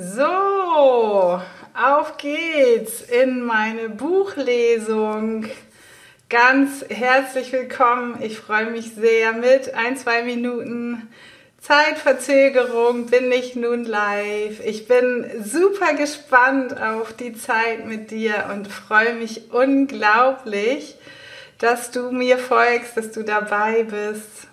So, 0.00 1.42
auf 1.74 2.18
geht's 2.18 3.00
in 3.02 3.42
meine 3.42 3.88
Buchlesung. 3.88 5.46
Ganz 6.28 6.84
herzlich 6.88 7.52
willkommen. 7.52 8.22
Ich 8.22 8.38
freue 8.38 8.70
mich 8.70 8.94
sehr. 8.94 9.32
Mit 9.32 9.74
ein, 9.74 9.96
zwei 9.96 10.22
Minuten 10.22 11.08
Zeitverzögerung 11.60 13.06
bin 13.06 13.32
ich 13.32 13.56
nun 13.56 13.84
live. 13.86 14.64
Ich 14.64 14.86
bin 14.86 15.28
super 15.42 15.94
gespannt 15.94 16.80
auf 16.80 17.12
die 17.12 17.34
Zeit 17.34 17.84
mit 17.84 18.12
dir 18.12 18.50
und 18.52 18.68
freue 18.68 19.14
mich 19.14 19.50
unglaublich, 19.50 20.94
dass 21.58 21.90
du 21.90 22.12
mir 22.12 22.38
folgst, 22.38 22.96
dass 22.96 23.10
du 23.10 23.24
dabei 23.24 23.82
bist. 23.82 24.46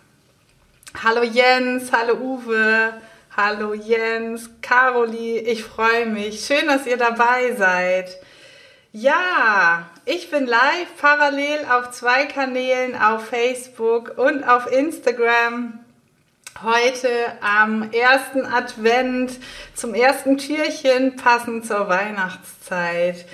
Hallo 1.03 1.21
Jens, 1.21 1.91
hallo 1.91 2.15
Uwe. 2.15 2.95
Hallo 3.37 3.73
Jens, 3.73 4.49
Caroli, 4.61 5.39
ich 5.39 5.65
freue 5.65 6.05
mich. 6.05 6.45
Schön, 6.45 6.67
dass 6.67 6.87
ihr 6.87 6.95
dabei 6.95 7.53
seid. 7.57 8.17
Ja, 8.93 9.89
ich 10.05 10.31
bin 10.31 10.47
live 10.47 10.87
parallel 11.01 11.65
auf 11.69 11.91
zwei 11.91 12.27
Kanälen, 12.27 12.95
auf 12.95 13.25
Facebook 13.25 14.17
und 14.17 14.45
auf 14.45 14.71
Instagram. 14.71 15.79
Heute 16.63 17.09
am 17.41 17.91
ersten 17.91 18.45
Advent 18.45 19.33
zum 19.73 19.93
ersten 19.93 20.37
Türchen 20.37 21.17
passend 21.17 21.65
zur 21.65 21.89
Weihnachtszeit. 21.89 23.25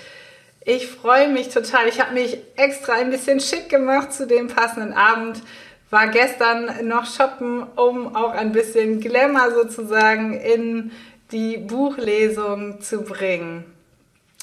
Ich 0.66 0.88
freue 0.88 1.28
mich 1.28 1.50
total. 1.50 1.88
Ich 1.88 2.02
habe 2.02 2.16
mich 2.16 2.40
extra 2.56 2.94
ein 2.94 3.12
bisschen 3.12 3.40
schick 3.40 3.70
gemacht 3.70 4.14
zu 4.14 4.26
dem 4.26 4.48
passenden 4.48 4.94
Abend 4.94 5.44
war 5.92 6.08
gestern 6.08 6.88
noch 6.88 7.06
shoppen, 7.06 7.64
um 7.76 8.16
auch 8.16 8.32
ein 8.32 8.52
bisschen 8.52 9.00
Glamour 9.00 9.52
sozusagen 9.52 10.34
in 10.34 10.92
die 11.32 11.58
Buchlesung 11.58 12.82
zu 12.82 13.04
bringen. 13.04 13.66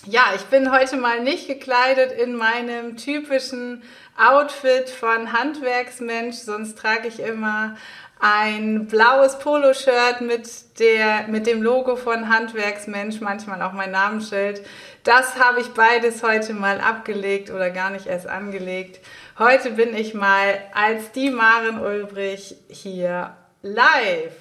Ja, 0.04 0.26
ich 0.36 0.42
bin 0.44 0.70
heute 0.70 0.96
mal 0.96 1.22
nicht 1.22 1.48
gekleidet 1.48 2.12
in 2.12 2.36
meinem 2.36 2.96
typischen 2.96 3.82
Outfit 4.16 4.88
von 4.88 5.32
Handwerksmensch, 5.32 6.36
sonst 6.36 6.78
trage 6.78 7.08
ich 7.08 7.20
immer 7.20 7.76
ein 8.20 8.86
blaues 8.86 9.38
Poloshirt 9.38 10.20
mit 10.20 10.78
der 10.80 11.28
mit 11.28 11.46
dem 11.46 11.62
Logo 11.62 11.96
von 11.96 12.28
Handwerksmensch, 12.28 13.20
manchmal 13.20 13.62
auch 13.62 13.72
mein 13.72 13.92
Namensschild. 13.92 14.62
Das 15.08 15.38
habe 15.38 15.62
ich 15.62 15.68
beides 15.68 16.22
heute 16.22 16.52
mal 16.52 16.82
abgelegt 16.82 17.48
oder 17.48 17.70
gar 17.70 17.88
nicht 17.88 18.04
erst 18.04 18.26
angelegt 18.26 19.00
Heute 19.38 19.70
bin 19.70 19.96
ich 19.96 20.12
mal 20.12 20.60
als 20.74 21.12
die 21.12 21.30
Maren 21.30 21.80
Ulbrich 21.80 22.56
hier 22.68 23.34
live. 23.62 24.34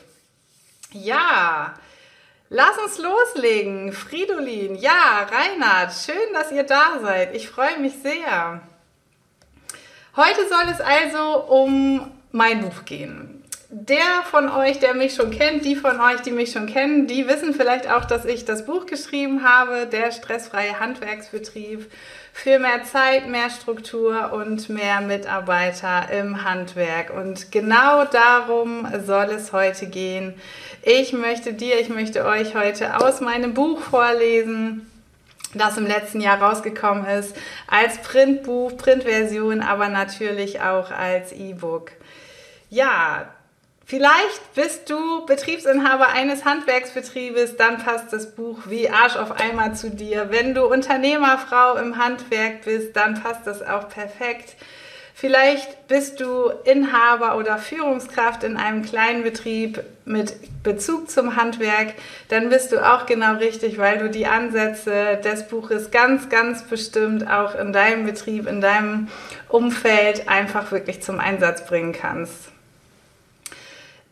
Ja, 0.92 1.76
lass 2.50 2.78
uns 2.80 2.98
loslegen. 2.98 3.94
Fridolin, 3.94 4.76
ja, 4.76 5.26
Reinhard, 5.32 5.94
schön, 5.94 6.34
dass 6.34 6.52
ihr 6.52 6.64
da 6.64 7.00
seid. 7.02 7.34
Ich 7.34 7.48
freue 7.48 7.80
mich 7.80 7.94
sehr. 8.04 8.60
Heute 10.18 10.50
soll 10.50 10.74
es 10.74 10.82
also 10.82 11.46
um 11.46 12.12
mein 12.34 12.60
Buch 12.60 12.84
gehen. 12.84 13.37
Der 13.70 14.24
von 14.24 14.50
euch, 14.50 14.80
der 14.80 14.94
mich 14.94 15.14
schon 15.14 15.30
kennt, 15.30 15.66
die 15.66 15.76
von 15.76 16.00
euch, 16.00 16.22
die 16.22 16.32
mich 16.32 16.54
schon 16.54 16.68
kennen, 16.68 17.06
die 17.06 17.28
wissen 17.28 17.54
vielleicht 17.54 17.92
auch, 17.92 18.06
dass 18.06 18.24
ich 18.24 18.46
das 18.46 18.66
Buch 18.66 18.86
geschrieben 18.86 19.44
habe, 19.44 19.88
der 19.88 20.14
stressfreie 20.14 20.80
Handwerksbetrieb 20.80 21.92
für 22.32 22.60
mehr 22.60 22.84
Zeit, 22.86 23.28
mehr 23.28 23.50
Struktur 23.50 24.32
und 24.32 24.70
mehr 24.70 25.02
Mitarbeiter 25.02 26.10
im 26.18 26.46
Handwerk. 26.46 27.10
Und 27.14 27.52
genau 27.52 28.06
darum 28.06 28.88
soll 29.06 29.26
es 29.26 29.52
heute 29.52 29.88
gehen. 29.88 30.34
Ich 30.84 31.12
möchte 31.12 31.52
dir, 31.52 31.78
ich 31.78 31.90
möchte 31.90 32.24
euch 32.24 32.56
heute 32.56 32.96
aus 32.96 33.20
meinem 33.20 33.54
Buch 33.54 33.82
vorlesen 33.82 34.90
das 35.54 35.78
im 35.78 35.88
letzten 35.88 36.22
Jahr 36.22 36.42
rausgekommen 36.42 37.06
ist, 37.06 37.36
als 37.68 38.02
Printbuch, 38.02 38.78
Printversion, 38.78 39.62
aber 39.62 39.88
natürlich 39.88 40.62
auch 40.62 40.92
als 40.92 41.32
E-Book. 41.32 41.92
Ja, 42.70 43.30
Vielleicht 43.90 44.54
bist 44.54 44.90
du 44.90 45.26
Betriebsinhaber 45.26 46.10
eines 46.10 46.44
Handwerksbetriebes, 46.44 47.56
dann 47.56 47.78
passt 47.78 48.12
das 48.12 48.36
Buch 48.36 48.60
wie 48.66 48.90
Arsch 48.90 49.16
auf 49.16 49.40
Eimer 49.40 49.76
zu 49.76 49.90
dir. 49.90 50.28
Wenn 50.30 50.54
du 50.54 50.66
Unternehmerfrau 50.66 51.78
im 51.78 51.98
Handwerk 51.98 52.66
bist, 52.66 52.98
dann 52.98 53.24
passt 53.24 53.48
das 53.48 53.62
auch 53.66 53.88
perfekt. 53.88 54.58
Vielleicht 55.14 55.88
bist 55.88 56.20
du 56.20 56.50
Inhaber 56.66 57.38
oder 57.38 57.58
Führungskraft 57.58 58.44
in 58.44 58.58
einem 58.58 58.84
kleinen 58.84 59.24
Betrieb 59.24 59.82
mit 60.04 60.34
Bezug 60.64 61.10
zum 61.10 61.38
Handwerk, 61.38 61.94
dann 62.28 62.50
bist 62.50 62.74
du 62.74 62.86
auch 62.86 63.06
genau 63.06 63.36
richtig, 63.36 63.78
weil 63.78 64.00
du 64.00 64.10
die 64.10 64.28
Ansätze 64.28 65.18
des 65.24 65.48
Buches 65.48 65.92
ganz, 65.92 66.28
ganz 66.28 66.64
bestimmt 66.64 67.32
auch 67.32 67.56
in 67.56 67.72
deinem 67.72 68.06
Betrieb, 68.06 68.48
in 68.48 68.60
deinem 68.60 69.08
Umfeld 69.48 70.28
einfach 70.28 70.74
wirklich 70.74 71.02
zum 71.02 71.22
Einsatz 71.22 71.66
bringen 71.66 71.94
kannst. 71.94 72.52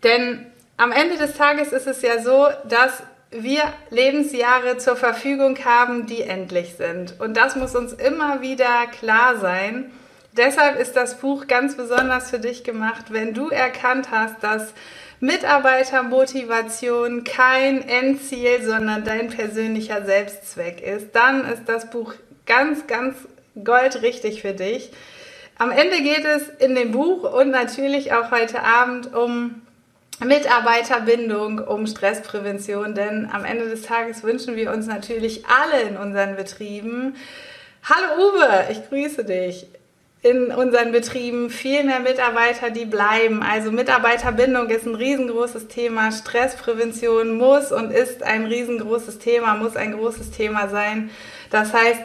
Denn 0.06 0.46
am 0.78 0.92
Ende 0.92 1.18
des 1.18 1.34
Tages 1.34 1.74
ist 1.74 1.88
es 1.88 2.04
ja 2.04 2.22
so, 2.22 2.48
dass 2.70 3.02
wir 3.32 3.64
Lebensjahre 3.90 4.78
zur 4.78 4.96
Verfügung 4.96 5.58
haben, 5.66 6.06
die 6.06 6.22
endlich 6.22 6.76
sind. 6.76 7.20
Und 7.20 7.36
das 7.36 7.56
muss 7.56 7.76
uns 7.76 7.92
immer 7.92 8.42
wieder 8.42 8.86
klar 8.98 9.38
sein. 9.38 9.92
Deshalb 10.34 10.80
ist 10.80 10.96
das 10.96 11.18
Buch 11.18 11.48
ganz 11.48 11.76
besonders 11.76 12.30
für 12.30 12.40
dich 12.40 12.64
gemacht, 12.64 13.06
wenn 13.10 13.34
du 13.34 13.50
erkannt 13.50 14.10
hast, 14.12 14.44
dass 14.44 14.74
Mitarbeitermotivation 15.20 17.24
kein 17.24 17.82
Endziel, 17.82 18.64
sondern 18.64 19.06
dein 19.06 19.30
persönlicher 19.30 20.06
Selbstzweck 20.06 20.82
ist. 20.82 21.16
Dann 21.16 21.46
ist 21.46 21.68
das 21.68 21.90
Buch 21.90 22.14
ganz, 22.46 22.86
ganz 22.86 23.16
goldrichtig 23.64 24.42
für 24.42 24.54
dich. 24.54 24.92
Am 25.58 25.72
Ende 25.72 26.04
geht 26.04 26.26
es 26.26 26.50
in 26.60 26.76
dem 26.76 26.92
Buch 26.92 27.34
und 27.34 27.50
natürlich 27.50 28.14
auch 28.14 28.30
heute 28.30 28.62
Abend 28.62 29.16
um 29.16 29.65
Mitarbeiterbindung, 30.24 31.60
um 31.60 31.88
Stressprävention, 31.88 32.96
denn 32.96 33.30
am 33.32 33.44
Ende 33.44 33.68
des 33.70 33.82
Tages 33.82 34.24
wünschen 34.24 34.56
wir 34.56 34.72
uns 34.72 34.88
natürlich 34.88 35.44
alle 35.46 35.82
in 35.84 35.98
unseren 35.98 36.36
Betrieben. 36.36 37.16
Hallo 37.84 38.30
Uwe, 38.30 38.66
ich 38.72 38.88
grüße 38.88 39.26
dich. 39.26 39.68
In 40.22 40.52
unseren 40.52 40.92
Betrieben 40.92 41.52
viel 41.52 41.84
mehr 41.84 42.00
Mitarbeiter, 42.00 42.72
die 42.72 42.86
bleiben. 42.86 43.44
Also 43.44 43.72
Mitarbeiterbindung 43.72 44.70
ist 44.70 44.88
ein 44.88 44.96
riesengroßes 44.96 45.68
Thema. 45.68 46.12
Stressprävention 46.12 47.38
muss 47.38 47.72
und 47.72 47.92
ist 47.92 48.24
ein 48.24 48.46
riesengroßes 48.46 49.20
Thema, 49.20 49.54
muss 49.54 49.76
ein 49.76 49.92
großes 49.92 50.32
Thema 50.32 50.68
sein. 50.70 51.12
Das 51.52 51.74
heißt, 51.74 52.02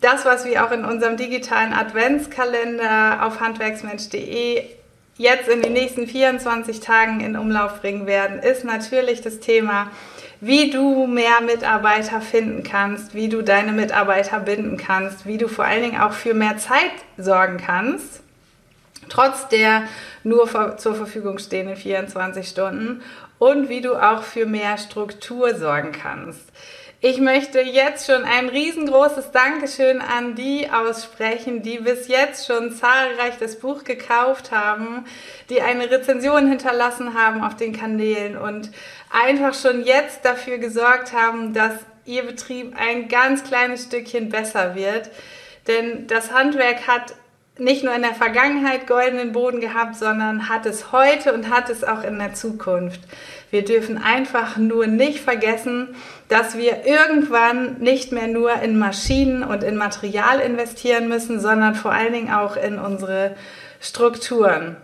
das, 0.00 0.24
was 0.24 0.44
wir 0.46 0.64
auch 0.64 0.72
in 0.72 0.84
unserem 0.84 1.16
digitalen 1.16 1.72
Adventskalender 1.72 3.24
auf 3.24 3.38
handwerksmensch.de 3.38 4.79
jetzt 5.20 5.48
in 5.48 5.60
den 5.60 5.74
nächsten 5.74 6.06
24 6.06 6.80
Tagen 6.80 7.20
in 7.20 7.36
Umlauf 7.36 7.82
bringen 7.82 8.06
werden, 8.06 8.38
ist 8.38 8.64
natürlich 8.64 9.20
das 9.20 9.38
Thema, 9.38 9.90
wie 10.40 10.70
du 10.70 11.06
mehr 11.06 11.42
Mitarbeiter 11.42 12.22
finden 12.22 12.62
kannst, 12.62 13.14
wie 13.14 13.28
du 13.28 13.42
deine 13.42 13.72
Mitarbeiter 13.72 14.40
binden 14.40 14.78
kannst, 14.78 15.26
wie 15.26 15.36
du 15.36 15.46
vor 15.46 15.66
allen 15.66 15.82
Dingen 15.82 16.00
auch 16.00 16.14
für 16.14 16.32
mehr 16.32 16.56
Zeit 16.56 16.92
sorgen 17.18 17.58
kannst, 17.58 18.22
trotz 19.10 19.46
der 19.48 19.82
nur 20.24 20.78
zur 20.78 20.94
Verfügung 20.94 21.38
stehenden 21.38 21.76
24 21.76 22.48
Stunden 22.48 23.02
und 23.38 23.68
wie 23.68 23.82
du 23.82 23.96
auch 23.96 24.22
für 24.22 24.46
mehr 24.46 24.78
Struktur 24.78 25.54
sorgen 25.54 25.92
kannst. 25.92 26.50
Ich 27.02 27.18
möchte 27.18 27.62
jetzt 27.62 28.04
schon 28.04 28.24
ein 28.24 28.50
riesengroßes 28.50 29.30
Dankeschön 29.30 30.02
an 30.02 30.34
die 30.34 30.68
aussprechen, 30.70 31.62
die 31.62 31.78
bis 31.78 32.08
jetzt 32.08 32.46
schon 32.46 32.72
zahlreich 32.72 33.38
das 33.40 33.58
Buch 33.58 33.84
gekauft 33.84 34.50
haben, 34.50 35.06
die 35.48 35.62
eine 35.62 35.90
Rezension 35.90 36.46
hinterlassen 36.46 37.14
haben 37.14 37.42
auf 37.42 37.56
den 37.56 37.74
Kanälen 37.74 38.36
und 38.36 38.70
einfach 39.08 39.54
schon 39.54 39.82
jetzt 39.82 40.26
dafür 40.26 40.58
gesorgt 40.58 41.14
haben, 41.14 41.54
dass 41.54 41.72
ihr 42.04 42.22
Betrieb 42.22 42.74
ein 42.78 43.08
ganz 43.08 43.44
kleines 43.44 43.84
Stückchen 43.84 44.28
besser 44.28 44.74
wird. 44.74 45.10
Denn 45.68 46.06
das 46.06 46.32
Handwerk 46.32 46.86
hat 46.86 47.14
nicht 47.58 47.84
nur 47.84 47.94
in 47.94 48.02
der 48.02 48.14
Vergangenheit 48.14 48.86
goldenen 48.86 49.32
Boden 49.32 49.60
gehabt, 49.60 49.96
sondern 49.96 50.48
hat 50.48 50.66
es 50.66 50.92
heute 50.92 51.34
und 51.34 51.50
hat 51.50 51.68
es 51.68 51.84
auch 51.84 52.02
in 52.02 52.18
der 52.18 52.34
Zukunft. 52.34 53.00
Wir 53.50 53.64
dürfen 53.64 54.02
einfach 54.02 54.56
nur 54.56 54.86
nicht 54.86 55.20
vergessen, 55.20 55.94
dass 56.28 56.56
wir 56.56 56.86
irgendwann 56.86 57.78
nicht 57.78 58.12
mehr 58.12 58.28
nur 58.28 58.52
in 58.62 58.78
Maschinen 58.78 59.42
und 59.42 59.62
in 59.62 59.76
Material 59.76 60.40
investieren 60.40 61.08
müssen, 61.08 61.40
sondern 61.40 61.74
vor 61.74 61.92
allen 61.92 62.12
Dingen 62.12 62.32
auch 62.32 62.56
in 62.56 62.78
unsere 62.78 63.36
Strukturen. 63.80 64.76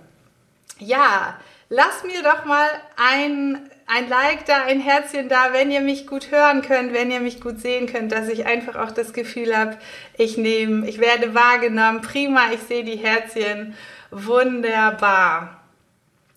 Ja, 0.79 1.37
lasst 1.69 2.05
mir 2.05 2.23
doch 2.23 2.45
mal 2.45 2.69
ein, 2.97 3.71
ein 3.87 4.09
Like 4.09 4.45
da, 4.47 4.65
ein 4.65 4.81
Herzchen 4.81 5.29
da, 5.29 5.53
wenn 5.53 5.71
ihr 5.71 5.81
mich 5.81 6.07
gut 6.07 6.31
hören 6.31 6.63
könnt, 6.63 6.93
wenn 6.93 7.11
ihr 7.11 7.21
mich 7.21 7.41
gut 7.41 7.61
sehen 7.61 7.87
könnt, 7.87 8.13
dass 8.13 8.29
ich 8.29 8.47
einfach 8.47 8.77
auch 8.77 8.91
das 8.91 9.13
Gefühl 9.13 9.57
habe, 9.57 9.79
ich 10.19 10.37
nehme, 10.37 10.89
ich 10.89 10.99
werde 10.99 11.35
wahrgenommen. 11.35 12.03
Prima, 12.03 12.53
ich 12.53 12.61
sehe 12.61 12.85
die 12.85 12.97
Herzchen. 12.97 13.77
Wunderbar. 14.11 15.63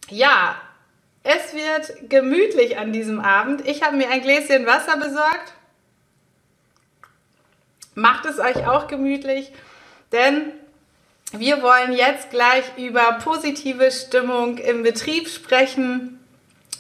Ja, 0.10 0.56
Es 1.24 1.54
wird 1.54 2.10
gemütlich 2.10 2.78
an 2.78 2.94
diesem 2.94 3.20
Abend. 3.20 3.68
Ich 3.68 3.84
habe 3.84 3.98
mir 3.98 4.10
ein 4.10 4.22
Gläschen 4.22 4.66
Wasser 4.66 4.98
besorgt. 4.98 5.54
Macht 7.94 8.26
es 8.26 8.40
euch 8.40 8.66
auch 8.66 8.88
gemütlich, 8.88 9.52
denn 10.12 10.54
wir 11.34 11.62
wollen 11.62 11.92
jetzt 11.92 12.30
gleich 12.30 12.64
über 12.78 13.20
positive 13.24 13.92
Stimmung 13.92 14.58
im 14.58 14.84
Betrieb 14.84 15.28
sprechen. 15.28 16.19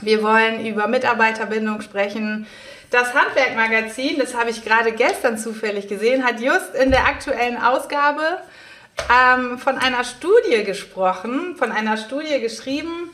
Wir 0.02 0.24
wollen 0.24 0.66
über 0.66 0.88
Mitarbeiterbindung 0.88 1.82
sprechen. 1.82 2.48
Das 2.90 3.14
Handwerkmagazin, 3.14 4.18
das 4.18 4.34
habe 4.34 4.50
ich 4.50 4.64
gerade 4.64 4.94
gestern 4.94 5.38
zufällig 5.38 5.88
gesehen, 5.88 6.26
hat 6.26 6.40
just 6.40 6.74
in 6.74 6.90
der 6.90 7.06
aktuellen 7.06 7.58
Ausgabe 7.58 8.22
ähm, 9.14 9.60
von 9.60 9.78
einer 9.78 10.04
Studie 10.04 10.64
gesprochen, 10.64 11.56
von 11.58 11.72
einer 11.72 11.98
Studie 11.98 12.40
geschrieben 12.40 13.12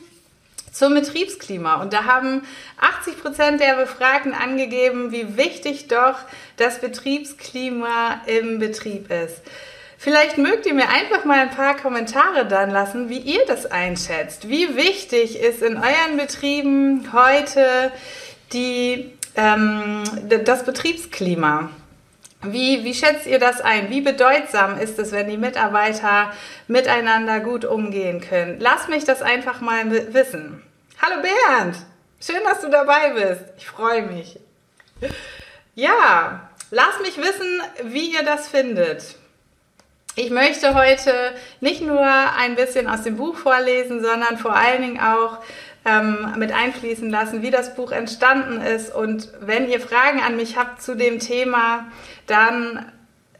zum 0.72 0.94
Betriebsklima. 0.94 1.80
Und 1.80 1.92
da 1.92 2.04
haben 2.04 2.42
80 2.78 3.20
Prozent 3.20 3.60
der 3.60 3.74
Befragten 3.76 4.32
angegeben, 4.32 5.10
wie 5.10 5.36
wichtig 5.36 5.88
doch 5.88 6.16
das 6.56 6.80
Betriebsklima 6.80 8.20
im 8.26 8.58
Betrieb 8.58 9.10
ist. 9.10 9.42
Vielleicht 10.06 10.38
mögt 10.38 10.66
ihr 10.66 10.74
mir 10.74 10.88
einfach 10.88 11.24
mal 11.24 11.40
ein 11.40 11.50
paar 11.50 11.76
Kommentare 11.76 12.46
dann 12.46 12.70
lassen, 12.70 13.08
wie 13.08 13.18
ihr 13.18 13.44
das 13.44 13.66
einschätzt. 13.66 14.48
Wie 14.48 14.76
wichtig 14.76 15.36
ist 15.40 15.62
in 15.62 15.76
euren 15.76 16.16
Betrieben 16.16 17.12
heute 17.12 17.90
die, 18.52 19.12
ähm, 19.34 20.04
das 20.44 20.64
Betriebsklima? 20.64 21.70
Wie, 22.42 22.84
wie 22.84 22.94
schätzt 22.94 23.26
ihr 23.26 23.40
das 23.40 23.60
ein? 23.60 23.90
Wie 23.90 24.00
bedeutsam 24.00 24.78
ist 24.78 24.96
es, 25.00 25.10
wenn 25.10 25.26
die 25.28 25.38
Mitarbeiter 25.38 26.30
miteinander 26.68 27.40
gut 27.40 27.64
umgehen 27.64 28.20
können? 28.20 28.58
Lass 28.60 28.86
mich 28.86 29.02
das 29.02 29.22
einfach 29.22 29.60
mal 29.60 29.90
wissen. 30.14 30.62
Hallo 31.02 31.20
Bernd, 31.20 31.78
schön, 32.20 32.44
dass 32.44 32.60
du 32.60 32.68
dabei 32.68 33.10
bist. 33.10 33.42
Ich 33.58 33.66
freue 33.66 34.02
mich. 34.02 34.38
Ja, 35.74 36.48
lass 36.70 37.00
mich 37.02 37.16
wissen, 37.16 37.60
wie 37.82 38.12
ihr 38.12 38.22
das 38.22 38.46
findet. 38.46 39.16
Ich 40.18 40.30
möchte 40.30 40.74
heute 40.74 41.12
nicht 41.60 41.82
nur 41.82 42.00
ein 42.00 42.54
bisschen 42.54 42.88
aus 42.88 43.02
dem 43.02 43.18
Buch 43.18 43.36
vorlesen, 43.36 44.02
sondern 44.02 44.38
vor 44.38 44.56
allen 44.56 44.80
Dingen 44.80 44.98
auch 44.98 45.40
ähm, 45.84 46.32
mit 46.38 46.52
einfließen 46.52 47.10
lassen, 47.10 47.42
wie 47.42 47.50
das 47.50 47.74
Buch 47.74 47.92
entstanden 47.92 48.62
ist. 48.62 48.94
Und 48.94 49.28
wenn 49.40 49.68
ihr 49.68 49.78
Fragen 49.78 50.22
an 50.22 50.36
mich 50.36 50.56
habt 50.56 50.80
zu 50.80 50.94
dem 50.94 51.18
Thema, 51.18 51.88
dann 52.26 52.90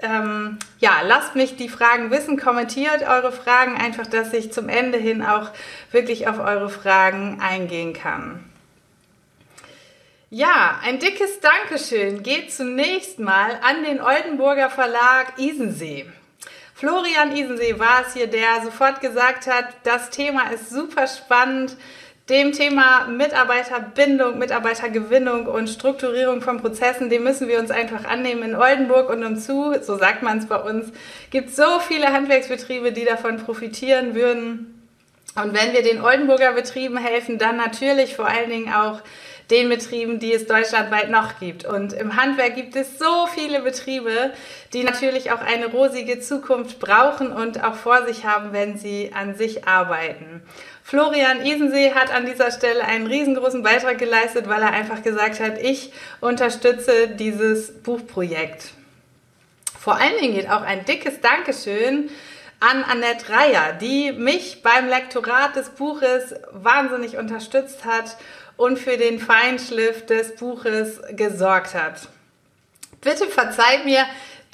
ähm, 0.00 0.58
ja, 0.78 1.00
lasst 1.02 1.34
mich 1.34 1.56
die 1.56 1.70
Fragen 1.70 2.10
wissen, 2.10 2.38
kommentiert 2.38 3.08
eure 3.08 3.32
Fragen 3.32 3.78
einfach, 3.78 4.06
dass 4.06 4.34
ich 4.34 4.52
zum 4.52 4.68
Ende 4.68 4.98
hin 4.98 5.22
auch 5.22 5.52
wirklich 5.92 6.28
auf 6.28 6.38
eure 6.38 6.68
Fragen 6.68 7.40
eingehen 7.40 7.94
kann. 7.94 8.44
Ja, 10.28 10.78
ein 10.84 10.98
dickes 10.98 11.40
Dankeschön 11.40 12.22
geht 12.22 12.52
zunächst 12.52 13.18
mal 13.18 13.58
an 13.62 13.82
den 13.82 14.02
Oldenburger 14.02 14.68
Verlag 14.68 15.38
Isensee. 15.38 16.04
Florian 16.78 17.34
Isensee 17.34 17.78
war 17.78 18.04
es 18.06 18.12
hier, 18.12 18.26
der 18.26 18.60
sofort 18.62 19.00
gesagt 19.00 19.46
hat, 19.46 19.64
das 19.82 20.10
Thema 20.10 20.50
ist 20.50 20.68
super 20.68 21.06
spannend. 21.06 21.74
Dem 22.28 22.52
Thema 22.52 23.06
Mitarbeiterbindung, 23.06 24.36
Mitarbeitergewinnung 24.36 25.46
und 25.46 25.70
Strukturierung 25.70 26.42
von 26.42 26.60
Prozessen, 26.60 27.08
dem 27.08 27.24
müssen 27.24 27.48
wir 27.48 27.60
uns 27.60 27.70
einfach 27.70 28.04
annehmen. 28.04 28.42
In 28.42 28.56
Oldenburg 28.56 29.08
und 29.08 29.24
umzu, 29.24 29.74
so 29.80 29.96
sagt 29.96 30.22
man 30.22 30.36
es 30.36 30.46
bei 30.46 30.60
uns, 30.60 30.92
gibt 31.30 31.48
es 31.48 31.56
so 31.56 31.78
viele 31.80 32.12
Handwerksbetriebe, 32.12 32.92
die 32.92 33.06
davon 33.06 33.38
profitieren 33.38 34.14
würden. 34.14 34.90
Und 35.34 35.54
wenn 35.54 35.72
wir 35.72 35.82
den 35.82 36.02
Oldenburger 36.02 36.52
Betrieben 36.52 36.98
helfen, 36.98 37.38
dann 37.38 37.56
natürlich 37.56 38.16
vor 38.16 38.26
allen 38.26 38.50
Dingen 38.50 38.74
auch 38.74 39.00
den 39.50 39.68
Betrieben, 39.68 40.18
die 40.18 40.32
es 40.32 40.46
deutschlandweit 40.46 41.10
noch 41.10 41.38
gibt. 41.38 41.64
Und 41.64 41.92
im 41.92 42.16
Handwerk 42.16 42.56
gibt 42.56 42.74
es 42.74 42.98
so 42.98 43.26
viele 43.32 43.60
Betriebe, 43.60 44.32
die 44.72 44.82
natürlich 44.82 45.30
auch 45.30 45.40
eine 45.40 45.66
rosige 45.66 46.18
Zukunft 46.20 46.80
brauchen 46.80 47.30
und 47.30 47.62
auch 47.62 47.74
vor 47.74 48.06
sich 48.06 48.24
haben, 48.24 48.52
wenn 48.52 48.76
sie 48.76 49.12
an 49.14 49.36
sich 49.36 49.66
arbeiten. 49.68 50.42
Florian 50.82 51.44
Isensee 51.44 51.94
hat 51.94 52.12
an 52.12 52.26
dieser 52.26 52.50
Stelle 52.50 52.84
einen 52.84 53.06
riesengroßen 53.06 53.62
Beitrag 53.62 53.98
geleistet, 53.98 54.48
weil 54.48 54.62
er 54.62 54.72
einfach 54.72 55.02
gesagt 55.02 55.40
hat, 55.40 55.58
ich 55.60 55.92
unterstütze 56.20 57.08
dieses 57.08 57.82
Buchprojekt. 57.82 58.72
Vor 59.78 59.96
allen 59.96 60.18
Dingen 60.20 60.34
geht 60.34 60.50
auch 60.50 60.62
ein 60.62 60.84
dickes 60.84 61.20
Dankeschön 61.20 62.10
an 62.58 62.82
Annette 62.84 63.28
Reier, 63.28 63.74
die 63.80 64.12
mich 64.12 64.62
beim 64.62 64.88
Lektorat 64.88 65.56
des 65.56 65.68
Buches 65.70 66.34
wahnsinnig 66.52 67.16
unterstützt 67.18 67.84
hat 67.84 68.16
und 68.56 68.78
für 68.78 68.96
den 68.96 69.18
Feinschliff 69.18 70.06
des 70.06 70.36
Buches 70.36 71.00
gesorgt 71.10 71.74
hat. 71.74 72.08
Bitte 73.00 73.26
verzeiht 73.26 73.84
mir, 73.84 74.04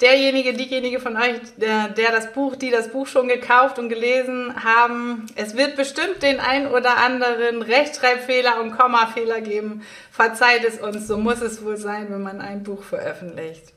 derjenige, 0.01 0.53
diejenige 0.53 0.99
von 0.99 1.15
euch, 1.15 1.39
der, 1.57 1.89
der, 1.89 2.11
das 2.11 2.33
Buch, 2.33 2.55
die 2.55 2.71
das 2.71 2.89
Buch 2.89 3.07
schon 3.07 3.27
gekauft 3.27 3.79
und 3.79 3.89
gelesen 3.89 4.53
haben, 4.63 5.27
es 5.35 5.55
wird 5.55 5.75
bestimmt 5.75 6.21
den 6.21 6.39
ein 6.39 6.67
oder 6.67 6.97
anderen 6.97 7.61
Rechtschreibfehler 7.61 8.59
und 8.61 8.77
Kommafehler 8.77 9.41
geben. 9.41 9.85
Verzeiht 10.11 10.65
es 10.65 10.79
uns, 10.79 11.07
so 11.07 11.17
muss 11.17 11.41
es 11.41 11.63
wohl 11.63 11.77
sein, 11.77 12.07
wenn 12.09 12.21
man 12.21 12.41
ein 12.41 12.63
Buch 12.63 12.83
veröffentlicht. 12.83 13.73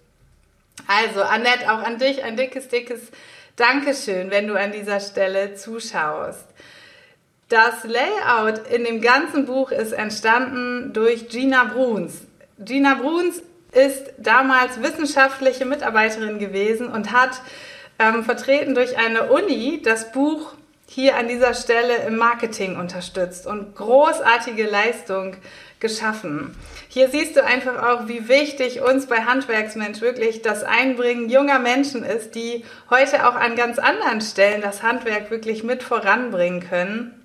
Also, 0.86 1.22
Annette, 1.22 1.72
auch 1.72 1.82
an 1.82 1.98
dich 1.98 2.22
ein 2.22 2.36
dickes, 2.36 2.68
dickes 2.68 3.10
Dankeschön, 3.56 4.30
wenn 4.30 4.48
du 4.48 4.54
an 4.54 4.72
dieser 4.72 5.00
Stelle 5.00 5.54
zuschaust. 5.54 6.44
Das 7.48 7.84
Layout 7.84 8.66
in 8.72 8.82
dem 8.82 9.00
ganzen 9.00 9.46
Buch 9.46 9.70
ist 9.70 9.92
entstanden 9.92 10.92
durch 10.92 11.28
Gina 11.28 11.62
Bruns. 11.64 12.22
Gina 12.58 12.94
Bruns 12.94 13.40
ist 13.70 14.14
damals 14.18 14.82
wissenschaftliche 14.82 15.64
Mitarbeiterin 15.64 16.40
gewesen 16.40 16.88
und 16.88 17.12
hat 17.12 17.40
ähm, 18.00 18.24
vertreten 18.24 18.74
durch 18.74 18.98
eine 18.98 19.30
Uni 19.30 19.80
das 19.80 20.10
Buch 20.10 20.54
hier 20.88 21.16
an 21.16 21.28
dieser 21.28 21.54
Stelle 21.54 21.96
im 22.06 22.16
Marketing 22.16 22.76
unterstützt 22.76 23.46
und 23.46 23.76
großartige 23.76 24.64
Leistung 24.64 25.36
geschaffen. 25.78 26.56
Hier 26.88 27.10
siehst 27.10 27.36
du 27.36 27.44
einfach 27.44 27.80
auch, 27.80 28.08
wie 28.08 28.28
wichtig 28.28 28.80
uns 28.80 29.06
bei 29.06 29.18
Handwerksmensch 29.18 30.00
wirklich 30.00 30.42
das 30.42 30.64
Einbringen 30.64 31.28
junger 31.28 31.60
Menschen 31.60 32.02
ist, 32.02 32.34
die 32.34 32.64
heute 32.90 33.28
auch 33.28 33.36
an 33.36 33.54
ganz 33.54 33.78
anderen 33.78 34.20
Stellen 34.20 34.62
das 34.62 34.82
Handwerk 34.82 35.30
wirklich 35.30 35.62
mit 35.62 35.84
voranbringen 35.84 36.66
können. 36.68 37.15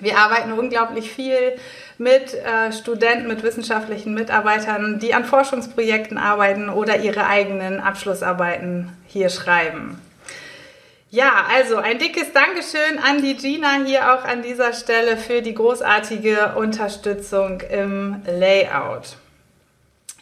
Wir 0.00 0.18
arbeiten 0.18 0.52
unglaublich 0.52 1.10
viel 1.10 1.56
mit 1.98 2.34
äh, 2.34 2.72
Studenten, 2.72 3.28
mit 3.28 3.42
wissenschaftlichen 3.42 4.12
Mitarbeitern, 4.12 4.98
die 4.98 5.14
an 5.14 5.24
Forschungsprojekten 5.24 6.18
arbeiten 6.18 6.68
oder 6.68 6.98
ihre 6.98 7.26
eigenen 7.26 7.80
Abschlussarbeiten 7.80 8.92
hier 9.06 9.30
schreiben. 9.30 10.00
Ja, 11.10 11.46
also 11.50 11.76
ein 11.76 11.98
dickes 11.98 12.32
Dankeschön 12.32 12.98
an 12.98 13.22
die 13.22 13.36
Gina 13.36 13.84
hier 13.86 14.12
auch 14.12 14.24
an 14.24 14.42
dieser 14.42 14.72
Stelle 14.74 15.16
für 15.16 15.40
die 15.40 15.54
großartige 15.54 16.56
Unterstützung 16.56 17.62
im 17.62 18.22
Layout. 18.26 19.16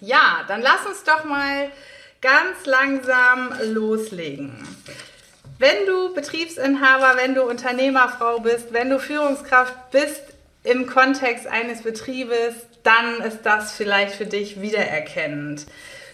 Ja, 0.01 0.45
dann 0.47 0.61
lass 0.61 0.87
uns 0.87 1.03
doch 1.03 1.25
mal 1.25 1.71
ganz 2.21 2.67
langsam 2.67 3.53
loslegen. 3.73 4.53
Wenn 5.59 5.87
du 5.87 6.13
Betriebsinhaber, 6.15 7.17
wenn 7.17 7.35
du 7.35 7.43
Unternehmerfrau 7.43 8.41
bist, 8.41 8.73
wenn 8.73 8.91
du 8.91 8.99
Führungskraft 8.99 9.91
bist 9.91 10.23
im 10.65 10.87
Kontext 10.87 11.47
eines 11.47 11.83
Betriebes, 11.83 12.55
dann 12.83 13.21
ist 13.21 13.43
das 13.45 13.73
vielleicht 13.73 14.15
für 14.15 14.27
dich 14.27 14.61
wiedererkennend. 14.61 15.67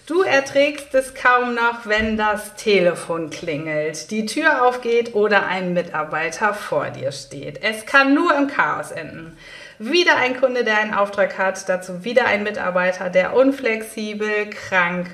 Du 0.07 0.23
erträgst 0.23 0.93
es 0.95 1.15
kaum 1.15 1.55
noch, 1.55 1.87
wenn 1.87 2.17
das 2.17 2.57
Telefon 2.57 3.31
klingelt, 3.31 4.11
die 4.11 4.27
Tür 4.27 4.67
aufgeht 4.67 5.15
oder 5.15 5.47
ein 5.47 5.73
Mitarbeiter 5.73 6.53
vor 6.53 6.91
dir 6.91 7.13
steht. 7.13 7.63
Es 7.63 7.87
kann 7.87 8.13
nur 8.15 8.37
im 8.37 8.49
Chaos 8.49 8.91
enden. 8.91 9.39
Wieder 9.79 10.17
ein 10.17 10.39
Kunde, 10.39 10.65
der 10.65 10.79
einen 10.79 10.95
Auftrag 10.95 11.39
hat, 11.39 11.69
dazu 11.69 12.05
wieder 12.05 12.27
ein 12.27 12.43
Mitarbeiter, 12.43 13.09
der 13.09 13.35
unflexibel, 13.35 14.51
krank 14.51 15.07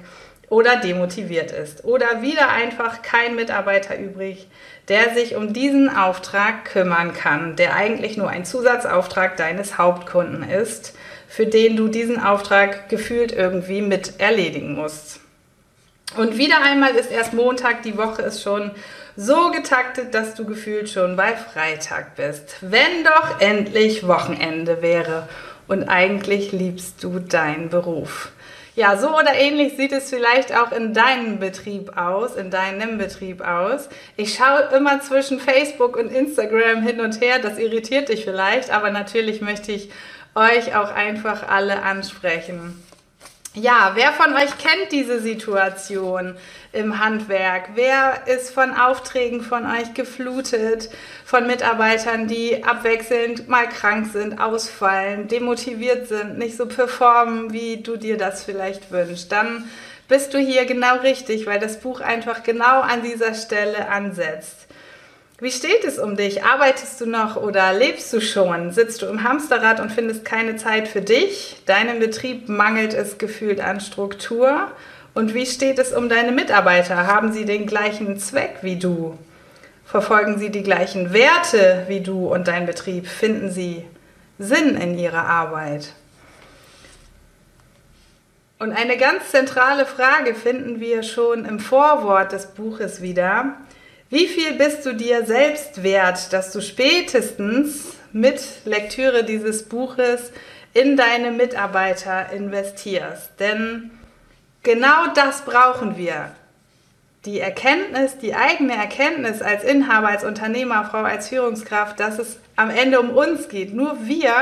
oder 0.48 0.76
demotiviert 0.76 1.50
ist. 1.50 1.84
Oder 1.84 2.22
wieder 2.22 2.48
einfach 2.50 3.02
kein 3.02 3.34
Mitarbeiter 3.34 3.98
übrig, 3.98 4.48
der 4.88 5.14
sich 5.14 5.34
um 5.34 5.52
diesen 5.52 5.88
Auftrag 5.88 6.64
kümmern 6.66 7.12
kann, 7.12 7.56
der 7.56 7.74
eigentlich 7.74 8.16
nur 8.16 8.28
ein 8.28 8.44
Zusatzauftrag 8.44 9.36
deines 9.36 9.78
Hauptkunden 9.78 10.48
ist, 10.48 10.94
für 11.28 11.46
den 11.46 11.76
du 11.76 11.88
diesen 11.88 12.22
Auftrag 12.22 12.88
gefühlt 12.88 13.32
irgendwie 13.32 13.82
mit 13.82 14.20
erledigen 14.20 14.74
musst. 14.74 15.20
Und 16.16 16.38
wieder 16.38 16.62
einmal 16.62 16.94
ist 16.94 17.10
erst 17.10 17.34
Montag, 17.34 17.82
die 17.82 17.98
Woche 17.98 18.22
ist 18.22 18.42
schon 18.42 18.70
so 19.16 19.50
getaktet, 19.50 20.14
dass 20.14 20.34
du 20.34 20.44
gefühlt 20.44 20.88
schon 20.88 21.16
bei 21.16 21.34
Freitag 21.34 22.14
bist. 22.14 22.56
Wenn 22.60 23.02
doch 23.02 23.40
endlich 23.40 24.06
Wochenende 24.06 24.82
wäre 24.82 25.28
und 25.66 25.88
eigentlich 25.88 26.52
liebst 26.52 27.02
du 27.02 27.18
deinen 27.18 27.70
Beruf. 27.70 28.30
Ja, 28.76 28.98
so 28.98 29.08
oder 29.08 29.34
ähnlich 29.34 29.74
sieht 29.78 29.92
es 29.92 30.10
vielleicht 30.10 30.54
auch 30.54 30.70
in 30.70 30.92
deinem 30.92 31.38
Betrieb 31.38 31.96
aus, 31.96 32.36
in 32.36 32.50
deinem 32.50 32.98
Betrieb 32.98 33.40
aus. 33.40 33.88
Ich 34.18 34.34
schaue 34.34 34.68
immer 34.76 35.00
zwischen 35.00 35.40
Facebook 35.40 35.96
und 35.96 36.12
Instagram 36.12 36.82
hin 36.82 37.00
und 37.00 37.22
her, 37.22 37.38
das 37.38 37.58
irritiert 37.58 38.10
dich 38.10 38.24
vielleicht, 38.24 38.70
aber 38.70 38.90
natürlich 38.90 39.40
möchte 39.40 39.72
ich 39.72 39.88
euch 40.34 40.76
auch 40.76 40.92
einfach 40.92 41.48
alle 41.48 41.84
ansprechen. 41.84 42.82
Ja, 43.54 43.92
wer 43.94 44.12
von 44.12 44.34
euch 44.34 44.58
kennt 44.58 44.92
diese 44.92 45.20
Situation 45.20 46.36
im 46.76 47.02
Handwerk? 47.02 47.70
Wer 47.74 48.26
ist 48.26 48.50
von 48.50 48.74
Aufträgen 48.74 49.40
von 49.42 49.64
euch 49.66 49.94
geflutet? 49.94 50.90
Von 51.24 51.46
Mitarbeitern, 51.46 52.28
die 52.28 52.62
abwechselnd 52.62 53.48
mal 53.48 53.68
krank 53.68 54.12
sind, 54.12 54.40
ausfallen, 54.40 55.26
demotiviert 55.28 56.08
sind, 56.08 56.38
nicht 56.38 56.56
so 56.56 56.66
performen, 56.66 57.52
wie 57.52 57.78
du 57.78 57.96
dir 57.96 58.16
das 58.16 58.44
vielleicht 58.44 58.92
wünschst? 58.92 59.32
Dann 59.32 59.68
bist 60.08 60.34
du 60.34 60.38
hier 60.38 60.66
genau 60.66 60.98
richtig, 60.98 61.46
weil 61.46 61.58
das 61.58 61.80
Buch 61.80 62.00
einfach 62.00 62.42
genau 62.42 62.80
an 62.80 63.02
dieser 63.02 63.34
Stelle 63.34 63.88
ansetzt. 63.88 64.66
Wie 65.38 65.50
steht 65.50 65.84
es 65.84 65.98
um 65.98 66.16
dich? 66.16 66.44
Arbeitest 66.44 66.98
du 67.00 67.06
noch 67.06 67.36
oder 67.36 67.74
lebst 67.74 68.10
du 68.12 68.22
schon? 68.22 68.72
Sitzt 68.72 69.02
du 69.02 69.06
im 69.06 69.22
Hamsterrad 69.22 69.80
und 69.80 69.92
findest 69.92 70.24
keine 70.24 70.56
Zeit 70.56 70.88
für 70.88 71.02
dich? 71.02 71.58
Deinem 71.66 71.98
Betrieb 71.98 72.48
mangelt 72.48 72.94
es 72.94 73.18
gefühlt 73.18 73.60
an 73.60 73.80
Struktur. 73.80 74.70
Und 75.16 75.32
wie 75.32 75.46
steht 75.46 75.78
es 75.78 75.94
um 75.94 76.10
deine 76.10 76.30
Mitarbeiter? 76.30 77.06
Haben 77.06 77.32
sie 77.32 77.46
den 77.46 77.64
gleichen 77.66 78.18
Zweck 78.18 78.58
wie 78.60 78.76
du? 78.76 79.16
Verfolgen 79.86 80.38
sie 80.38 80.50
die 80.50 80.62
gleichen 80.62 81.14
Werte 81.14 81.84
wie 81.88 82.00
du 82.00 82.30
und 82.30 82.48
dein 82.48 82.66
Betrieb? 82.66 83.06
Finden 83.08 83.50
sie 83.50 83.86
Sinn 84.38 84.76
in 84.76 84.98
ihrer 84.98 85.24
Arbeit? 85.24 85.94
Und 88.58 88.72
eine 88.72 88.98
ganz 88.98 89.30
zentrale 89.30 89.86
Frage 89.86 90.34
finden 90.34 90.80
wir 90.80 91.02
schon 91.02 91.46
im 91.46 91.60
Vorwort 91.60 92.32
des 92.32 92.48
Buches 92.48 93.00
wieder. 93.00 93.54
Wie 94.10 94.26
viel 94.26 94.52
bist 94.58 94.84
du 94.84 94.92
dir 94.92 95.24
selbst 95.24 95.82
wert, 95.82 96.30
dass 96.34 96.52
du 96.52 96.60
spätestens 96.60 97.94
mit 98.12 98.42
Lektüre 98.66 99.24
dieses 99.24 99.66
Buches 99.66 100.30
in 100.74 100.98
deine 100.98 101.30
Mitarbeiter 101.30 102.30
investierst? 102.34 103.30
Denn 103.40 103.92
genau 104.66 105.06
das 105.14 105.42
brauchen 105.42 105.96
wir. 105.96 106.32
Die 107.24 107.40
Erkenntnis, 107.40 108.18
die 108.18 108.34
eigene 108.34 108.74
Erkenntnis 108.74 109.40
als 109.40 109.64
Inhaber, 109.64 110.08
als 110.08 110.24
Unternehmerfrau, 110.24 111.02
als 111.02 111.28
Führungskraft, 111.28 111.98
dass 111.98 112.18
es 112.18 112.38
am 112.56 112.70
Ende 112.70 113.00
um 113.00 113.10
uns 113.10 113.48
geht. 113.48 113.72
Nur 113.72 113.96
wir 114.06 114.32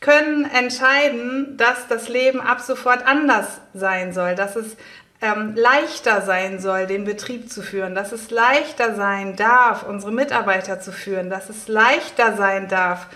können 0.00 0.44
entscheiden, 0.44 1.56
dass 1.56 1.88
das 1.88 2.08
Leben 2.08 2.40
ab 2.40 2.60
sofort 2.60 3.06
anders 3.06 3.60
sein 3.74 4.12
soll, 4.12 4.34
dass 4.34 4.56
es 4.56 4.76
ähm, 5.20 5.54
leichter 5.56 6.22
sein 6.22 6.60
soll, 6.60 6.86
den 6.86 7.04
Betrieb 7.04 7.50
zu 7.50 7.62
führen, 7.62 7.94
dass 7.94 8.12
es 8.12 8.30
leichter 8.30 8.94
sein 8.94 9.36
darf, 9.36 9.82
unsere 9.82 10.12
Mitarbeiter 10.12 10.80
zu 10.80 10.92
führen, 10.92 11.30
dass 11.30 11.48
es 11.48 11.68
leichter 11.68 12.36
sein 12.36 12.68
darf, 12.68 13.06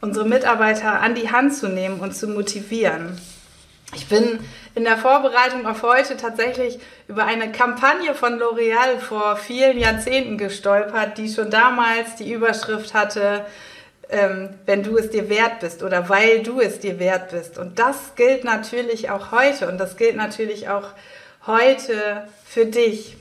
unsere 0.00 0.26
Mitarbeiter 0.26 1.00
an 1.00 1.14
die 1.14 1.30
Hand 1.30 1.54
zu 1.54 1.68
nehmen 1.68 2.00
und 2.00 2.14
zu 2.14 2.28
motivieren. 2.28 3.18
Ich 3.94 4.08
bin 4.08 4.38
in 4.74 4.84
der 4.84 4.96
Vorbereitung 4.96 5.66
auf 5.66 5.82
heute 5.82 6.16
tatsächlich 6.16 6.78
über 7.08 7.24
eine 7.24 7.50
Kampagne 7.52 8.14
von 8.14 8.38
L'Oreal 8.38 8.98
vor 8.98 9.36
vielen 9.36 9.78
Jahrzehnten 9.78 10.38
gestolpert, 10.38 11.18
die 11.18 11.28
schon 11.28 11.50
damals 11.50 12.16
die 12.16 12.32
Überschrift 12.32 12.94
hatte, 12.94 13.44
ähm, 14.08 14.50
wenn 14.66 14.82
du 14.82 14.96
es 14.96 15.10
dir 15.10 15.28
wert 15.28 15.60
bist 15.60 15.82
oder 15.82 16.08
weil 16.08 16.42
du 16.42 16.60
es 16.60 16.80
dir 16.80 16.98
wert 16.98 17.30
bist. 17.30 17.58
Und 17.58 17.78
das 17.78 18.14
gilt 18.16 18.44
natürlich 18.44 19.10
auch 19.10 19.32
heute 19.32 19.68
und 19.68 19.78
das 19.78 19.96
gilt 19.96 20.16
natürlich 20.16 20.68
auch 20.68 20.88
heute 21.46 22.28
für 22.44 22.66
dich? 22.66 23.16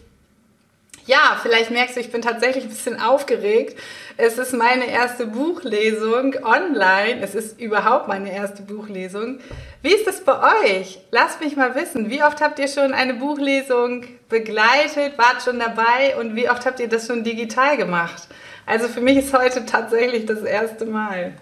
Ja, 1.09 1.39
vielleicht 1.41 1.71
merkst 1.71 1.95
du, 1.95 2.01
ich 2.01 2.11
bin 2.11 2.21
tatsächlich 2.21 2.65
ein 2.65 2.69
bisschen 2.69 3.01
aufgeregt. 3.01 3.79
Es 4.15 4.37
ist 4.37 4.53
meine 4.53 4.85
erste 4.85 5.25
Buchlesung 5.25 6.35
online. 6.43 7.19
Es 7.23 7.33
ist 7.33 7.59
überhaupt 7.59 8.07
meine 8.07 8.31
erste 8.31 8.61
Buchlesung. 8.61 9.39
Wie 9.81 9.91
ist 9.91 10.05
das 10.05 10.23
bei 10.23 10.67
euch? 10.67 10.99
Lasst 11.09 11.41
mich 11.41 11.55
mal 11.55 11.73
wissen. 11.73 12.11
Wie 12.11 12.21
oft 12.21 12.41
habt 12.41 12.59
ihr 12.59 12.67
schon 12.67 12.93
eine 12.93 13.15
Buchlesung 13.15 14.05
begleitet, 14.29 15.17
wart 15.17 15.41
schon 15.43 15.57
dabei 15.57 16.15
und 16.19 16.35
wie 16.35 16.47
oft 16.47 16.63
habt 16.67 16.79
ihr 16.79 16.87
das 16.87 17.07
schon 17.07 17.23
digital 17.23 17.75
gemacht? 17.75 18.27
Also 18.67 18.87
für 18.87 19.01
mich 19.01 19.17
ist 19.17 19.33
heute 19.33 19.65
tatsächlich 19.65 20.27
das 20.27 20.43
erste 20.43 20.85
Mal. 20.85 21.33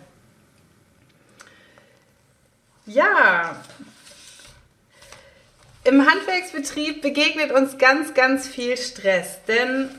Ja, 2.86 3.58
im 5.88 6.06
Handwerksbetrieb 6.06 7.02
begegnet 7.02 7.52
uns 7.52 7.78
ganz, 7.78 8.14
ganz 8.14 8.46
viel 8.46 8.76
Stress, 8.76 9.40
denn 9.48 9.90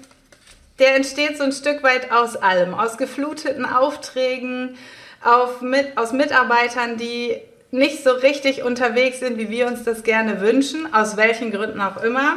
der 0.78 0.95
entsteht 0.95 1.38
so 1.38 1.45
ein 1.45 1.52
Stück 1.52 1.83
weit 1.83 2.12
aus 2.12 2.37
allem, 2.37 2.75
aus 2.75 2.99
gefluteten 2.99 3.64
Aufträgen, 3.64 4.76
auf, 5.25 5.62
mit, 5.62 5.97
aus 5.97 6.12
Mitarbeitern, 6.12 6.99
die 6.99 7.38
nicht 7.71 8.04
so 8.04 8.11
richtig 8.11 8.62
unterwegs 8.62 9.21
sind, 9.21 9.38
wie 9.38 9.49
wir 9.49 9.66
uns 9.66 9.83
das 9.83 10.02
gerne 10.02 10.40
wünschen, 10.42 10.92
aus 10.95 11.16
welchen 11.16 11.50
Gründen 11.50 11.80
auch 11.80 12.02
immer. 12.02 12.37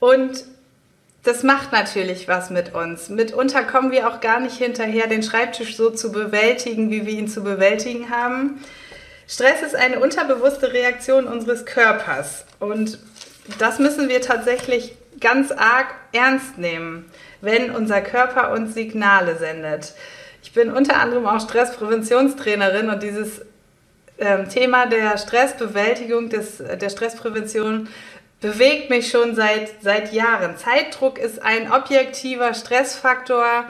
Und 0.00 0.44
das 1.22 1.44
macht 1.44 1.72
natürlich 1.72 2.28
was 2.28 2.50
mit 2.50 2.74
uns. 2.74 3.08
Mitunter 3.08 3.62
kommen 3.62 3.92
wir 3.92 4.08
auch 4.08 4.20
gar 4.20 4.40
nicht 4.40 4.58
hinterher, 4.58 5.06
den 5.06 5.22
Schreibtisch 5.22 5.76
so 5.76 5.90
zu 5.90 6.10
bewältigen, 6.10 6.90
wie 6.90 7.06
wir 7.06 7.14
ihn 7.14 7.28
zu 7.28 7.42
bewältigen 7.42 8.10
haben. 8.10 8.60
Stress 9.28 9.62
ist 9.62 9.74
eine 9.74 10.00
unterbewusste 10.00 10.72
Reaktion 10.72 11.26
unseres 11.26 11.66
Körpers 11.66 12.44
und 12.60 12.98
das 13.58 13.78
müssen 13.78 14.08
wir 14.08 14.20
tatsächlich 14.20 14.96
ganz 15.20 15.50
arg 15.50 15.94
ernst 16.12 16.58
nehmen, 16.58 17.10
wenn 17.40 17.70
unser 17.70 18.00
Körper 18.00 18.52
uns 18.52 18.74
Signale 18.74 19.36
sendet. 19.36 19.94
Ich 20.42 20.52
bin 20.52 20.72
unter 20.72 20.96
anderem 21.00 21.26
auch 21.26 21.40
Stresspräventionstrainerin 21.40 22.88
und 22.88 23.02
dieses 23.02 23.42
ähm, 24.18 24.48
Thema 24.48 24.86
der 24.86 25.18
Stressbewältigung, 25.18 26.28
des, 26.28 26.58
der 26.58 26.88
Stressprävention 26.88 27.88
bewegt 28.40 28.90
mich 28.90 29.10
schon 29.10 29.34
seit, 29.34 29.82
seit 29.82 30.12
Jahren. 30.12 30.56
Zeitdruck 30.56 31.18
ist 31.18 31.42
ein 31.42 31.72
objektiver 31.72 32.54
Stressfaktor, 32.54 33.64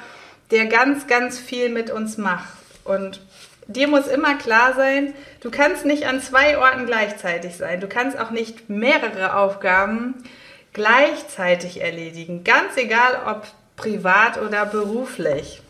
der 0.50 0.66
ganz, 0.66 1.06
ganz 1.06 1.38
viel 1.38 1.70
mit 1.70 1.90
uns 1.90 2.18
macht. 2.18 2.48
Und 2.84 3.20
dir 3.68 3.88
muss 3.88 4.06
immer 4.06 4.36
klar 4.36 4.74
sein, 4.74 5.14
du 5.40 5.50
kannst 5.50 5.84
nicht 5.84 6.06
an 6.06 6.20
zwei 6.20 6.58
Orten 6.58 6.86
gleichzeitig 6.86 7.56
sein. 7.56 7.80
Du 7.80 7.88
kannst 7.88 8.18
auch 8.18 8.30
nicht 8.30 8.68
mehrere 8.68 9.36
Aufgaben 9.36 10.14
gleichzeitig 10.72 11.80
erledigen. 11.80 12.44
Ganz 12.44 12.76
egal, 12.76 13.20
ob 13.26 13.46
privat 13.76 14.40
oder 14.40 14.66
beruflich. 14.66 15.62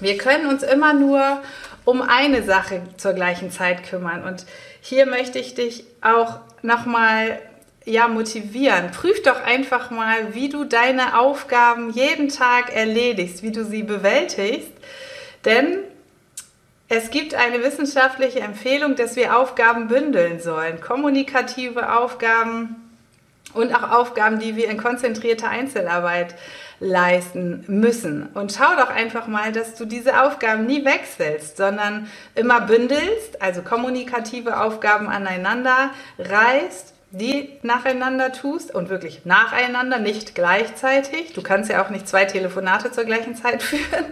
Wir 0.00 0.18
können 0.18 0.46
uns 0.46 0.62
immer 0.62 0.92
nur 0.92 1.40
um 1.84 2.02
eine 2.02 2.42
Sache 2.42 2.82
zur 2.96 3.12
gleichen 3.12 3.50
Zeit 3.50 3.84
kümmern. 3.88 4.24
Und 4.24 4.46
hier 4.80 5.06
möchte 5.06 5.38
ich 5.38 5.54
dich 5.54 5.84
auch 6.00 6.40
nochmal 6.62 7.38
ja, 7.84 8.08
motivieren. 8.08 8.90
Prüf 8.90 9.22
doch 9.22 9.42
einfach 9.42 9.90
mal, 9.90 10.34
wie 10.34 10.48
du 10.48 10.64
deine 10.64 11.18
Aufgaben 11.18 11.90
jeden 11.90 12.28
Tag 12.28 12.74
erledigst, 12.74 13.42
wie 13.42 13.52
du 13.52 13.64
sie 13.64 13.82
bewältigst. 13.82 14.72
Denn 15.44 15.78
es 16.96 17.10
gibt 17.10 17.34
eine 17.34 17.62
wissenschaftliche 17.62 18.40
Empfehlung, 18.40 18.96
dass 18.96 19.16
wir 19.16 19.36
Aufgaben 19.36 19.88
bündeln 19.88 20.40
sollen. 20.40 20.80
Kommunikative 20.80 21.96
Aufgaben 21.98 22.76
und 23.52 23.74
auch 23.74 23.90
Aufgaben, 23.90 24.38
die 24.38 24.56
wir 24.56 24.68
in 24.68 24.78
konzentrierter 24.78 25.48
Einzelarbeit 25.48 26.34
leisten 26.80 27.64
müssen. 27.68 28.28
Und 28.34 28.52
schau 28.52 28.74
doch 28.76 28.90
einfach 28.90 29.26
mal, 29.26 29.52
dass 29.52 29.74
du 29.74 29.84
diese 29.84 30.22
Aufgaben 30.22 30.66
nie 30.66 30.84
wechselst, 30.84 31.56
sondern 31.56 32.10
immer 32.34 32.62
bündelst, 32.62 33.40
also 33.40 33.62
kommunikative 33.62 34.60
Aufgaben 34.60 35.08
aneinander 35.08 35.90
reißt 36.18 36.94
die 37.16 37.60
nacheinander 37.62 38.32
tust 38.32 38.74
und 38.74 38.88
wirklich 38.88 39.24
nacheinander, 39.24 40.00
nicht 40.00 40.34
gleichzeitig. 40.34 41.32
Du 41.32 41.42
kannst 41.42 41.70
ja 41.70 41.84
auch 41.84 41.90
nicht 41.90 42.08
zwei 42.08 42.24
Telefonate 42.24 42.90
zur 42.90 43.04
gleichen 43.04 43.36
Zeit 43.36 43.62
führen. 43.62 44.06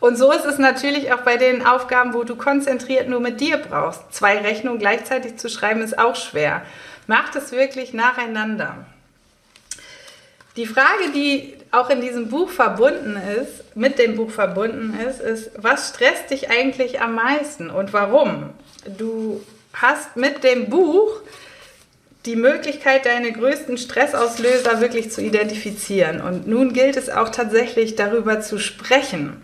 Und 0.00 0.16
so 0.16 0.32
ist 0.32 0.44
es 0.44 0.58
natürlich 0.58 1.12
auch 1.12 1.22
bei 1.22 1.36
den 1.36 1.66
Aufgaben, 1.66 2.14
wo 2.14 2.24
du 2.24 2.36
konzentriert 2.36 3.08
nur 3.08 3.20
mit 3.20 3.40
dir 3.40 3.58
brauchst. 3.58 4.12
Zwei 4.12 4.38
Rechnungen 4.38 4.78
gleichzeitig 4.78 5.36
zu 5.36 5.48
schreiben 5.48 5.82
ist 5.82 5.98
auch 5.98 6.14
schwer. 6.14 6.62
Mach 7.06 7.30
das 7.30 7.52
wirklich 7.52 7.92
nacheinander. 7.92 8.86
Die 10.56 10.66
Frage, 10.66 11.10
die 11.14 11.54
auch 11.70 11.90
in 11.90 12.00
diesem 12.00 12.28
Buch 12.28 12.50
verbunden 12.50 13.16
ist, 13.40 13.76
mit 13.76 13.98
dem 13.98 14.16
Buch 14.16 14.30
verbunden 14.30 14.98
ist, 14.98 15.20
ist, 15.20 15.50
was 15.56 15.90
stresst 15.90 16.30
dich 16.30 16.50
eigentlich 16.50 17.00
am 17.00 17.14
meisten 17.14 17.70
und 17.70 17.92
warum? 17.92 18.50
Du 18.98 19.44
hast 19.72 20.16
mit 20.16 20.42
dem 20.44 20.68
Buch 20.68 21.20
die 22.28 22.36
Möglichkeit, 22.36 23.06
deine 23.06 23.32
größten 23.32 23.78
Stressauslöser 23.78 24.82
wirklich 24.82 25.10
zu 25.10 25.22
identifizieren. 25.22 26.20
Und 26.20 26.46
nun 26.46 26.74
gilt 26.74 26.98
es 26.98 27.08
auch 27.08 27.30
tatsächlich 27.30 27.96
darüber 27.96 28.42
zu 28.42 28.58
sprechen. 28.58 29.42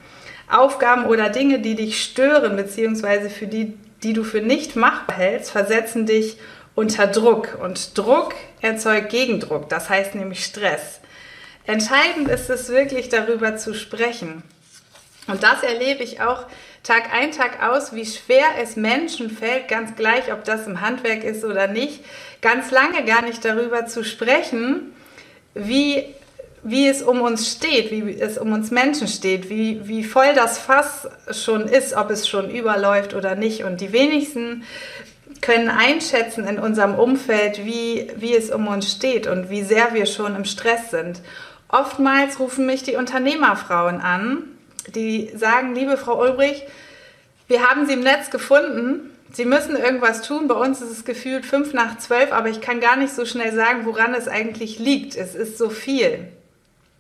Aufgaben 0.51 1.07
oder 1.07 1.31
Dinge, 1.31 1.61
die 1.61 1.77
dich 1.77 2.03
stören, 2.03 2.57
beziehungsweise 2.57 3.31
für 3.31 3.47
die, 3.47 3.73
die 4.03 4.13
du 4.13 4.23
für 4.23 4.43
nicht 4.43 4.77
machbar 4.77 5.17
hältst, 5.17 5.51
versetzen 5.51 6.05
dich 6.05 6.37
unter 6.75 7.07
Druck. 7.07 7.59
Und 7.63 7.97
Druck 7.97 8.35
erzeugt 8.61 9.09
Gegendruck, 9.09 9.71
das 9.71 9.89
heißt 9.89 10.15
nämlich 10.15 10.45
Stress. 10.45 11.01
Entscheidend 11.65 12.29
ist 12.29 12.51
es 12.51 12.69
wirklich 12.69 13.09
darüber 13.09 13.57
zu 13.57 13.73
sprechen. 13.73 14.43
Und 15.27 15.43
das 15.43 15.63
erlebe 15.63 16.03
ich 16.03 16.21
auch 16.21 16.45
Tag 16.83 17.15
ein, 17.15 17.33
Tag 17.33 17.63
aus, 17.63 17.95
wie 17.95 18.05
schwer 18.05 18.45
es 18.61 18.77
Menschen 18.77 19.31
fällt, 19.31 19.69
ganz 19.69 19.97
gleich, 19.97 20.31
ob 20.31 20.45
das 20.45 20.67
im 20.67 20.83
Handwerk 20.83 21.25
ist 21.25 21.43
oder 21.43 21.67
nicht, 21.67 22.05
ganz 22.45 22.71
lange 22.71 23.05
gar 23.05 23.23
nicht 23.23 23.45
darüber 23.45 23.87
zu 23.87 24.05
sprechen, 24.05 24.93
wie, 25.55 26.05
wie 26.63 26.87
es 26.87 27.03
um 27.03 27.23
uns 27.23 27.51
steht, 27.51 27.91
wie 27.91 28.21
es 28.21 28.39
um 28.39 28.53
uns 28.53 28.71
Menschen 28.71 29.09
steht, 29.09 29.51
wie, 29.51 29.81
wie 29.89 30.05
voll 30.05 30.35
das 30.35 30.59
Fass 30.59 31.09
schon 31.33 31.63
ist, 31.63 31.95
ob 31.95 32.11
es 32.11 32.29
schon 32.29 32.51
überläuft 32.51 33.15
oder 33.15 33.35
nicht. 33.35 33.65
Und 33.65 33.81
die 33.81 33.93
wenigsten 33.93 34.63
können 35.41 35.69
einschätzen 35.69 36.47
in 36.47 36.59
unserem 36.59 36.95
Umfeld, 36.95 37.65
wie, 37.65 38.13
wie 38.17 38.37
es 38.37 38.51
um 38.51 38.69
uns 38.69 38.93
steht 38.93 39.27
und 39.27 39.51
wie 39.51 39.63
sehr 39.63 39.95
wir 39.95 40.07
schon 40.07 40.37
im 40.37 40.45
Stress 40.45 40.91
sind. 40.91 41.23
Oftmals 41.69 42.39
rufen 42.39 42.67
mich 42.67 42.85
die 42.85 42.95
Unternehmerfrauen 42.95 44.01
an 44.01 44.45
die 44.89 45.31
sagen, 45.35 45.75
liebe 45.75 45.97
Frau 45.97 46.21
Ulbrich, 46.21 46.63
wir 47.47 47.69
haben 47.69 47.87
Sie 47.87 47.95
im 47.95 48.01
Netz 48.01 48.31
gefunden. 48.31 49.11
Sie 49.35 49.45
müssen 49.45 49.77
irgendwas 49.77 50.23
tun. 50.23 50.47
Bei 50.47 50.55
uns 50.55 50.81
ist 50.81 50.91
es 50.91 51.05
gefühlt 51.05 51.45
fünf 51.45 51.73
nach 51.73 51.99
zwölf, 51.99 52.33
aber 52.33 52.49
ich 52.49 52.61
kann 52.61 52.81
gar 52.81 52.97
nicht 52.97 53.13
so 53.13 53.25
schnell 53.25 53.53
sagen, 53.53 53.85
woran 53.85 54.15
es 54.15 54.29
eigentlich 54.29 54.79
liegt. 54.79 55.17
Es 55.17 55.35
ist 55.35 55.59
so 55.59 55.71
viel. 55.71 56.29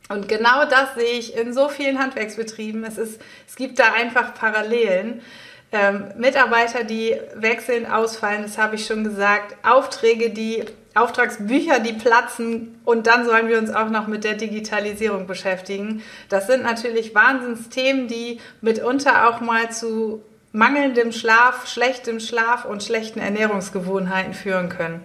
Und 0.08 0.28
genau 0.28 0.64
das 0.68 0.94
sehe 0.96 1.18
ich 1.18 1.36
in 1.36 1.54
so 1.54 1.68
vielen 1.68 2.00
Handwerksbetrieben. 2.00 2.82
Es, 2.84 2.98
ist, 2.98 3.20
es 3.48 3.54
gibt 3.54 3.78
da 3.78 3.92
einfach 3.92 4.34
Parallelen. 4.34 5.22
Ähm, 5.70 6.12
Mitarbeiter, 6.18 6.82
die 6.82 7.16
wechseln, 7.36 7.86
ausfallen, 7.86 8.42
das 8.42 8.58
habe 8.58 8.74
ich 8.74 8.86
schon 8.86 9.04
gesagt. 9.04 9.56
Aufträge, 9.64 10.30
die 10.30 10.64
Auftragsbücher, 10.94 11.80
die 11.80 11.92
platzen 11.92 12.80
und 12.84 13.06
dann 13.06 13.24
sollen 13.24 13.48
wir 13.48 13.58
uns 13.58 13.70
auch 13.70 13.90
noch 13.90 14.06
mit 14.06 14.24
der 14.24 14.34
Digitalisierung 14.34 15.26
beschäftigen. 15.26 16.02
Das 16.28 16.46
sind 16.46 16.62
natürlich 16.62 17.14
Wahnsinnsthemen, 17.14 18.06
die 18.06 18.40
mitunter 18.60 19.28
auch 19.28 19.40
mal 19.40 19.70
zu 19.70 20.22
mangelndem 20.54 21.11
Schlaf, 21.11 21.66
schlechtem 21.66 22.20
Schlaf 22.20 22.64
und 22.64 22.80
schlechten 22.82 23.18
Ernährungsgewohnheiten 23.18 24.34
führen 24.34 24.68
können. 24.68 25.04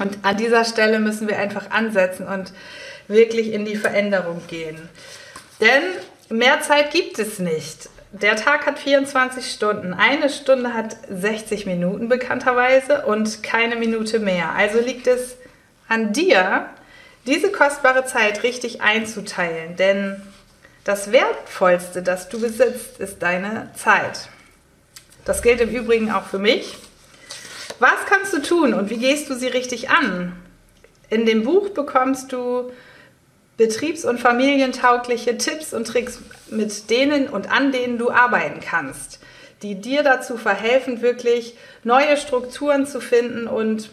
Und 0.00 0.18
an 0.22 0.36
dieser 0.36 0.64
Stelle 0.64 0.98
müssen 0.98 1.28
wir 1.28 1.38
einfach 1.38 1.70
ansetzen 1.70 2.26
und 2.26 2.52
wirklich 3.06 3.52
in 3.52 3.64
die 3.64 3.76
Veränderung 3.76 4.42
gehen. 4.48 4.88
Denn 5.60 5.82
mehr 6.36 6.60
Zeit 6.62 6.90
gibt 6.90 7.20
es 7.20 7.38
nicht. 7.38 7.88
Der 8.10 8.34
Tag 8.34 8.66
hat 8.66 8.80
24 8.80 9.52
Stunden. 9.52 9.94
Eine 9.94 10.28
Stunde 10.28 10.74
hat 10.74 10.96
60 11.08 11.66
Minuten 11.66 12.08
bekannterweise 12.08 13.06
und 13.06 13.44
keine 13.44 13.76
Minute 13.76 14.18
mehr. 14.18 14.50
Also 14.50 14.80
liegt 14.80 15.06
es 15.06 15.36
an 15.86 16.12
dir, 16.12 16.68
diese 17.24 17.52
kostbare 17.52 18.04
Zeit 18.04 18.42
richtig 18.42 18.82
einzuteilen. 18.82 19.76
Denn 19.76 20.20
das 20.82 21.12
Wertvollste, 21.12 22.02
das 22.02 22.28
du 22.28 22.40
besitzt, 22.40 22.98
ist 22.98 23.22
deine 23.22 23.70
Zeit. 23.76 24.28
Das 25.26 25.42
gilt 25.42 25.60
im 25.60 25.68
Übrigen 25.68 26.10
auch 26.10 26.24
für 26.24 26.38
mich. 26.38 26.76
Was 27.78 28.06
kannst 28.08 28.32
du 28.32 28.40
tun 28.40 28.72
und 28.72 28.88
wie 28.88 28.96
gehst 28.96 29.28
du 29.28 29.34
sie 29.34 29.48
richtig 29.48 29.90
an? 29.90 30.32
In 31.10 31.26
dem 31.26 31.44
Buch 31.44 31.68
bekommst 31.70 32.32
du 32.32 32.72
betriebs- 33.58 34.04
und 34.04 34.18
familientaugliche 34.18 35.36
Tipps 35.36 35.74
und 35.74 35.86
Tricks, 35.86 36.20
mit 36.50 36.88
denen 36.90 37.28
und 37.28 37.50
an 37.50 37.72
denen 37.72 37.98
du 37.98 38.10
arbeiten 38.10 38.60
kannst, 38.60 39.18
die 39.62 39.74
dir 39.74 40.02
dazu 40.02 40.36
verhelfen, 40.36 41.02
wirklich 41.02 41.56
neue 41.82 42.16
Strukturen 42.16 42.86
zu 42.86 43.00
finden 43.00 43.46
und 43.46 43.90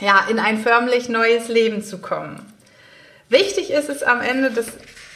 ja, 0.00 0.26
in 0.28 0.38
ein 0.38 0.58
förmlich 0.58 1.08
neues 1.08 1.48
Leben 1.48 1.82
zu 1.82 1.98
kommen. 1.98 2.40
Wichtig 3.28 3.70
ist 3.70 3.88
es 3.88 4.02
am 4.02 4.20
Ende, 4.20 4.50
dass 4.50 4.66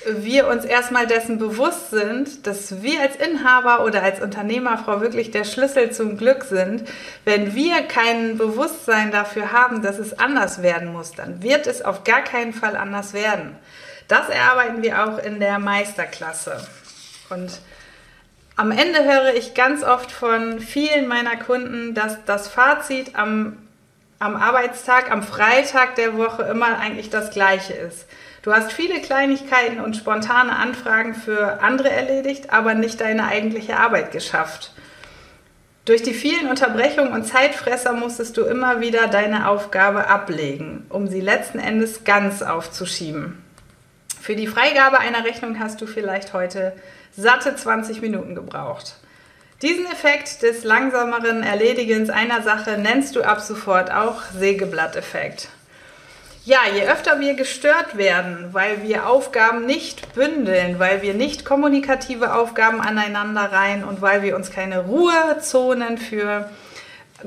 wir 0.06 0.48
uns 0.48 0.64
erstmal 0.64 1.06
dessen 1.06 1.38
bewusst 1.38 1.90
sind, 1.90 2.46
dass 2.46 2.82
wir 2.82 3.00
als 3.00 3.16
Inhaber 3.16 3.84
oder 3.84 4.02
als 4.02 4.20
Unternehmerfrau 4.20 5.00
wirklich 5.00 5.30
der 5.30 5.44
Schlüssel 5.44 5.90
zum 5.92 6.16
Glück 6.16 6.44
sind. 6.44 6.84
Wenn 7.24 7.54
wir 7.54 7.82
kein 7.82 8.38
Bewusstsein 8.38 9.10
dafür 9.10 9.52
haben, 9.52 9.82
dass 9.82 9.98
es 9.98 10.18
anders 10.18 10.62
werden 10.62 10.92
muss, 10.92 11.12
dann 11.12 11.42
wird 11.42 11.66
es 11.66 11.82
auf 11.82 12.04
gar 12.04 12.22
keinen 12.22 12.52
Fall 12.52 12.76
anders 12.76 13.12
werden. 13.12 13.56
Das 14.08 14.28
erarbeiten 14.28 14.82
wir 14.82 15.04
auch 15.04 15.18
in 15.18 15.40
der 15.40 15.58
Meisterklasse. 15.58 16.66
Und 17.30 17.60
am 18.56 18.70
Ende 18.70 19.04
höre 19.04 19.34
ich 19.34 19.54
ganz 19.54 19.82
oft 19.82 20.12
von 20.12 20.60
vielen 20.60 21.08
meiner 21.08 21.36
Kunden, 21.36 21.94
dass 21.94 22.24
das 22.26 22.48
Fazit 22.48 23.16
am, 23.16 23.56
am 24.18 24.36
Arbeitstag, 24.36 25.10
am 25.10 25.22
Freitag 25.22 25.94
der 25.94 26.16
Woche 26.16 26.42
immer 26.42 26.78
eigentlich 26.78 27.08
das 27.08 27.30
gleiche 27.30 27.72
ist. 27.72 28.06
Du 28.42 28.52
hast 28.52 28.72
viele 28.72 29.00
Kleinigkeiten 29.00 29.78
und 29.78 29.96
spontane 29.96 30.56
Anfragen 30.56 31.14
für 31.14 31.62
andere 31.62 31.90
erledigt, 31.90 32.52
aber 32.52 32.74
nicht 32.74 33.00
deine 33.00 33.28
eigentliche 33.28 33.76
Arbeit 33.76 34.10
geschafft. 34.10 34.72
Durch 35.84 36.02
die 36.02 36.14
vielen 36.14 36.48
Unterbrechungen 36.48 37.12
und 37.12 37.24
Zeitfresser 37.24 37.92
musstest 37.92 38.36
du 38.36 38.42
immer 38.42 38.80
wieder 38.80 39.06
deine 39.06 39.48
Aufgabe 39.48 40.08
ablegen, 40.08 40.86
um 40.88 41.06
sie 41.06 41.20
letzten 41.20 41.60
Endes 41.60 42.02
ganz 42.02 42.42
aufzuschieben. 42.42 43.42
Für 44.20 44.34
die 44.34 44.48
Freigabe 44.48 44.98
einer 44.98 45.24
Rechnung 45.24 45.60
hast 45.60 45.80
du 45.80 45.86
vielleicht 45.86 46.32
heute 46.32 46.72
satte 47.16 47.54
20 47.54 48.02
Minuten 48.02 48.34
gebraucht. 48.34 48.96
Diesen 49.62 49.86
Effekt 49.86 50.42
des 50.42 50.64
langsameren 50.64 51.44
Erledigens 51.44 52.10
einer 52.10 52.42
Sache 52.42 52.78
nennst 52.78 53.14
du 53.14 53.22
ab 53.22 53.40
sofort 53.40 53.92
auch 53.92 54.22
Sägeblatteffekt. 54.36 55.48
Ja, 56.44 56.62
je 56.74 56.88
öfter 56.88 57.20
wir 57.20 57.34
gestört 57.34 57.96
werden, 57.96 58.48
weil 58.50 58.82
wir 58.82 59.06
Aufgaben 59.06 59.64
nicht 59.64 60.12
bündeln, 60.14 60.80
weil 60.80 61.00
wir 61.00 61.14
nicht 61.14 61.44
kommunikative 61.44 62.34
Aufgaben 62.34 62.80
aneinander 62.80 63.52
rein 63.52 63.84
und 63.84 64.02
weil 64.02 64.22
wir 64.22 64.34
uns 64.34 64.50
keine 64.50 64.80
Ruhezonen 64.80 65.98
für 65.98 66.50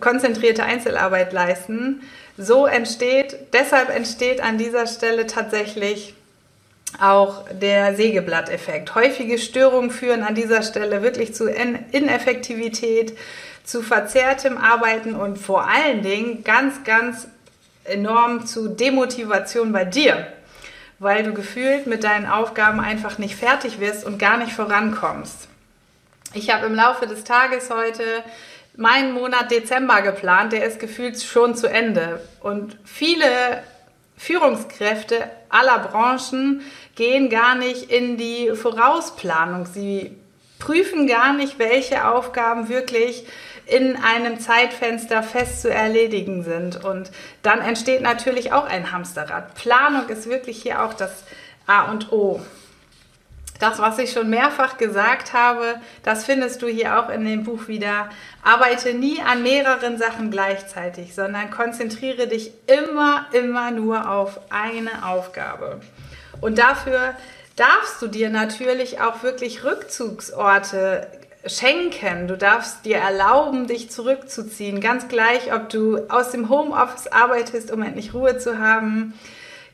konzentrierte 0.01 0.63
Einzelarbeit 0.63 1.31
leisten, 1.31 2.01
so 2.37 2.65
entsteht, 2.65 3.37
deshalb 3.53 3.89
entsteht 3.89 4.41
an 4.41 4.57
dieser 4.57 4.85
Stelle 4.85 5.27
tatsächlich 5.27 6.13
auch 6.99 7.45
der 7.49 7.95
Sägeblatteffekt. 7.95 8.95
Häufige 8.95 9.37
Störungen 9.37 9.91
führen 9.91 10.23
an 10.23 10.35
dieser 10.35 10.61
Stelle 10.61 11.01
wirklich 11.01 11.33
zu 11.33 11.45
Ineffektivität, 11.47 13.17
zu 13.63 13.81
verzerrtem 13.81 14.57
Arbeiten 14.57 15.15
und 15.15 15.37
vor 15.37 15.65
allen 15.69 16.01
Dingen 16.01 16.43
ganz, 16.43 16.83
ganz 16.83 17.27
enorm 17.85 18.45
zu 18.45 18.69
Demotivation 18.69 19.71
bei 19.71 19.85
dir, 19.85 20.27
weil 20.99 21.23
du 21.23 21.33
gefühlt 21.33 21.87
mit 21.87 22.03
deinen 22.03 22.25
Aufgaben 22.25 22.79
einfach 22.79 23.17
nicht 23.17 23.35
fertig 23.35 23.79
wirst 23.79 24.05
und 24.05 24.19
gar 24.19 24.37
nicht 24.37 24.53
vorankommst. 24.53 25.47
Ich 26.33 26.53
habe 26.53 26.65
im 26.65 26.75
Laufe 26.75 27.07
des 27.07 27.23
Tages 27.23 27.69
heute 27.69 28.03
meinen 28.75 29.13
Monat 29.13 29.51
Dezember 29.51 30.01
geplant, 30.01 30.51
der 30.51 30.65
ist 30.65 30.79
gefühlt 30.79 31.21
schon 31.21 31.55
zu 31.55 31.67
Ende. 31.67 32.19
Und 32.41 32.77
viele 32.83 33.63
Führungskräfte 34.17 35.29
aller 35.49 35.79
Branchen 35.79 36.61
gehen 36.95 37.29
gar 37.29 37.55
nicht 37.55 37.89
in 37.91 38.17
die 38.17 38.51
Vorausplanung. 38.53 39.65
Sie 39.65 40.15
prüfen 40.59 41.07
gar 41.07 41.33
nicht, 41.33 41.59
welche 41.59 42.07
Aufgaben 42.07 42.69
wirklich 42.69 43.25
in 43.65 43.97
einem 43.97 44.39
Zeitfenster 44.39 45.23
fest 45.23 45.61
zu 45.61 45.69
erledigen 45.69 46.43
sind. 46.43 46.83
Und 46.83 47.11
dann 47.41 47.61
entsteht 47.61 48.01
natürlich 48.01 48.53
auch 48.53 48.65
ein 48.65 48.91
Hamsterrad. 48.91 49.55
Planung 49.55 50.07
ist 50.09 50.29
wirklich 50.29 50.61
hier 50.61 50.83
auch 50.83 50.93
das 50.93 51.23
A 51.67 51.91
und 51.91 52.11
O. 52.11 52.41
Das, 53.59 53.79
was 53.79 53.97
ich 53.99 54.11
schon 54.11 54.29
mehrfach 54.29 54.77
gesagt 54.77 55.33
habe, 55.33 55.75
das 56.03 56.25
findest 56.25 56.61
du 56.61 56.67
hier 56.67 56.99
auch 56.99 57.09
in 57.09 57.23
dem 57.23 57.45
Buch 57.45 57.67
wieder. 57.67 58.09
Arbeite 58.43 58.93
nie 58.93 59.21
an 59.21 59.43
mehreren 59.43 59.97
Sachen 59.97 60.29
gleichzeitig, 60.29 61.15
sondern 61.15 61.51
konzentriere 61.51 62.27
dich 62.27 62.51
immer, 62.67 63.27
immer 63.31 63.71
nur 63.71 64.11
auf 64.11 64.41
eine 64.49 65.07
Aufgabe. 65.07 65.79
Und 66.41 66.59
dafür 66.59 67.15
darfst 67.55 68.01
du 68.01 68.07
dir 68.07 68.29
natürlich 68.29 68.99
auch 68.99 69.23
wirklich 69.23 69.63
Rückzugsorte 69.63 71.07
schenken. 71.47 72.27
Du 72.27 72.37
darfst 72.37 72.85
dir 72.85 72.97
erlauben, 72.97 73.67
dich 73.67 73.89
zurückzuziehen. 73.89 74.81
Ganz 74.81 75.07
gleich, 75.07 75.53
ob 75.53 75.69
du 75.69 75.99
aus 76.09 76.31
dem 76.31 76.49
Homeoffice 76.49 77.07
arbeitest, 77.07 77.71
um 77.71 77.81
endlich 77.81 78.13
Ruhe 78.13 78.37
zu 78.37 78.59
haben. 78.59 79.13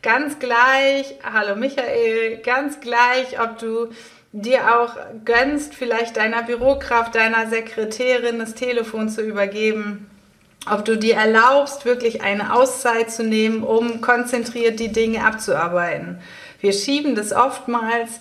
Ganz 0.01 0.39
gleich, 0.39 1.15
hallo 1.23 1.55
Michael, 1.55 2.37
ganz 2.37 2.79
gleich, 2.79 3.39
ob 3.39 3.59
du 3.59 3.89
dir 4.31 4.79
auch 4.79 4.95
gönnst, 5.25 5.75
vielleicht 5.75 6.17
deiner 6.17 6.43
Bürokraft, 6.43 7.15
deiner 7.15 7.49
Sekretärin 7.49 8.39
das 8.39 8.55
Telefon 8.55 9.09
zu 9.09 9.21
übergeben. 9.21 10.09
Ob 10.69 10.85
du 10.85 10.97
dir 10.97 11.15
erlaubst, 11.15 11.85
wirklich 11.85 12.21
eine 12.21 12.53
Auszeit 12.53 13.11
zu 13.11 13.23
nehmen, 13.23 13.63
um 13.63 14.01
konzentriert 14.01 14.79
die 14.79 14.91
Dinge 14.91 15.25
abzuarbeiten. 15.25 16.19
Wir 16.59 16.73
schieben 16.73 17.15
das 17.15 17.33
oftmals 17.33 18.19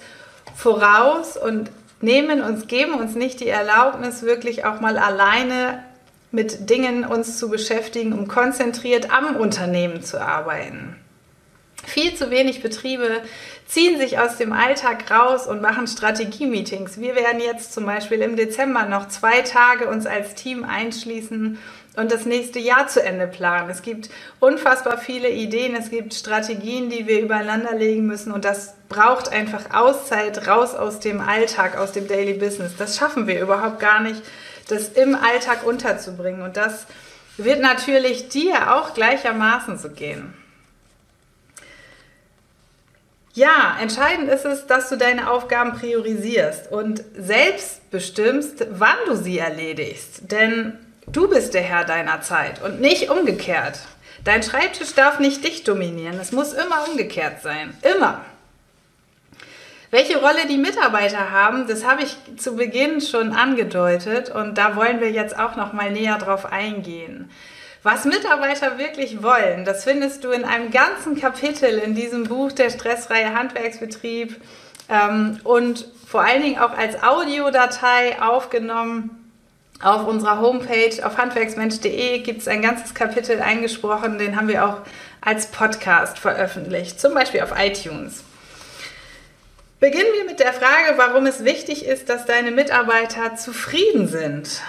voraus 0.56 1.36
und 1.36 1.70
nehmen 2.00 2.42
uns, 2.42 2.66
geben 2.66 2.94
uns 2.94 3.14
nicht 3.14 3.40
die 3.40 3.48
Erlaubnis, 3.48 4.22
wirklich 4.22 4.64
auch 4.64 4.80
mal 4.80 4.98
alleine 4.98 5.84
mit 6.32 6.70
Dingen 6.70 7.04
uns 7.04 7.38
zu 7.38 7.48
beschäftigen, 7.48 8.12
um 8.12 8.28
konzentriert 8.28 9.10
am 9.10 9.36
Unternehmen 9.36 10.02
zu 10.02 10.20
arbeiten. 10.20 10.96
Viel 11.84 12.14
zu 12.14 12.30
wenig 12.30 12.62
Betriebe 12.62 13.22
ziehen 13.66 13.98
sich 13.98 14.18
aus 14.18 14.36
dem 14.36 14.52
Alltag 14.52 15.10
raus 15.10 15.46
und 15.46 15.62
machen 15.62 15.86
Strategie-Meetings. 15.86 17.00
Wir 17.00 17.16
werden 17.16 17.40
jetzt 17.40 17.72
zum 17.72 17.86
Beispiel 17.86 18.20
im 18.20 18.36
Dezember 18.36 18.84
noch 18.84 19.08
zwei 19.08 19.40
Tage 19.42 19.88
uns 19.88 20.06
als 20.06 20.34
Team 20.34 20.64
einschließen 20.64 21.58
und 21.96 22.12
das 22.12 22.24
nächste 22.24 22.58
Jahr 22.58 22.86
zu 22.86 23.02
Ende 23.02 23.26
planen. 23.26 23.70
Es 23.70 23.82
gibt 23.82 24.10
unfassbar 24.38 24.98
viele 24.98 25.28
Ideen, 25.28 25.74
es 25.74 25.90
gibt 25.90 26.14
Strategien, 26.14 26.88
die 26.88 27.06
wir 27.06 27.20
übereinander 27.20 27.74
legen 27.74 28.06
müssen 28.06 28.32
und 28.32 28.44
das 28.44 28.74
braucht 28.88 29.32
einfach 29.32 29.74
Auszeit 29.74 30.46
raus 30.46 30.74
aus 30.74 31.00
dem 31.00 31.20
Alltag, 31.20 31.76
aus 31.76 31.92
dem 31.92 32.06
Daily 32.06 32.34
Business. 32.34 32.72
Das 32.78 32.96
schaffen 32.96 33.26
wir 33.26 33.40
überhaupt 33.40 33.80
gar 33.80 34.00
nicht, 34.00 34.22
das 34.68 34.88
im 34.88 35.14
Alltag 35.14 35.66
unterzubringen 35.66 36.42
und 36.42 36.56
das 36.56 36.86
wird 37.36 37.60
natürlich 37.60 38.28
dir 38.28 38.74
auch 38.74 38.94
gleichermaßen 38.94 39.78
so 39.78 39.90
gehen. 39.90 40.34
Ja, 43.32 43.76
entscheidend 43.80 44.28
ist 44.28 44.44
es, 44.44 44.66
dass 44.66 44.88
du 44.88 44.96
deine 44.96 45.30
Aufgaben 45.30 45.72
priorisierst 45.72 46.70
und 46.70 47.02
selbst 47.16 47.90
bestimmst, 47.90 48.66
wann 48.70 48.96
du 49.06 49.16
sie 49.16 49.38
erledigst. 49.38 50.30
Denn 50.32 50.78
du 51.12 51.28
bist 51.28 51.54
der 51.54 51.62
Herr 51.62 51.84
deiner 51.84 52.20
Zeit 52.20 52.62
und 52.62 52.80
nicht 52.80 53.10
umgekehrt. 53.10 53.80
Dein 54.24 54.42
Schreibtisch 54.42 54.94
darf 54.94 55.18
nicht 55.18 55.44
dich 55.44 55.64
dominieren. 55.64 56.18
Es 56.20 56.32
muss 56.32 56.52
immer 56.52 56.86
umgekehrt 56.88 57.42
sein. 57.42 57.74
Immer. 57.82 58.20
Welche 59.90 60.18
Rolle 60.18 60.46
die 60.48 60.58
Mitarbeiter 60.58 61.30
haben, 61.30 61.66
das 61.66 61.84
habe 61.84 62.02
ich 62.02 62.16
zu 62.36 62.54
Beginn 62.54 63.00
schon 63.00 63.32
angedeutet 63.32 64.30
und 64.30 64.56
da 64.56 64.76
wollen 64.76 65.00
wir 65.00 65.10
jetzt 65.10 65.36
auch 65.36 65.56
noch 65.56 65.72
mal 65.72 65.90
näher 65.90 66.18
drauf 66.18 66.52
eingehen. 66.52 67.30
Was 67.82 68.04
Mitarbeiter 68.04 68.78
wirklich 68.78 69.22
wollen, 69.22 69.64
das 69.64 69.84
findest 69.84 70.22
du 70.22 70.30
in 70.30 70.44
einem 70.44 70.70
ganzen 70.70 71.18
Kapitel 71.18 71.78
in 71.78 71.94
diesem 71.94 72.24
Buch 72.24 72.52
Der 72.52 72.70
stressfreie 72.70 73.34
Handwerksbetrieb 73.34 74.40
ähm, 74.88 75.40
und 75.44 75.88
vor 76.06 76.22
allen 76.22 76.42
Dingen 76.42 76.58
auch 76.60 76.76
als 76.76 77.02
Audiodatei 77.02 78.20
aufgenommen. 78.20 79.19
Auf 79.82 80.06
unserer 80.06 80.40
Homepage 80.40 81.04
auf 81.04 81.16
handwerksmensch.de 81.16 82.18
gibt 82.18 82.42
es 82.42 82.48
ein 82.48 82.60
ganzes 82.60 82.92
Kapitel 82.92 83.40
eingesprochen, 83.40 84.18
den 84.18 84.36
haben 84.36 84.48
wir 84.48 84.66
auch 84.66 84.78
als 85.22 85.46
Podcast 85.50 86.18
veröffentlicht, 86.18 87.00
zum 87.00 87.14
Beispiel 87.14 87.40
auf 87.40 87.52
iTunes. 87.58 88.22
Beginnen 89.78 90.12
wir 90.18 90.26
mit 90.26 90.38
der 90.38 90.52
Frage, 90.52 90.96
warum 90.96 91.24
es 91.24 91.44
wichtig 91.44 91.86
ist, 91.86 92.10
dass 92.10 92.26
deine 92.26 92.50
Mitarbeiter 92.50 93.36
zufrieden 93.36 94.06
sind. 94.06 94.60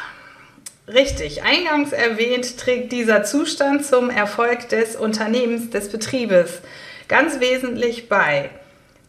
Richtig, 0.88 1.44
eingangs 1.44 1.92
erwähnt 1.92 2.58
trägt 2.58 2.94
dieser 2.94 3.26
Zustand 3.26 3.86
zum 3.86 4.10
Erfolg 4.10 4.70
des 4.70 4.96
Unternehmens, 4.96 5.70
des 5.70 5.90
Betriebes 5.90 6.62
ganz 7.10 7.42
wesentlich 7.42 8.08
bei. 8.08 8.50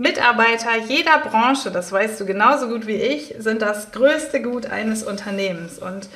Mitarbeiter 0.03 0.77
jeder 0.89 1.19
Branche, 1.19 1.71
das 1.71 1.93
weißt 1.93 2.21
du 2.21 2.27
genauso 2.27 2.67
gut 2.67 2.89
wie 2.89 2.97
ich, 2.97 3.37
sind 3.39 3.63
das 3.63 3.93
größte 3.93 4.43
Gut 4.43 4.67
eines 4.67 5.05
Unternehmens. 5.05 5.79
Und 5.79 6.09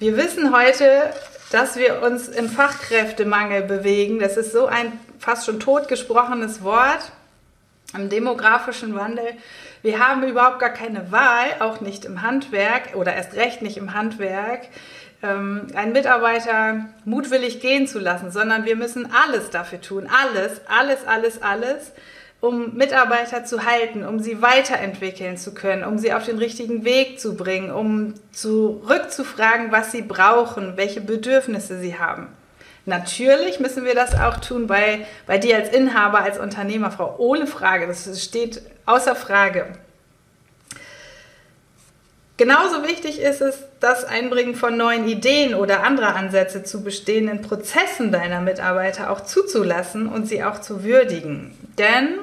wir 0.00 0.16
wissen 0.16 0.52
heute, 0.52 1.12
dass 1.52 1.76
wir 1.76 2.02
uns 2.02 2.26
im 2.26 2.48
Fachkräftemangel 2.48 3.62
bewegen. 3.62 4.18
Das 4.18 4.36
ist 4.36 4.50
so 4.50 4.66
ein 4.66 4.92
fast 5.20 5.46
schon 5.46 5.60
totgesprochenes 5.60 6.64
Wort 6.64 7.12
im 7.94 8.08
demografischen 8.08 8.96
Wandel. 8.96 9.28
Wir 9.82 10.00
haben 10.00 10.24
überhaupt 10.24 10.58
gar 10.58 10.70
keine 10.70 11.12
Wahl, 11.12 11.46
auch 11.60 11.80
nicht 11.80 12.04
im 12.04 12.22
Handwerk 12.22 12.96
oder 12.96 13.14
erst 13.14 13.34
recht 13.34 13.62
nicht 13.62 13.76
im 13.76 13.94
Handwerk, 13.94 14.66
ähm, 15.22 15.68
einen 15.72 15.92
Mitarbeiter 15.92 16.86
mutwillig 17.04 17.60
gehen 17.60 17.86
zu 17.86 18.00
lassen, 18.00 18.32
sondern 18.32 18.64
wir 18.64 18.74
müssen 18.74 19.08
alles 19.12 19.50
dafür 19.50 19.80
tun, 19.80 20.08
alles, 20.08 20.62
alles, 20.66 21.06
alles, 21.06 21.42
alles, 21.42 21.92
um 22.40 22.74
Mitarbeiter 22.76 23.44
zu 23.44 23.64
halten, 23.64 24.04
um 24.04 24.20
sie 24.20 24.40
weiterentwickeln 24.40 25.36
zu 25.36 25.54
können, 25.54 25.82
um 25.82 25.98
sie 25.98 26.12
auf 26.12 26.24
den 26.24 26.38
richtigen 26.38 26.84
Weg 26.84 27.18
zu 27.18 27.36
bringen, 27.36 27.70
um 27.72 28.14
zurückzufragen, 28.32 29.72
was 29.72 29.90
sie 29.90 30.02
brauchen, 30.02 30.76
welche 30.76 31.00
Bedürfnisse 31.00 31.80
sie 31.80 31.98
haben. 31.98 32.28
Natürlich 32.86 33.60
müssen 33.60 33.84
wir 33.84 33.94
das 33.94 34.18
auch 34.18 34.38
tun 34.38 34.66
bei, 34.66 35.06
bei 35.26 35.36
dir 35.36 35.56
als 35.56 35.70
Inhaber, 35.70 36.20
als 36.20 36.38
Unternehmerfrau, 36.38 37.16
ohne 37.18 37.46
Frage. 37.46 37.86
Das 37.86 38.22
steht 38.22 38.62
außer 38.86 39.14
Frage. 39.14 39.66
Genauso 42.38 42.84
wichtig 42.84 43.20
ist 43.20 43.42
es, 43.42 43.58
das 43.80 44.04
Einbringen 44.04 44.54
von 44.54 44.76
neuen 44.76 45.08
Ideen 45.08 45.54
oder 45.54 45.82
anderer 45.82 46.14
Ansätze 46.14 46.62
zu 46.62 46.82
bestehenden 46.84 47.42
Prozessen 47.42 48.12
deiner 48.12 48.40
Mitarbeiter 48.40 49.10
auch 49.10 49.22
zuzulassen 49.22 50.08
und 50.08 50.26
sie 50.26 50.44
auch 50.44 50.60
zu 50.60 50.84
würdigen. 50.84 51.52
Denn 51.78 52.20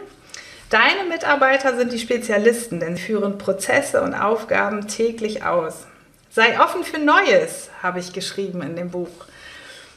deine 0.76 1.08
Mitarbeiter 1.08 1.78
sind 1.78 1.94
die 1.94 2.00
Spezialisten, 2.00 2.82
denn 2.82 2.98
sie 2.98 3.04
führen 3.04 3.38
Prozesse 3.38 4.02
und 4.02 4.14
Aufgaben 4.14 4.90
täglich 4.90 5.44
aus. 5.44 5.88
Sei 6.32 6.60
offen 6.60 6.84
für 6.84 7.00
Neues, 7.00 7.70
habe 7.82 8.00
ich 8.00 8.12
geschrieben 8.12 8.62
in 8.62 8.76
dem 8.76 8.92
Buch. 8.92 9.08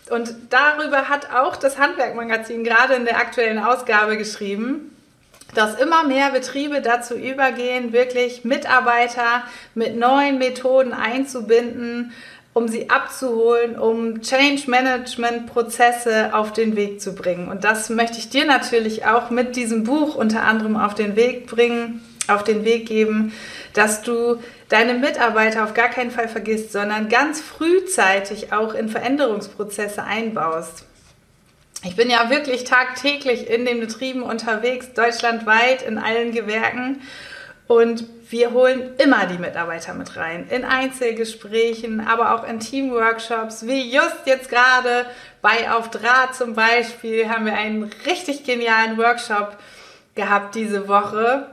Und 0.09 0.33
darüber 0.51 1.09
hat 1.09 1.35
auch 1.35 1.57
das 1.57 1.79
Handwerkmagazin 1.79 2.63
gerade 2.63 2.95
in 2.95 3.07
der 3.07 3.19
aktuellen 3.19 3.59
Ausgabe 3.59 4.17
geschrieben, 4.17 4.97
dass 5.55 5.81
immer 5.81 6.05
mehr 6.05 6.31
Betriebe 6.31 6.81
dazu 6.81 7.15
übergehen, 7.15 7.93
wirklich 7.93 8.45
Mitarbeiter 8.45 9.43
mit 9.75 9.97
neuen 9.97 10.39
Methoden 10.39 10.93
einzubinden, 10.93 12.13
um 12.59 12.67
sie 12.67 12.91
abzuholen, 12.91 13.79
um 13.79 14.21
Change 14.21 14.69
Management 14.69 15.47
Prozesse 15.47 16.35
auf 16.35 16.53
den 16.53 16.75
Weg 16.75 17.01
zu 17.01 17.15
bringen. 17.15 17.47
Und 17.47 17.63
das 17.63 17.89
möchte 17.89 18.19
ich 18.19 18.31
dir 18.31 18.45
natürlich 18.45 19.07
auch 19.07 19.31
mit 19.31 19.55
diesem 19.55 19.85
Buch 19.85 20.17
unter 20.17 20.43
anderem 20.43 20.77
auf 20.77 20.97
den 20.97 21.15
Weg 21.15 21.47
bringen, 21.47 22.03
auf 22.27 22.43
den 22.43 22.65
Weg 22.65 22.87
geben, 22.87 23.33
dass 23.75 24.03
du 24.03 24.43
deine 24.69 24.95
Mitarbeiter 24.95 25.63
auf 25.63 25.73
gar 25.73 25.89
keinen 25.89 26.11
Fall 26.11 26.27
vergisst, 26.27 26.73
sondern 26.73 27.09
ganz 27.09 27.41
frühzeitig 27.41 28.53
auch 28.53 28.75
in 28.75 28.89
Veränderungsprozesse 28.89 30.03
einbaust. 30.03 30.85
Ich 31.85 31.95
bin 31.95 32.11
ja 32.11 32.29
wirklich 32.29 32.65
tagtäglich 32.65 33.49
in 33.49 33.67
den 33.67 33.79
Betrieben 33.79 34.25
unterwegs, 34.25 34.95
deutschlandweit 34.95 35.83
in 35.83 35.97
allen 35.97 36.33
Gewerken. 36.33 37.03
Und 37.69 38.05
wir 38.31 38.53
holen 38.53 38.91
immer 38.99 39.27
die 39.27 39.39
Mitarbeiter 39.39 39.95
mit 39.95 40.17
rein. 40.17 40.47
In 40.51 40.65
Einzelgesprächen, 40.65 42.07
aber 42.07 42.35
auch 42.35 42.47
in 42.47 42.61
Teamworkshops, 42.61 43.67
wie 43.67 43.95
just 43.95 44.27
jetzt 44.27 44.51
gerade 44.51 45.07
bei 45.41 45.71
Auf 45.71 45.91
Draht 45.91 46.35
zum 46.35 46.55
Beispiel, 46.55 47.29
haben 47.29 47.47
wir 47.47 47.55
einen 47.55 47.91
richtig 48.07 48.45
genialen 48.45 48.99
Workshop 48.99 49.57
gehabt 50.15 50.55
diese 50.55 50.89
Woche 50.89 51.47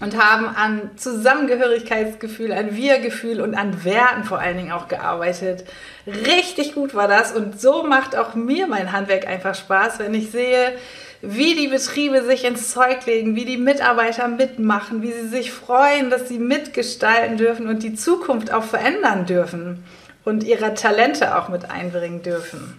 und 0.00 0.16
haben 0.16 0.46
an 0.48 0.90
Zusammengehörigkeitsgefühl, 0.96 2.52
an 2.52 2.74
Wir-Gefühl 2.74 3.40
und 3.40 3.54
an 3.54 3.84
Werten 3.84 4.24
vor 4.24 4.40
allen 4.40 4.56
Dingen 4.56 4.72
auch 4.72 4.88
gearbeitet. 4.88 5.64
Richtig 6.06 6.74
gut 6.74 6.94
war 6.94 7.06
das 7.06 7.32
und 7.32 7.60
so 7.60 7.84
macht 7.84 8.16
auch 8.16 8.34
mir 8.34 8.66
mein 8.66 8.92
Handwerk 8.92 9.26
einfach 9.26 9.54
Spaß, 9.54 9.98
wenn 9.98 10.14
ich 10.14 10.30
sehe, 10.30 10.72
wie 11.22 11.54
die 11.54 11.68
Betriebe 11.68 12.24
sich 12.24 12.44
ins 12.44 12.70
Zeug 12.70 13.04
legen, 13.06 13.36
wie 13.36 13.44
die 13.44 13.58
Mitarbeiter 13.58 14.28
mitmachen, 14.28 15.02
wie 15.02 15.12
sie 15.12 15.28
sich 15.28 15.52
freuen, 15.52 16.08
dass 16.08 16.28
sie 16.28 16.38
mitgestalten 16.38 17.36
dürfen 17.36 17.66
und 17.66 17.82
die 17.82 17.94
Zukunft 17.94 18.52
auch 18.52 18.64
verändern 18.64 19.26
dürfen 19.26 19.84
und 20.24 20.44
ihre 20.44 20.74
Talente 20.74 21.36
auch 21.36 21.48
mit 21.48 21.70
einbringen 21.70 22.22
dürfen. 22.22 22.78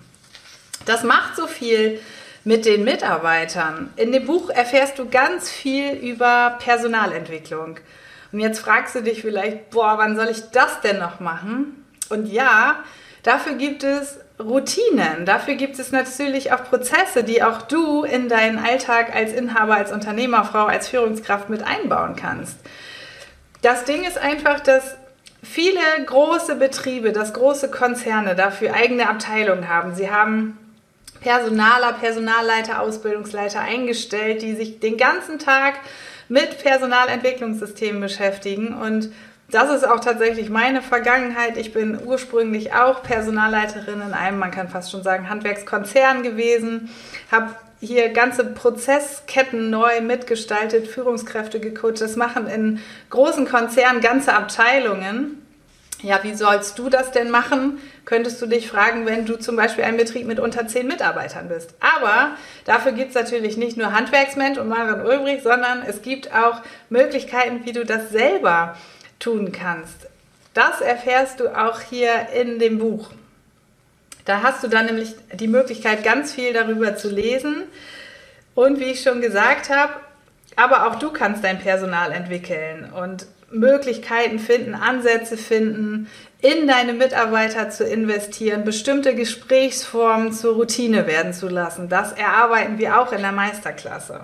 Das 0.86 1.04
macht 1.04 1.36
so 1.36 1.46
viel 1.46 2.00
mit 2.44 2.66
den 2.66 2.84
Mitarbeitern. 2.84 3.94
In 3.96 4.12
dem 4.12 4.26
Buch 4.26 4.50
erfährst 4.50 4.98
du 4.98 5.08
ganz 5.08 5.50
viel 5.50 5.92
über 5.92 6.58
Personalentwicklung. 6.60 7.78
Und 8.32 8.40
jetzt 8.40 8.60
fragst 8.60 8.96
du 8.96 9.02
dich 9.02 9.22
vielleicht, 9.22 9.70
boah, 9.70 9.98
wann 9.98 10.16
soll 10.16 10.30
ich 10.30 10.50
das 10.52 10.82
denn 10.82 10.98
noch 10.98 11.20
machen? 11.20 11.86
Und 12.10 12.26
ja, 12.26 12.84
dafür 13.22 13.54
gibt 13.54 13.84
es 13.84 14.18
Routinen. 14.42 15.26
Dafür 15.26 15.56
gibt 15.56 15.80
es 15.80 15.92
natürlich 15.92 16.52
auch 16.52 16.64
Prozesse, 16.66 17.24
die 17.24 17.44
auch 17.44 17.62
du 17.62 18.04
in 18.04 18.30
deinen 18.30 18.58
Alltag 18.60 19.16
als 19.16 19.34
Inhaber, 19.34 19.76
als 19.76 19.92
Unternehmerfrau, 19.92 20.66
als 20.66 20.88
Führungskraft 20.88 21.50
mit 21.50 21.64
einbauen 21.64 22.16
kannst. 22.16 22.58
Das 23.62 23.86
Ding 23.86 24.04
ist 24.04 24.18
einfach, 24.18 24.60
dass 24.60 24.96
viele 25.44 25.80
große 26.06 26.56
Betriebe, 26.56 27.12
dass 27.12 27.34
große 27.34 27.70
Konzerne 27.70 28.36
dafür 28.36 28.74
eigene 28.74 29.10
Abteilungen 29.10 29.70
haben. 29.70 29.96
Sie 29.96 30.12
haben 30.12 30.58
Personaler, 31.22 31.94
Personalleiter, 31.94 32.82
Ausbildungsleiter 32.82 33.60
eingestellt, 33.60 34.42
die 34.42 34.56
sich 34.56 34.80
den 34.80 34.98
ganzen 34.98 35.40
Tag 35.40 35.76
mit 36.30 36.64
Personalentwicklungssystemen 36.64 38.02
beschäftigen. 38.02 38.74
Und 38.74 39.12
das 39.52 39.70
ist 39.70 39.88
auch 39.88 40.00
tatsächlich 40.00 40.50
meine 40.50 40.82
Vergangenheit. 40.82 41.58
Ich 41.58 41.74
bin 41.74 42.00
ursprünglich 42.04 42.74
auch 42.74 43.04
Personalleiterin 43.04 44.02
in 44.02 44.14
einem, 44.14 44.40
man 44.40 44.52
kann 44.52 44.70
fast 44.70 44.92
schon 44.92 45.04
sagen, 45.04 45.30
Handwerkskonzern 45.30 46.24
gewesen, 46.24 46.90
habe 47.32 47.56
hier 47.82 48.10
ganze 48.10 48.46
Prozessketten 48.46 49.70
neu 49.70 50.02
mitgestaltet, 50.02 50.88
Führungskräfte 50.88 51.60
gecoacht. 51.60 52.00
Das 52.00 52.16
machen 52.16 52.48
in 52.48 52.80
großen 53.10 53.46
Konzernen 53.46 54.02
ganze 54.02 54.34
Abteilungen. 54.34 55.38
Ja, 56.04 56.20
wie 56.24 56.34
sollst 56.34 56.80
du 56.80 56.90
das 56.90 57.12
denn 57.12 57.30
machen, 57.30 57.78
könntest 58.06 58.42
du 58.42 58.48
dich 58.48 58.68
fragen, 58.68 59.06
wenn 59.06 59.26
du 59.26 59.38
zum 59.38 59.56
Beispiel 59.56 59.84
ein 59.84 59.98
Betrieb 59.98 60.26
mit 60.26 60.40
unter 60.40 60.68
zehn 60.68 60.88
Mitarbeitern 60.88 61.48
bist. 61.48 61.76
Aber 61.80 62.32
dafür 62.66 62.92
gibt 62.94 63.10
es 63.10 63.16
natürlich 63.16 63.56
nicht 63.56 63.78
nur 63.78 63.94
Handwerksmensch 63.94 64.58
und 64.58 64.68
Maren 64.68 65.06
Ulbrich, 65.06 65.44
sondern 65.44 65.84
es 65.84 66.02
gibt 66.02 66.34
auch 66.34 66.62
Möglichkeiten, 66.90 67.66
wie 67.66 67.72
du 67.72 67.86
das 67.86 68.10
selber 68.10 68.76
tun 69.22 69.52
kannst. 69.52 70.08
Das 70.54 70.82
erfährst 70.82 71.40
du 71.40 71.48
auch 71.48 71.80
hier 71.80 72.28
in 72.34 72.60
dem 72.60 72.80
Buch. 72.80 73.10
Da 74.26 74.44
hast 74.44 74.64
du 74.64 74.68
dann 74.68 74.86
nämlich 74.86 75.16
die 75.34 75.48
Möglichkeit, 75.48 76.04
ganz 76.04 76.34
viel 76.34 76.54
darüber 76.54 76.96
zu 76.96 77.10
lesen. 77.10 77.64
Und 78.54 78.80
wie 78.80 78.92
ich 78.92 79.02
schon 79.02 79.22
gesagt 79.22 79.70
habe, 79.70 79.94
aber 80.56 80.88
auch 80.88 80.96
du 80.96 81.12
kannst 81.12 81.44
dein 81.44 81.60
Personal 81.60 82.12
entwickeln 82.12 82.92
und 82.92 83.26
Möglichkeiten 83.50 84.40
finden, 84.40 84.76
Ansätze 84.76 85.38
finden, 85.38 86.10
in 86.42 86.68
deine 86.68 86.94
Mitarbeiter 86.94 87.70
zu 87.70 87.86
investieren, 87.86 88.64
bestimmte 88.64 89.16
Gesprächsformen 89.16 90.34
zur 90.34 90.56
Routine 90.56 91.08
werden 91.08 91.34
zu 91.34 91.48
lassen. 91.48 91.88
Das 91.88 92.14
erarbeiten 92.14 92.78
wir 92.78 93.00
auch 93.00 93.12
in 93.12 93.22
der 93.22 93.32
Meisterklasse. 93.32 94.22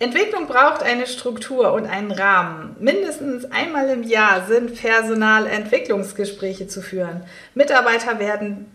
Entwicklung 0.00 0.48
braucht 0.48 0.82
eine 0.82 1.06
Struktur 1.06 1.72
und 1.72 1.86
einen 1.86 2.10
Rahmen. 2.10 2.74
Mindestens 2.80 3.44
einmal 3.50 3.88
im 3.88 4.02
Jahr 4.02 4.44
sind 4.46 4.74
Personalentwicklungsgespräche 4.74 6.66
zu 6.66 6.82
führen. 6.82 7.22
Mitarbeiter 7.54 8.18
werden 8.18 8.66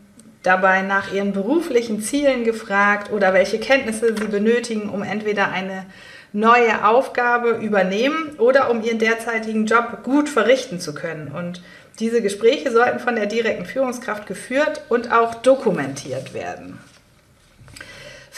dabei 0.43 0.81
nach 0.81 1.11
ihren 1.13 1.33
beruflichen 1.33 2.01
Zielen 2.01 2.45
gefragt 2.45 3.11
oder 3.11 3.33
welche 3.33 3.59
Kenntnisse 3.59 4.15
sie 4.15 4.27
benötigen, 4.27 4.89
um 4.89 5.03
entweder 5.03 5.51
eine 5.51 5.85
neue 6.31 6.85
Aufgabe 6.85 7.49
übernehmen 7.49 8.35
oder 8.37 8.69
um 8.69 8.81
ihren 8.81 8.99
derzeitigen 8.99 9.65
Job 9.65 10.03
gut 10.03 10.29
verrichten 10.29 10.79
zu 10.79 10.93
können. 10.93 11.29
Und 11.33 11.61
diese 11.99 12.21
Gespräche 12.21 12.71
sollten 12.71 12.99
von 12.99 13.15
der 13.15 13.25
direkten 13.25 13.65
Führungskraft 13.65 14.25
geführt 14.25 14.83
und 14.87 15.11
auch 15.11 15.35
dokumentiert 15.35 16.33
werden. 16.33 16.79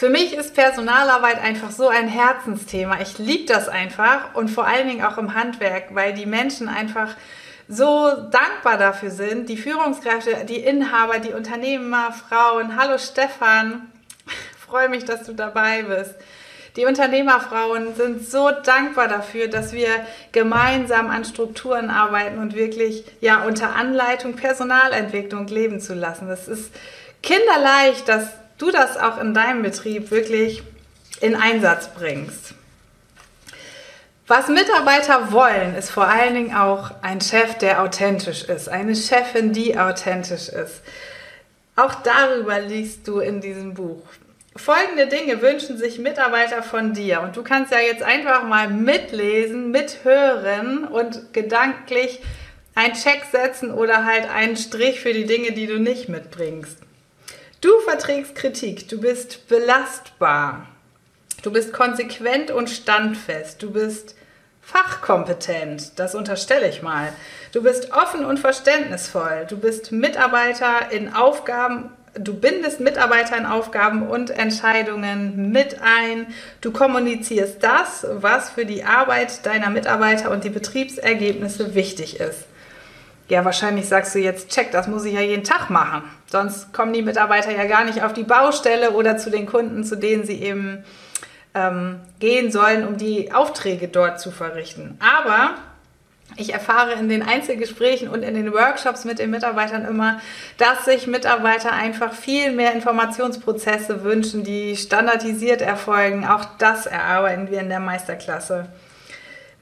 Für 0.02 0.10
mich 0.10 0.32
ist 0.34 0.56
Personalarbeit 0.56 1.40
einfach 1.40 1.70
so 1.70 1.86
ein 1.86 2.08
Herzensthema. 2.08 3.00
Ich 3.00 3.18
liebe 3.18 3.44
das 3.46 3.68
einfach 3.68 4.34
und 4.34 4.48
vor 4.48 4.66
allen 4.66 4.88
Dingen 4.88 5.04
auch 5.04 5.16
im 5.16 5.36
Handwerk, 5.36 5.94
weil 5.94 6.12
die 6.12 6.26
Menschen 6.26 6.68
einfach 6.68 7.14
so 7.68 8.10
dankbar 8.32 8.78
dafür 8.78 9.12
sind. 9.12 9.48
Die 9.48 9.56
Führungskräfte, 9.56 10.44
die 10.44 10.56
Inhaber, 10.56 11.20
die 11.20 11.32
Unternehmer, 11.32 12.10
Frauen. 12.10 12.76
Hallo 12.76 12.98
Stefan, 12.98 13.92
freue 14.58 14.88
mich, 14.88 15.04
dass 15.04 15.22
du 15.22 15.34
dabei 15.34 15.84
bist. 15.84 16.16
Die 16.74 16.84
Unternehmerfrauen 16.84 17.94
sind 17.94 18.28
so 18.28 18.50
dankbar 18.50 19.06
dafür, 19.06 19.46
dass 19.46 19.72
wir 19.72 20.04
gemeinsam 20.32 21.10
an 21.10 21.24
Strukturen 21.24 21.90
arbeiten 21.90 22.38
und 22.38 22.56
wirklich 22.56 23.04
ja 23.20 23.44
unter 23.44 23.76
Anleitung 23.76 24.34
Personalentwicklung 24.34 25.46
leben 25.46 25.78
zu 25.78 25.94
lassen. 25.94 26.26
Das 26.26 26.48
ist 26.48 26.72
kinderleicht, 27.22 28.08
dass 28.08 28.41
du 28.62 28.70
das 28.70 28.96
auch 28.96 29.20
in 29.20 29.34
deinem 29.34 29.62
Betrieb 29.62 30.10
wirklich 30.10 30.62
in 31.20 31.34
Einsatz 31.34 31.88
bringst. 31.88 32.54
Was 34.28 34.48
Mitarbeiter 34.48 35.32
wollen, 35.32 35.74
ist 35.74 35.90
vor 35.90 36.06
allen 36.06 36.34
Dingen 36.34 36.54
auch 36.54 36.92
ein 37.02 37.20
Chef, 37.20 37.58
der 37.58 37.82
authentisch 37.82 38.44
ist, 38.44 38.68
eine 38.68 38.94
Chefin, 38.94 39.52
die 39.52 39.76
authentisch 39.76 40.48
ist. 40.48 40.80
Auch 41.74 41.94
darüber 41.96 42.60
liest 42.60 43.08
du 43.08 43.18
in 43.18 43.40
diesem 43.40 43.74
Buch. 43.74 44.02
Folgende 44.54 45.06
Dinge 45.06 45.40
wünschen 45.42 45.76
sich 45.76 45.98
Mitarbeiter 45.98 46.62
von 46.62 46.92
dir. 46.92 47.22
Und 47.22 47.36
du 47.36 47.42
kannst 47.42 47.72
ja 47.72 47.80
jetzt 47.80 48.02
einfach 48.02 48.44
mal 48.44 48.68
mitlesen, 48.68 49.70
mithören 49.70 50.84
und 50.84 51.32
gedanklich 51.32 52.20
einen 52.74 52.94
Check 52.94 53.24
setzen 53.32 53.72
oder 53.72 54.04
halt 54.04 54.30
einen 54.30 54.56
Strich 54.56 55.00
für 55.00 55.12
die 55.12 55.26
Dinge, 55.26 55.52
die 55.52 55.66
du 55.66 55.80
nicht 55.80 56.08
mitbringst. 56.08 56.78
Du 57.62 57.70
verträgst 57.84 58.34
Kritik, 58.34 58.88
du 58.88 59.00
bist 59.00 59.46
belastbar, 59.46 60.66
du 61.44 61.52
bist 61.52 61.72
konsequent 61.72 62.50
und 62.50 62.68
standfest, 62.68 63.62
du 63.62 63.70
bist 63.70 64.16
fachkompetent, 64.60 65.96
das 65.96 66.16
unterstelle 66.16 66.68
ich 66.68 66.82
mal. 66.82 67.12
Du 67.52 67.62
bist 67.62 67.92
offen 67.92 68.24
und 68.24 68.40
verständnisvoll, 68.40 69.46
du 69.48 69.56
bist 69.56 69.92
Mitarbeiter 69.92 70.90
in 70.90 71.14
Aufgaben 71.14 71.90
Du 72.14 72.34
bindest 72.34 72.78
Mitarbeiter 72.78 73.38
in 73.38 73.46
Aufgaben 73.46 74.06
und 74.06 74.28
Entscheidungen 74.28 75.50
mit 75.50 75.78
ein. 75.80 76.26
Du 76.60 76.70
kommunizierst 76.70 77.62
das, 77.62 78.06
was 78.06 78.50
für 78.50 78.66
die 78.66 78.84
Arbeit 78.84 79.46
deiner 79.46 79.70
Mitarbeiter 79.70 80.30
und 80.30 80.44
die 80.44 80.50
Betriebsergebnisse 80.50 81.74
wichtig 81.74 82.20
ist. 82.20 82.44
Ja, 83.28 83.44
wahrscheinlich 83.44 83.88
sagst 83.88 84.14
du 84.14 84.18
jetzt, 84.18 84.50
check, 84.50 84.72
das 84.72 84.88
muss 84.88 85.04
ich 85.04 85.14
ja 85.14 85.20
jeden 85.20 85.44
Tag 85.44 85.70
machen. 85.70 86.02
Sonst 86.26 86.72
kommen 86.72 86.92
die 86.92 87.02
Mitarbeiter 87.02 87.50
ja 87.50 87.64
gar 87.64 87.84
nicht 87.84 88.02
auf 88.02 88.12
die 88.12 88.24
Baustelle 88.24 88.90
oder 88.90 89.16
zu 89.16 89.30
den 89.30 89.46
Kunden, 89.46 89.84
zu 89.84 89.96
denen 89.96 90.24
sie 90.24 90.42
eben 90.42 90.84
ähm, 91.54 92.00
gehen 92.18 92.50
sollen, 92.50 92.86
um 92.86 92.96
die 92.96 93.32
Aufträge 93.32 93.88
dort 93.88 94.20
zu 94.20 94.30
verrichten. 94.30 94.98
Aber 95.00 95.54
ich 96.36 96.52
erfahre 96.52 96.92
in 96.92 97.08
den 97.08 97.22
Einzelgesprächen 97.22 98.08
und 98.08 98.22
in 98.22 98.34
den 98.34 98.52
Workshops 98.52 99.04
mit 99.04 99.18
den 99.18 99.30
Mitarbeitern 99.30 99.84
immer, 99.84 100.20
dass 100.56 100.86
sich 100.86 101.06
Mitarbeiter 101.06 101.72
einfach 101.72 102.12
viel 102.12 102.52
mehr 102.52 102.72
Informationsprozesse 102.72 104.02
wünschen, 104.02 104.42
die 104.42 104.76
standardisiert 104.76 105.60
erfolgen. 105.60 106.26
Auch 106.26 106.44
das 106.58 106.86
erarbeiten 106.86 107.50
wir 107.50 107.60
in 107.60 107.68
der 107.68 107.80
Meisterklasse. 107.80 108.66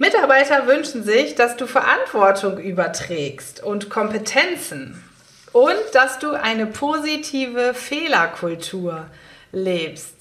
Mitarbeiter 0.01 0.67
wünschen 0.67 1.05
sich, 1.05 1.35
dass 1.35 1.59
du 1.59 1.67
Verantwortung 1.67 2.57
überträgst 2.57 3.63
und 3.63 3.91
Kompetenzen 3.91 5.05
und 5.53 5.77
dass 5.93 6.19
du 6.19 6.33
eine 6.33 6.65
positive 6.65 7.75
Fehlerkultur 7.75 9.05
lebst. 9.53 10.15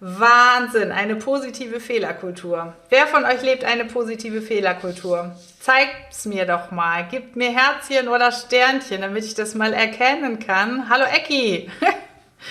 Wahnsinn, 0.00 0.90
eine 0.90 1.16
positive 1.16 1.80
Fehlerkultur. 1.80 2.72
Wer 2.88 3.06
von 3.08 3.26
euch 3.26 3.42
lebt 3.42 3.62
eine 3.62 3.84
positive 3.84 4.40
Fehlerkultur? 4.40 5.36
Zeigt's 5.60 6.24
mir 6.24 6.46
doch 6.46 6.70
mal. 6.70 7.06
Gebt 7.10 7.36
mir 7.36 7.50
Herzchen 7.50 8.08
oder 8.08 8.32
Sternchen, 8.32 9.02
damit 9.02 9.26
ich 9.26 9.34
das 9.34 9.54
mal 9.54 9.74
erkennen 9.74 10.38
kann. 10.38 10.88
Hallo 10.88 11.04
Ecki. 11.04 11.70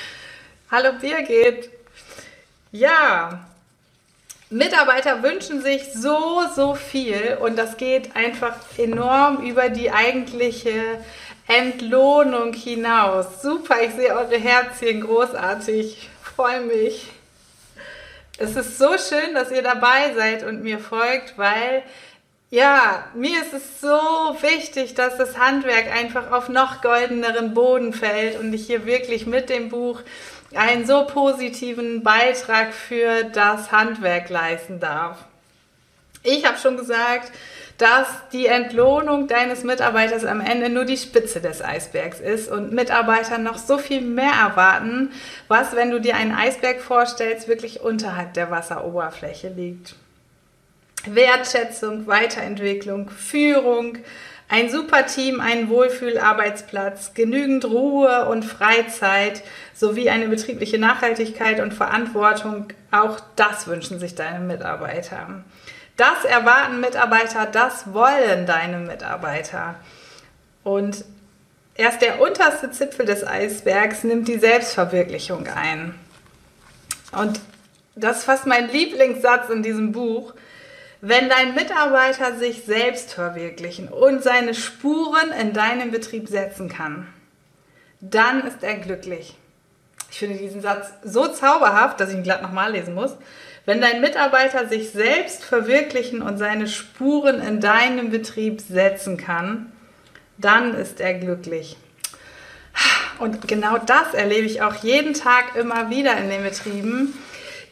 Hallo 0.71 0.91
Birgit. 1.01 1.71
Ja, 2.71 3.48
Mitarbeiter 4.51 5.21
wünschen 5.21 5.61
sich 5.61 5.93
so, 5.93 6.41
so 6.55 6.73
viel 6.73 7.37
und 7.39 7.55
das 7.55 7.77
geht 7.77 8.15
einfach 8.15 8.55
enorm 8.77 9.45
über 9.45 9.69
die 9.69 9.91
eigentliche 9.91 10.99
Entlohnung 11.47 12.53
hinaus. 12.53 13.43
Super, 13.43 13.75
ich 13.83 13.93
sehe 13.93 14.15
eure 14.15 14.37
Herzchen 14.37 15.01
großartig. 15.01 16.09
Freue 16.23 16.61
mich. 16.61 17.07
Es 18.39 18.55
ist 18.55 18.79
so 18.79 18.97
schön, 18.97 19.35
dass 19.35 19.51
ihr 19.51 19.61
dabei 19.61 20.13
seid 20.15 20.43
und 20.43 20.63
mir 20.63 20.79
folgt, 20.79 21.37
weil 21.37 21.83
ja, 22.49 23.07
mir 23.13 23.41
ist 23.41 23.53
es 23.53 23.81
so 23.81 23.87
wichtig, 24.41 24.95
dass 24.95 25.17
das 25.17 25.37
Handwerk 25.37 25.91
einfach 25.95 26.31
auf 26.31 26.49
noch 26.49 26.81
goldeneren 26.81 27.53
Boden 27.53 27.93
fällt 27.93 28.39
und 28.39 28.51
ich 28.53 28.65
hier 28.65 28.87
wirklich 28.87 29.27
mit 29.27 29.51
dem 29.51 29.69
Buch 29.69 30.01
einen 30.55 30.85
so 30.85 31.05
positiven 31.05 32.03
Beitrag 32.03 32.73
für 32.73 33.23
das 33.23 33.71
Handwerk 33.71 34.29
leisten 34.29 34.79
darf. 34.79 35.17
Ich 36.23 36.45
habe 36.45 36.57
schon 36.57 36.77
gesagt, 36.77 37.31
dass 37.77 38.07
die 38.33 38.47
Entlohnung 38.47 39.27
deines 39.27 39.63
Mitarbeiters 39.63 40.25
am 40.25 40.41
Ende 40.41 40.69
nur 40.69 40.83
die 40.83 40.97
Spitze 40.97 41.39
des 41.39 41.63
Eisbergs 41.63 42.19
ist 42.19 42.51
und 42.51 42.73
Mitarbeiter 42.73 43.37
noch 43.37 43.57
so 43.57 43.77
viel 43.77 44.01
mehr 44.01 44.33
erwarten, 44.33 45.13
was, 45.47 45.75
wenn 45.75 45.89
du 45.89 46.01
dir 46.01 46.15
einen 46.15 46.33
Eisberg 46.33 46.81
vorstellst, 46.81 47.47
wirklich 47.47 47.79
unterhalb 47.79 48.33
der 48.33 48.51
Wasseroberfläche 48.51 49.47
liegt. 49.47 49.95
Wertschätzung, 51.05 52.05
Weiterentwicklung, 52.07 53.09
Führung, 53.09 53.99
ein 54.49 54.69
super 54.69 55.05
Team, 55.05 55.39
ein 55.39 55.69
Wohlfühlarbeitsplatz, 55.69 57.13
genügend 57.13 57.65
Ruhe 57.65 58.27
und 58.27 58.43
Freizeit 58.43 59.43
sowie 59.75 60.09
eine 60.09 60.27
betriebliche 60.27 60.79
Nachhaltigkeit 60.79 61.59
und 61.59 61.73
Verantwortung, 61.73 62.67
auch 62.89 63.19
das 63.35 63.67
wünschen 63.67 63.99
sich 63.99 64.15
deine 64.15 64.39
Mitarbeiter. 64.39 65.43
Das 65.97 66.25
erwarten 66.25 66.79
Mitarbeiter, 66.79 67.45
das 67.45 67.93
wollen 67.93 68.47
deine 68.47 68.79
Mitarbeiter. 68.79 69.75
Und 70.63 71.05
erst 71.75 72.01
der 72.01 72.19
unterste 72.19 72.71
Zipfel 72.71 73.05
des 73.05 73.25
Eisbergs 73.25 74.03
nimmt 74.03 74.27
die 74.27 74.39
Selbstverwirklichung 74.39 75.45
ein. 75.47 75.93
Und 77.11 77.39
das 77.95 78.19
ist 78.19 78.23
fast 78.23 78.47
mein 78.47 78.69
Lieblingssatz 78.69 79.49
in 79.49 79.61
diesem 79.61 79.91
Buch. 79.91 80.33
Wenn 81.01 81.29
dein 81.29 81.55
Mitarbeiter 81.55 82.37
sich 82.37 82.63
selbst 82.65 83.13
verwirklichen 83.13 83.87
und 83.87 84.21
seine 84.21 84.53
Spuren 84.53 85.31
in 85.31 85.53
deinem 85.53 85.91
Betrieb 85.91 86.27
setzen 86.27 86.67
kann, 86.67 87.07
dann 88.01 88.45
ist 88.45 88.63
er 88.63 88.75
glücklich. 88.75 89.35
Ich 90.11 90.19
finde 90.19 90.37
diesen 90.37 90.61
Satz 90.61 90.89
so 91.03 91.27
zauberhaft, 91.27 91.99
dass 91.99 92.09
ich 92.09 92.15
ihn 92.15 92.23
glatt 92.23 92.41
nochmal 92.41 92.73
lesen 92.73 92.95
muss. 92.95 93.15
Wenn 93.65 93.79
dein 93.79 94.01
Mitarbeiter 94.01 94.67
sich 94.67 94.89
selbst 94.89 95.43
verwirklichen 95.43 96.21
und 96.21 96.37
seine 96.37 96.67
Spuren 96.67 97.41
in 97.41 97.61
deinem 97.61 98.09
Betrieb 98.09 98.59
setzen 98.59 99.15
kann, 99.15 99.71
dann 100.37 100.73
ist 100.73 100.99
er 100.99 101.13
glücklich. 101.13 101.77
und 103.19 103.47
genau 103.47 103.77
das 103.77 104.13
erlebe 104.13 104.47
ich 104.47 104.61
auch 104.61 104.75
jeden 104.75 105.13
Tag 105.13 105.55
immer 105.55 105.89
wieder 105.89 106.17
in 106.17 106.29
den 106.29 106.43
Betrieben, 106.43 107.13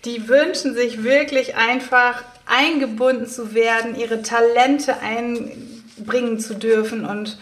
die 0.06 0.30
wünschen 0.30 0.76
sich 0.76 1.04
wirklich 1.04 1.56
einfach 1.56 2.24
eingebunden 2.48 3.28
zu 3.28 3.54
werden, 3.54 3.96
ihre 3.96 4.22
Talente 4.22 4.96
einbringen 5.02 6.40
zu 6.40 6.56
dürfen. 6.56 7.06
Und 7.06 7.38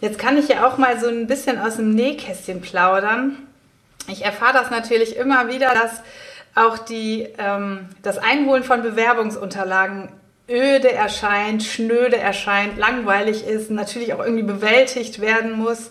jetzt 0.00 0.18
kann 0.18 0.36
ich 0.38 0.48
ja 0.48 0.66
auch 0.66 0.78
mal 0.78 1.00
so 1.00 1.08
ein 1.08 1.26
bisschen 1.26 1.58
aus 1.58 1.76
dem 1.76 1.94
Nähkästchen 1.94 2.60
plaudern. 2.60 3.36
Ich 4.08 4.24
erfahre 4.24 4.52
das 4.52 4.70
natürlich 4.70 5.16
immer 5.16 5.48
wieder, 5.48 5.72
dass 5.74 6.02
auch 6.54 6.78
die, 6.78 7.28
ähm, 7.38 7.88
das 8.02 8.18
Einholen 8.18 8.62
von 8.62 8.82
Bewerbungsunterlagen 8.82 10.10
öde 10.48 10.92
erscheint, 10.92 11.62
schnöde 11.62 12.18
erscheint, 12.18 12.76
langweilig 12.76 13.46
ist, 13.46 13.70
natürlich 13.70 14.12
auch 14.12 14.20
irgendwie 14.20 14.42
bewältigt 14.42 15.20
werden 15.20 15.52
muss. 15.52 15.90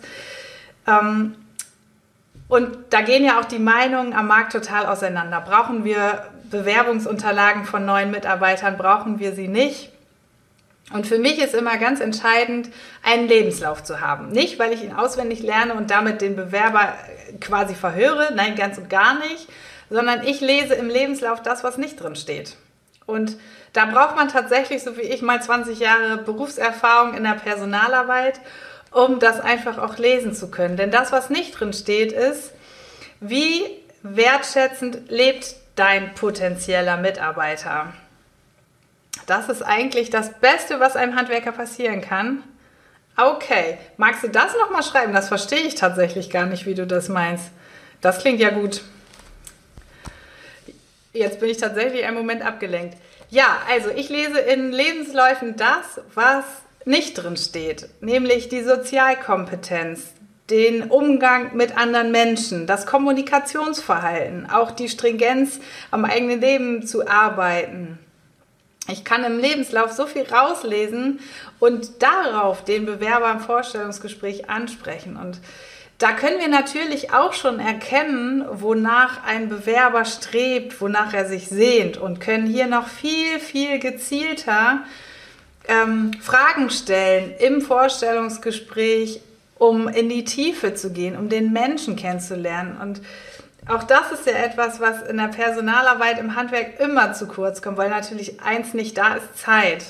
Ähm, 0.88 1.36
und 2.48 2.78
da 2.92 3.02
gehen 3.02 3.26
ja 3.26 3.39
auch 3.39 3.46
die 3.46 3.60
Meinungen 3.60 4.13
am 4.13 4.28
Markt 4.28 4.52
total 4.52 4.86
auseinander. 4.86 5.42
Brauchen 5.42 5.86
wir 5.86 6.28
Bewerbungsunterlagen 6.54 7.66
von 7.66 7.86
neuen 7.86 8.12
Mitarbeitern? 8.12 8.78
Brauchen 8.78 9.20
wir 9.20 9.34
sie 9.34 9.50
nicht? 9.50 9.89
Und 10.94 11.08
für 11.08 11.18
mich 11.18 11.39
ist 11.39 11.56
immer 11.56 11.78
ganz 11.78 12.00
entscheidend, 12.00 12.70
einen 13.02 13.28
Lebenslauf 13.28 13.84
zu 13.84 14.00
haben. 14.00 14.30
Nicht, 14.30 14.60
weil 14.60 14.72
ich 14.72 14.84
ihn 14.84 14.94
auswendig 14.94 15.42
lerne 15.42 15.74
und 15.74 15.89
damit 15.89 16.22
den 16.22 16.36
Bewerber 16.36 16.94
quasi 17.42 17.74
verhöre, 17.74 18.30
nein, 18.36 18.56
ganz 18.56 18.78
und 18.78 18.89
gar 18.89 19.18
nicht, 19.20 19.48
sondern 19.89 20.26
ich 20.26 20.39
lese 20.39 20.76
im 20.76 20.89
Lebenslauf 20.89 21.42
das, 21.42 21.63
was 21.63 21.78
nicht 21.78 22.02
drin 22.02 22.16
steht. 22.16 22.56
Und 23.06 23.38
da 23.74 23.86
braucht 23.86 24.16
man 24.16 24.30
tatsächlich, 24.30 24.84
so 24.84 24.96
wie 24.98 25.02
ich, 25.02 25.22
mal 25.22 25.42
20 25.42 25.80
Jahre 25.80 26.18
Berufserfahrung 26.18 27.16
in 27.16 27.24
der 27.24 27.32
Personalarbeit, 27.32 28.39
um 28.92 29.20
das 29.20 29.39
einfach 29.39 29.80
auch 29.80 29.98
lesen 29.98 30.34
zu 30.34 30.52
können. 30.52 30.78
Denn 30.78 30.92
das, 30.92 31.12
was 31.12 31.30
nicht 31.30 31.60
drin 31.60 31.74
steht, 31.74 32.12
ist, 32.12 32.52
wie 33.20 33.63
wertschätzend 34.04 35.10
lebt 35.10 35.56
dein 35.76 36.14
potenzieller 36.16 36.98
Mitarbeiter. 36.98 37.94
Das 39.26 39.50
ist 39.50 39.62
eigentlich 39.62 40.10
das 40.10 40.34
Beste, 40.40 40.80
was 40.80 40.96
einem 40.96 41.16
Handwerker 41.16 41.52
passieren 41.52 42.02
kann. 42.02 42.44
Okay, 43.16 43.78
magst 43.98 44.24
du 44.24 44.28
das 44.28 44.54
nochmal 44.56 44.84
schreiben? 44.84 45.14
Das 45.14 45.28
verstehe 45.28 45.60
ich 45.60 45.76
tatsächlich 45.76 46.30
gar 46.30 46.46
nicht, 46.46 46.66
wie 46.66 46.74
du 46.74 46.88
das 46.88 47.10
meinst. 47.10 47.52
Das 48.02 48.20
klingt 48.20 48.40
ja 48.40 48.50
gut. 48.50 48.82
Jetzt 51.14 51.40
bin 51.40 51.50
ich 51.50 51.58
tatsächlich 51.58 52.06
einen 52.06 52.18
Moment 52.18 52.42
abgelenkt. 52.42 52.98
Ja, 53.30 53.60
also 53.70 53.90
ich 53.90 54.10
lese 54.10 54.40
in 54.40 54.72
Lebensläufen 54.72 55.56
das, 55.56 56.02
was 56.16 56.44
nicht 56.86 57.14
drin 57.14 57.38
steht, 57.38 57.88
nämlich 58.02 58.50
die 58.50 58.64
Sozialkompetenz, 58.64 60.14
den 60.50 60.84
Umgang 60.84 61.56
mit 61.56 61.78
anderen 61.78 62.12
Menschen, 62.12 62.68
das 62.68 62.86
Kommunikationsverhalten, 62.86 64.50
auch 64.50 64.72
die 64.72 64.90
Stringenz 64.90 65.60
am 65.90 66.06
eigenen 66.06 66.42
Leben 66.42 66.86
zu 66.86 67.08
arbeiten. 67.08 67.98
Ich 68.90 69.06
kann 69.06 69.24
im 69.24 69.40
Lebenslauf 69.40 69.94
so 69.94 70.06
viel 70.06 70.24
rauslesen 70.24 71.22
und 71.60 72.04
darauf 72.04 72.66
den 72.66 72.86
Bewerber 72.86 73.32
im 73.32 73.40
Vorstellungsgespräch 73.40 74.50
ansprechen. 74.50 75.16
Und 75.16 75.40
da 76.00 76.12
können 76.12 76.40
wir 76.40 76.50
natürlich 76.50 77.14
auch 77.14 77.32
schon 77.32 77.60
erkennen, 77.60 78.44
wonach 78.52 79.24
ein 79.26 79.48
Bewerber 79.48 80.04
strebt, 80.04 80.82
wonach 80.82 81.14
er 81.14 81.26
sich 81.26 81.48
sehnt 81.48 81.96
und 81.96 82.20
können 82.20 82.46
hier 82.46 82.68
noch 82.68 82.90
viel, 82.90 83.40
viel 83.40 83.80
gezielter 83.80 84.80
ähm, 85.66 86.12
Fragen 86.20 86.70
stellen 86.70 87.34
im 87.40 87.62
Vorstellungsgespräch, 87.62 89.22
um 89.63 89.88
in 89.88 90.10
die 90.10 90.26
Tiefe 90.26 90.73
zu 90.73 90.91
gehen, 90.91 91.15
um 91.15 91.30
den 91.30 91.54
Menschen 91.54 91.95
kennenzulernen. 91.95 92.78
Und 92.82 93.02
auch 93.69 93.84
das 93.84 94.12
ist 94.12 94.26
ja 94.26 94.34
etwas, 94.34 94.82
was 94.82 95.04
in 95.04 95.15
der 95.15 95.30
Personalarbeit 95.30 96.19
im 96.19 96.36
Handwerk 96.36 96.82
immer 96.82 97.13
zu 97.13 97.28
kurz 97.28 97.62
kommt, 97.62 97.78
weil 97.78 97.89
natürlich 97.89 98.41
eins 98.41 98.73
nicht 98.73 98.97
da 98.97 99.13
ist, 99.13 99.38
Zeit. 99.38 99.86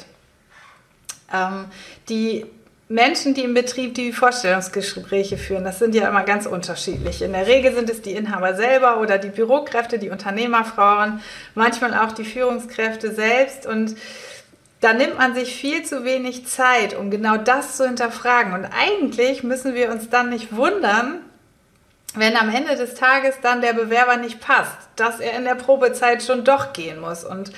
Ähm, 1.33 1.65
die 2.07 2.45
Menschen, 2.87 3.33
die 3.33 3.43
im 3.43 3.55
Betrieb 3.55 3.95
die 3.95 4.13
Vorstellungsgespräche 4.13 5.37
führen, 5.37 5.63
das 5.63 5.79
sind 5.79 5.95
ja 5.95 6.07
immer 6.07 6.21
ganz 6.21 6.45
unterschiedlich. 6.45 7.23
In 7.23 7.33
der 7.33 7.47
Regel 7.47 7.73
sind 7.73 7.89
es 7.89 8.03
die 8.03 8.11
Inhaber 8.11 8.53
selber 8.53 8.99
oder 8.99 9.17
die 9.17 9.29
Bürokräfte, 9.29 9.97
die 9.97 10.11
Unternehmerfrauen, 10.11 11.19
manchmal 11.55 11.95
auch 11.95 12.11
die 12.11 12.25
Führungskräfte 12.25 13.11
selbst. 13.11 13.65
Und 13.65 13.95
da 14.83 14.91
nimmt 14.91 15.17
man 15.17 15.33
sich 15.33 15.55
viel 15.55 15.83
zu 15.83 16.03
wenig 16.03 16.45
Zeit, 16.45 16.93
um 16.93 17.09
genau 17.09 17.37
das 17.37 17.77
zu 17.77 17.85
hinterfragen. 17.85 18.53
Und 18.53 18.65
eigentlich 18.65 19.41
müssen 19.41 19.75
wir 19.75 19.89
uns 19.89 20.09
dann 20.09 20.29
nicht 20.29 20.53
wundern, 20.53 21.21
wenn 22.15 22.35
am 22.35 22.53
Ende 22.53 22.75
des 22.75 22.93
Tages 22.93 23.35
dann 23.41 23.61
der 23.61 23.71
Bewerber 23.71 24.17
nicht 24.17 24.41
passt, 24.41 24.77
dass 24.97 25.21
er 25.21 25.37
in 25.37 25.45
der 25.45 25.55
Probezeit 25.55 26.21
schon 26.21 26.43
doch 26.43 26.73
gehen 26.73 26.99
muss. 26.99 27.23
Und 27.23 27.53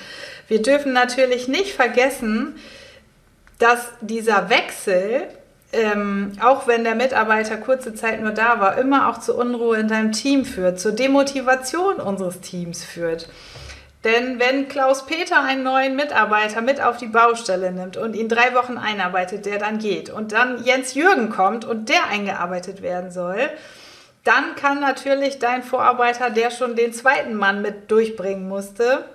wir 0.47 0.61
dürfen 0.61 0.93
natürlich 0.93 1.47
nicht 1.47 1.73
vergessen, 1.73 2.57
dass 3.57 3.87
dieser 4.01 4.51
Wechsel, 4.51 5.23
ähm, 5.73 6.33
auch 6.43 6.67
wenn 6.67 6.83
der 6.83 6.93
Mitarbeiter 6.93 7.57
kurze 7.57 7.95
Zeit 7.95 8.21
nur 8.21 8.33
da 8.33 8.59
war, 8.59 8.77
immer 8.77 9.09
auch 9.09 9.19
zu 9.19 9.35
Unruhe 9.35 9.77
in 9.77 9.87
deinem 9.87 10.11
Team 10.11 10.45
führt, 10.45 10.79
zur 10.79 10.91
Demotivation 10.91 11.95
unseres 11.95 12.39
Teams 12.41 12.83
führt. 12.83 13.29
Denn 14.05 14.39
wenn 14.39 14.67
Klaus 14.67 15.07
Peter 15.07 15.41
einen 15.41 15.63
neuen 15.63 15.95
Mitarbeiter 15.95 16.61
mit 16.61 16.79
auf 16.79 16.97
die 16.97 17.07
Baustelle 17.07 17.71
nimmt 17.71 17.97
und 17.97 18.15
ihn 18.15 18.29
drei 18.29 18.53
Wochen 18.53 18.77
einarbeitet, 18.77 19.47
der 19.47 19.57
dann 19.57 19.79
geht, 19.79 20.11
und 20.11 20.31
dann 20.31 20.63
Jens 20.63 20.93
Jürgen 20.93 21.31
kommt 21.31 21.65
und 21.65 21.89
der 21.89 22.07
eingearbeitet 22.07 22.83
werden 22.83 23.09
soll, 23.09 23.49
dann 24.23 24.55
kann 24.55 24.79
natürlich 24.79 25.39
dein 25.39 25.63
Vorarbeiter, 25.63 26.29
der 26.29 26.51
schon 26.51 26.75
den 26.75 26.93
zweiten 26.93 27.33
Mann 27.33 27.63
mit 27.63 27.89
durchbringen 27.89 28.47
musste, 28.47 29.05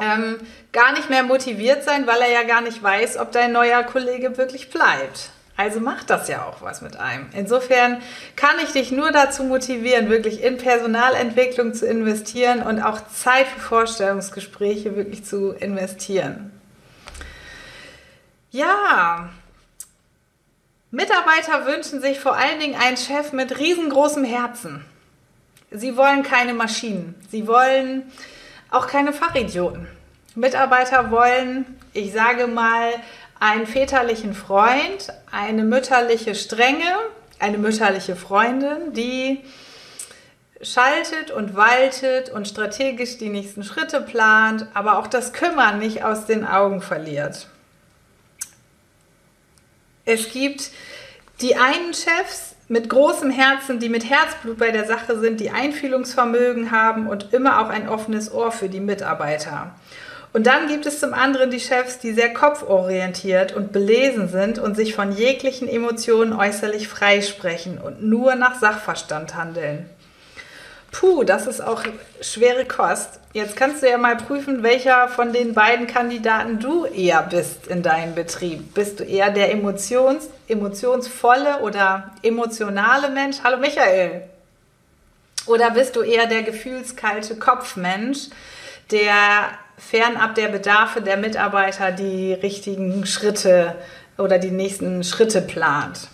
ähm, 0.00 0.38
gar 0.72 0.92
nicht 0.92 1.08
mehr 1.08 1.22
motiviert 1.22 1.84
sein, 1.84 2.08
weil 2.08 2.20
er 2.20 2.32
ja 2.32 2.42
gar 2.42 2.62
nicht 2.62 2.82
weiß, 2.82 3.16
ob 3.16 3.30
dein 3.30 3.52
neuer 3.52 3.84
Kollege 3.84 4.36
wirklich 4.36 4.70
bleibt. 4.70 5.30
Also 5.60 5.78
macht 5.78 6.08
das 6.08 6.26
ja 6.26 6.46
auch 6.46 6.62
was 6.62 6.80
mit 6.80 6.96
einem. 6.96 7.26
Insofern 7.34 8.00
kann 8.34 8.56
ich 8.64 8.72
dich 8.72 8.92
nur 8.92 9.12
dazu 9.12 9.44
motivieren, 9.44 10.08
wirklich 10.08 10.42
in 10.42 10.56
Personalentwicklung 10.56 11.74
zu 11.74 11.86
investieren 11.86 12.62
und 12.62 12.80
auch 12.80 13.06
Zeit 13.08 13.46
für 13.46 13.60
Vorstellungsgespräche 13.60 14.96
wirklich 14.96 15.22
zu 15.26 15.50
investieren. 15.50 16.50
Ja, 18.50 19.28
Mitarbeiter 20.90 21.66
wünschen 21.66 22.00
sich 22.00 22.20
vor 22.20 22.36
allen 22.36 22.58
Dingen 22.58 22.80
einen 22.80 22.96
Chef 22.96 23.34
mit 23.34 23.58
riesengroßem 23.58 24.24
Herzen. 24.24 24.82
Sie 25.70 25.94
wollen 25.94 26.22
keine 26.22 26.54
Maschinen. 26.54 27.14
Sie 27.30 27.46
wollen 27.46 28.10
auch 28.70 28.86
keine 28.86 29.12
Fachidioten. 29.12 29.86
Mitarbeiter 30.34 31.10
wollen, 31.10 31.66
ich 31.92 32.14
sage 32.14 32.46
mal, 32.46 32.94
einen 33.40 33.66
väterlichen 33.66 34.34
Freund, 34.34 35.12
eine 35.32 35.64
mütterliche 35.64 36.34
Strenge, 36.34 36.94
eine 37.38 37.58
mütterliche 37.58 38.14
Freundin, 38.14 38.92
die 38.92 39.40
schaltet 40.62 41.30
und 41.30 41.56
waltet 41.56 42.28
und 42.28 42.46
strategisch 42.46 43.16
die 43.16 43.30
nächsten 43.30 43.64
Schritte 43.64 44.02
plant, 44.02 44.66
aber 44.74 44.98
auch 44.98 45.06
das 45.06 45.32
Kümmern 45.32 45.78
nicht 45.78 46.04
aus 46.04 46.26
den 46.26 46.46
Augen 46.46 46.82
verliert. 46.82 47.48
Es 50.04 50.30
gibt 50.30 50.70
die 51.40 51.56
einen 51.56 51.94
Chefs 51.94 52.54
mit 52.68 52.90
großem 52.90 53.30
Herzen, 53.30 53.78
die 53.78 53.88
mit 53.88 54.08
Herzblut 54.08 54.58
bei 54.58 54.70
der 54.70 54.86
Sache 54.86 55.18
sind, 55.18 55.40
die 55.40 55.50
Einfühlungsvermögen 55.50 56.70
haben 56.70 57.08
und 57.08 57.32
immer 57.32 57.60
auch 57.60 57.70
ein 57.70 57.88
offenes 57.88 58.30
Ohr 58.30 58.52
für 58.52 58.68
die 58.68 58.80
Mitarbeiter. 58.80 59.74
Und 60.32 60.46
dann 60.46 60.68
gibt 60.68 60.86
es 60.86 61.00
zum 61.00 61.12
anderen 61.12 61.50
die 61.50 61.58
Chefs, 61.58 61.98
die 61.98 62.12
sehr 62.12 62.32
kopforientiert 62.32 63.52
und 63.52 63.72
belesen 63.72 64.28
sind 64.28 64.58
und 64.60 64.76
sich 64.76 64.94
von 64.94 65.10
jeglichen 65.10 65.68
Emotionen 65.68 66.32
äußerlich 66.32 66.86
freisprechen 66.86 67.78
und 67.78 68.02
nur 68.02 68.36
nach 68.36 68.58
Sachverstand 68.60 69.34
handeln. 69.34 69.90
Puh, 70.92 71.22
das 71.24 71.46
ist 71.46 71.60
auch 71.60 71.82
schwere 72.20 72.64
Kost. 72.64 73.20
Jetzt 73.32 73.56
kannst 73.56 73.82
du 73.82 73.88
ja 73.88 73.96
mal 73.96 74.16
prüfen, 74.16 74.62
welcher 74.62 75.08
von 75.08 75.32
den 75.32 75.54
beiden 75.54 75.86
Kandidaten 75.86 76.58
du 76.58 76.84
eher 76.84 77.22
bist 77.22 77.68
in 77.68 77.82
deinem 77.82 78.14
Betrieb. 78.14 78.74
Bist 78.74 78.98
du 78.98 79.04
eher 79.04 79.30
der 79.30 79.52
emotions, 79.52 80.28
emotionsvolle 80.48 81.60
oder 81.60 82.10
emotionale 82.22 83.10
Mensch? 83.10 83.38
Hallo 83.44 83.58
Michael. 83.58 84.22
Oder 85.46 85.70
bist 85.70 85.94
du 85.94 86.02
eher 86.02 86.26
der 86.26 86.42
gefühlskalte 86.42 87.36
Kopfmensch, 87.36 88.28
der 88.90 89.50
fernab 89.80 90.34
der 90.34 90.48
Bedarfe 90.48 91.00
der 91.00 91.16
Mitarbeiter 91.16 91.90
die 91.90 92.34
richtigen 92.34 93.06
Schritte 93.06 93.74
oder 94.18 94.38
die 94.38 94.50
nächsten 94.50 95.02
Schritte 95.02 95.40
plant. 95.40 96.08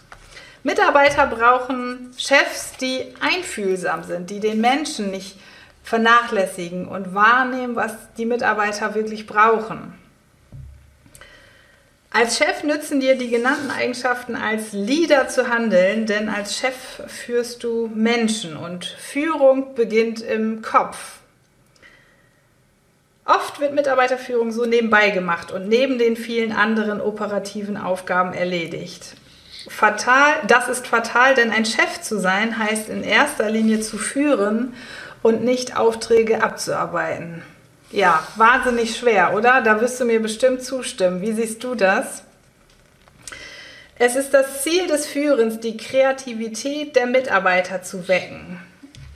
Mitarbeiter 0.62 1.26
brauchen 1.26 2.12
Chefs, 2.16 2.72
die 2.80 3.14
einfühlsam 3.20 4.04
sind, 4.04 4.30
die 4.30 4.40
den 4.40 4.60
Menschen 4.60 5.10
nicht 5.10 5.38
vernachlässigen 5.82 6.88
und 6.88 7.14
wahrnehmen, 7.14 7.76
was 7.76 7.92
die 8.16 8.26
Mitarbeiter 8.26 8.94
wirklich 8.94 9.26
brauchen. 9.26 9.94
Als 12.10 12.38
Chef 12.38 12.62
nützen 12.62 12.98
dir 12.98 13.16
die 13.16 13.28
genannten 13.28 13.70
Eigenschaften 13.70 14.36
als 14.36 14.72
Leader 14.72 15.28
zu 15.28 15.50
handeln, 15.50 16.06
denn 16.06 16.28
als 16.28 16.56
Chef 16.56 16.74
führst 17.06 17.62
du 17.62 17.90
Menschen 17.94 18.56
und 18.56 18.86
Führung 18.86 19.74
beginnt 19.74 20.22
im 20.22 20.62
Kopf. 20.62 21.18
Oft 23.27 23.59
wird 23.59 23.74
Mitarbeiterführung 23.74 24.53
so 24.53 24.64
nebenbei 24.66 25.11
gemacht 25.11 25.51
und 25.51 25.68
neben 25.68 25.99
den 25.99 26.16
vielen 26.16 26.53
anderen 26.53 27.01
operativen 27.01 27.77
Aufgaben 27.77 28.33
erledigt. 28.33 29.16
Fatal, 29.68 30.35
das 30.47 30.68
ist 30.68 30.87
fatal, 30.87 31.35
denn 31.35 31.51
ein 31.51 31.64
Chef 31.64 32.01
zu 32.01 32.20
sein 32.20 32.57
heißt 32.57 32.89
in 32.89 33.03
erster 33.03 33.51
Linie 33.51 33.81
zu 33.81 33.99
führen 33.99 34.74
und 35.22 35.43
nicht 35.43 35.77
Aufträge 35.77 36.41
abzuarbeiten. 36.41 37.43
Ja, 37.91 38.22
wahnsinnig 38.37 38.97
schwer, 38.97 39.35
oder? 39.35 39.61
Da 39.61 39.81
wirst 39.81 40.01
du 40.01 40.05
mir 40.05 40.22
bestimmt 40.22 40.62
zustimmen. 40.62 41.20
Wie 41.20 41.33
siehst 41.33 41.64
du 41.64 41.74
das? 41.74 42.22
Es 43.99 44.14
ist 44.14 44.35
das 44.35 44.62
Ziel 44.62 44.87
des 44.87 45.07
Führens, 45.07 45.59
die 45.59 45.77
Kreativität 45.77 46.95
der 46.95 47.07
Mitarbeiter 47.07 47.83
zu 47.83 48.07
wecken. 48.07 48.61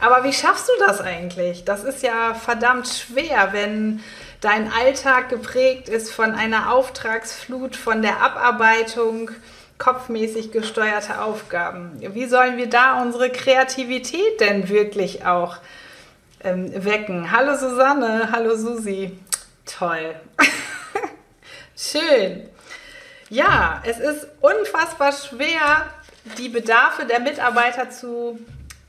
Aber 0.00 0.24
wie 0.24 0.32
schaffst 0.32 0.68
du 0.68 0.72
das 0.86 1.00
eigentlich? 1.00 1.64
Das 1.64 1.84
ist 1.84 2.02
ja 2.02 2.34
verdammt 2.34 2.88
schwer, 2.88 3.50
wenn 3.52 4.02
dein 4.40 4.72
Alltag 4.72 5.28
geprägt 5.28 5.88
ist 5.88 6.10
von 6.12 6.34
einer 6.34 6.72
Auftragsflut, 6.72 7.76
von 7.76 8.00
der 8.00 8.22
Abarbeitung 8.22 9.30
kopfmäßig 9.78 10.52
gesteuerter 10.52 11.24
Aufgaben. 11.24 12.00
Wie 12.14 12.26
sollen 12.26 12.56
wir 12.56 12.68
da 12.68 13.00
unsere 13.02 13.30
Kreativität 13.30 14.40
denn 14.40 14.68
wirklich 14.68 15.24
auch 15.26 15.58
ähm, 16.42 16.72
wecken. 16.84 17.30
Hallo 17.30 17.56
Susanne, 17.56 18.30
hallo 18.32 18.56
Susi. 18.56 19.18
Toll. 19.66 20.14
Schön. 21.76 22.48
Ja, 23.28 23.82
es 23.84 24.00
ist 24.00 24.26
unfassbar 24.40 25.12
schwer, 25.12 25.86
die 26.38 26.48
Bedarfe 26.48 27.06
der 27.06 27.20
Mitarbeiter 27.20 27.90
zu 27.90 28.38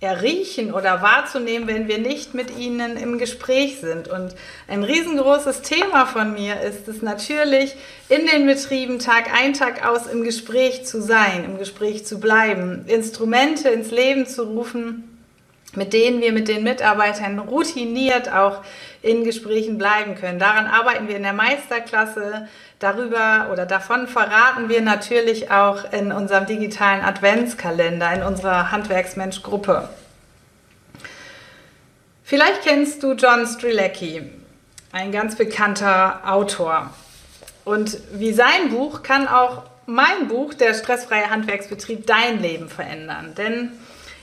erriechen 0.02 0.74
oder 0.74 1.04
wahrzunehmen, 1.04 1.68
wenn 1.68 1.88
wir 1.88 2.00
nicht 2.00 2.34
mit 2.34 2.58
ihnen 2.58 2.98
im 2.98 3.20
Gespräch 3.20 3.80
sind. 3.80 4.08
Und 4.08 4.34
ein 4.68 4.84
riesengroßes 4.84 5.62
Thema 5.62 6.08
von 6.08 6.34
mir 6.34 6.60
ist 6.62 6.88
es 6.88 7.04
natürlich, 7.04 7.76
in 8.10 8.26
den 8.26 8.48
Betrieben 8.48 8.98
Tag 8.98 9.32
ein, 9.32 9.54
Tag 9.54 9.86
aus 9.86 10.08
im 10.08 10.24
Gespräch 10.24 10.86
zu 10.86 11.02
sein, 11.02 11.46
im 11.46 11.60
Gespräch 11.60 12.04
zu 12.04 12.20
bleiben, 12.20 12.84
Instrumente 12.88 13.70
ins 13.70 13.92
Leben 13.92 14.26
zu 14.26 14.44
rufen, 14.44 15.08
mit 15.76 15.94
denen 15.94 16.20
wir 16.20 16.34
mit 16.34 16.48
den 16.48 16.64
Mitarbeitern 16.64 17.38
routiniert 17.38 18.34
auch 18.34 18.64
in 19.04 19.24
Gesprächen 19.24 19.78
bleiben 19.78 20.16
können. 20.16 20.40
Daran 20.40 20.66
arbeiten 20.66 21.08
wir 21.08 21.16
in 21.16 21.24
der 21.24 21.34
Meisterklasse. 21.34 22.48
Darüber 22.82 23.50
oder 23.52 23.68
davon 23.68 24.08
verraten 24.08 24.68
wir 24.68 24.82
natürlich 24.82 25.52
auch 25.52 25.94
in 25.94 26.12
unserem 26.12 26.48
digitalen 26.48 27.02
Adventskalender, 27.02 28.12
in 28.12 28.24
unserer 28.24 28.72
Handwerksmensch-Gruppe. 28.72 29.88
Vielleicht 32.24 32.64
kennst 32.64 33.04
du 33.04 33.14
John 33.14 33.46
Strilecki, 33.46 34.24
ein 34.92 35.12
ganz 35.12 35.36
bekannter 35.36 36.22
Autor. 36.26 36.90
Und 37.66 38.00
wie 38.14 38.34
sein 38.34 38.72
Buch 38.72 39.04
kann 39.04 39.28
auch 39.28 39.62
mein 39.86 40.28
Buch, 40.28 40.56
der 40.56 40.74
stressfreie 40.74 41.30
Handwerksbetrieb, 41.30 42.08
dein 42.08 42.42
Leben 42.42 42.68
verändern. 42.68 43.36
Denn 43.38 43.74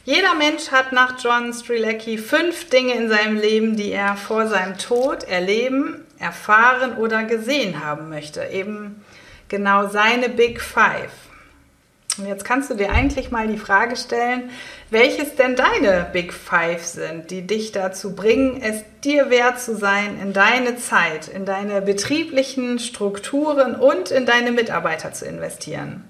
jeder 0.04 0.34
Mensch 0.34 0.72
hat 0.72 0.90
nach 0.90 1.22
John 1.22 1.52
Strilecki 1.52 2.18
fünf 2.18 2.70
Dinge 2.70 2.94
in 2.94 3.08
seinem 3.08 3.36
Leben, 3.36 3.76
die 3.76 3.92
er 3.92 4.16
vor 4.16 4.48
seinem 4.48 4.78
Tod 4.78 5.22
erleben, 5.22 6.04
erfahren 6.18 6.96
oder 6.96 7.24
gesehen 7.24 7.84
haben 7.84 8.08
möchte. 8.08 8.44
Eben 8.44 9.04
genau 9.48 9.88
seine 9.88 10.28
Big 10.28 10.60
Five. 10.60 11.10
Und 12.18 12.26
jetzt 12.26 12.44
kannst 12.44 12.68
du 12.68 12.74
dir 12.74 12.90
eigentlich 12.90 13.30
mal 13.30 13.46
die 13.46 13.58
Frage 13.58 13.94
stellen, 13.94 14.50
welches 14.90 15.36
denn 15.36 15.54
deine 15.54 16.08
Big 16.12 16.32
Five 16.32 16.84
sind, 16.84 17.30
die 17.30 17.46
dich 17.46 17.70
dazu 17.70 18.16
bringen, 18.16 18.60
es 18.60 18.82
dir 19.04 19.30
wert 19.30 19.60
zu 19.60 19.76
sein, 19.76 20.18
in 20.20 20.32
deine 20.32 20.76
Zeit, 20.76 21.28
in 21.28 21.44
deine 21.44 21.80
betrieblichen 21.80 22.80
Strukturen 22.80 23.76
und 23.76 24.10
in 24.10 24.26
deine 24.26 24.50
Mitarbeiter 24.50 25.12
zu 25.12 25.26
investieren. 25.26 26.04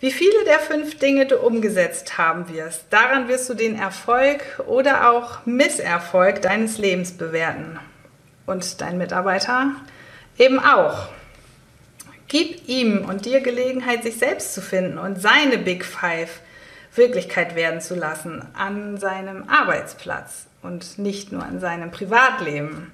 Wie 0.00 0.12
viele 0.12 0.44
der 0.46 0.60
fünf 0.60 0.98
Dinge 0.98 1.26
du 1.26 1.36
umgesetzt 1.36 2.16
haben 2.16 2.48
wirst, 2.48 2.84
daran 2.88 3.28
wirst 3.28 3.50
du 3.50 3.54
den 3.54 3.78
Erfolg 3.78 4.62
oder 4.66 5.10
auch 5.10 5.44
Misserfolg 5.44 6.40
deines 6.40 6.78
Lebens 6.78 7.12
bewerten. 7.12 7.78
Und 8.50 8.80
dein 8.80 8.98
Mitarbeiter 8.98 9.70
eben 10.36 10.58
auch. 10.58 11.06
Gib 12.26 12.68
ihm 12.68 13.04
und 13.04 13.24
dir 13.24 13.40
Gelegenheit, 13.40 14.02
sich 14.02 14.18
selbst 14.18 14.54
zu 14.54 14.60
finden 14.60 14.98
und 14.98 15.20
seine 15.20 15.56
Big 15.56 15.84
Five 15.84 16.40
Wirklichkeit 16.96 17.54
werden 17.54 17.80
zu 17.80 17.94
lassen 17.94 18.44
an 18.54 18.98
seinem 18.98 19.48
Arbeitsplatz 19.48 20.46
und 20.62 20.98
nicht 20.98 21.30
nur 21.30 21.44
an 21.44 21.60
seinem 21.60 21.92
Privatleben. 21.92 22.90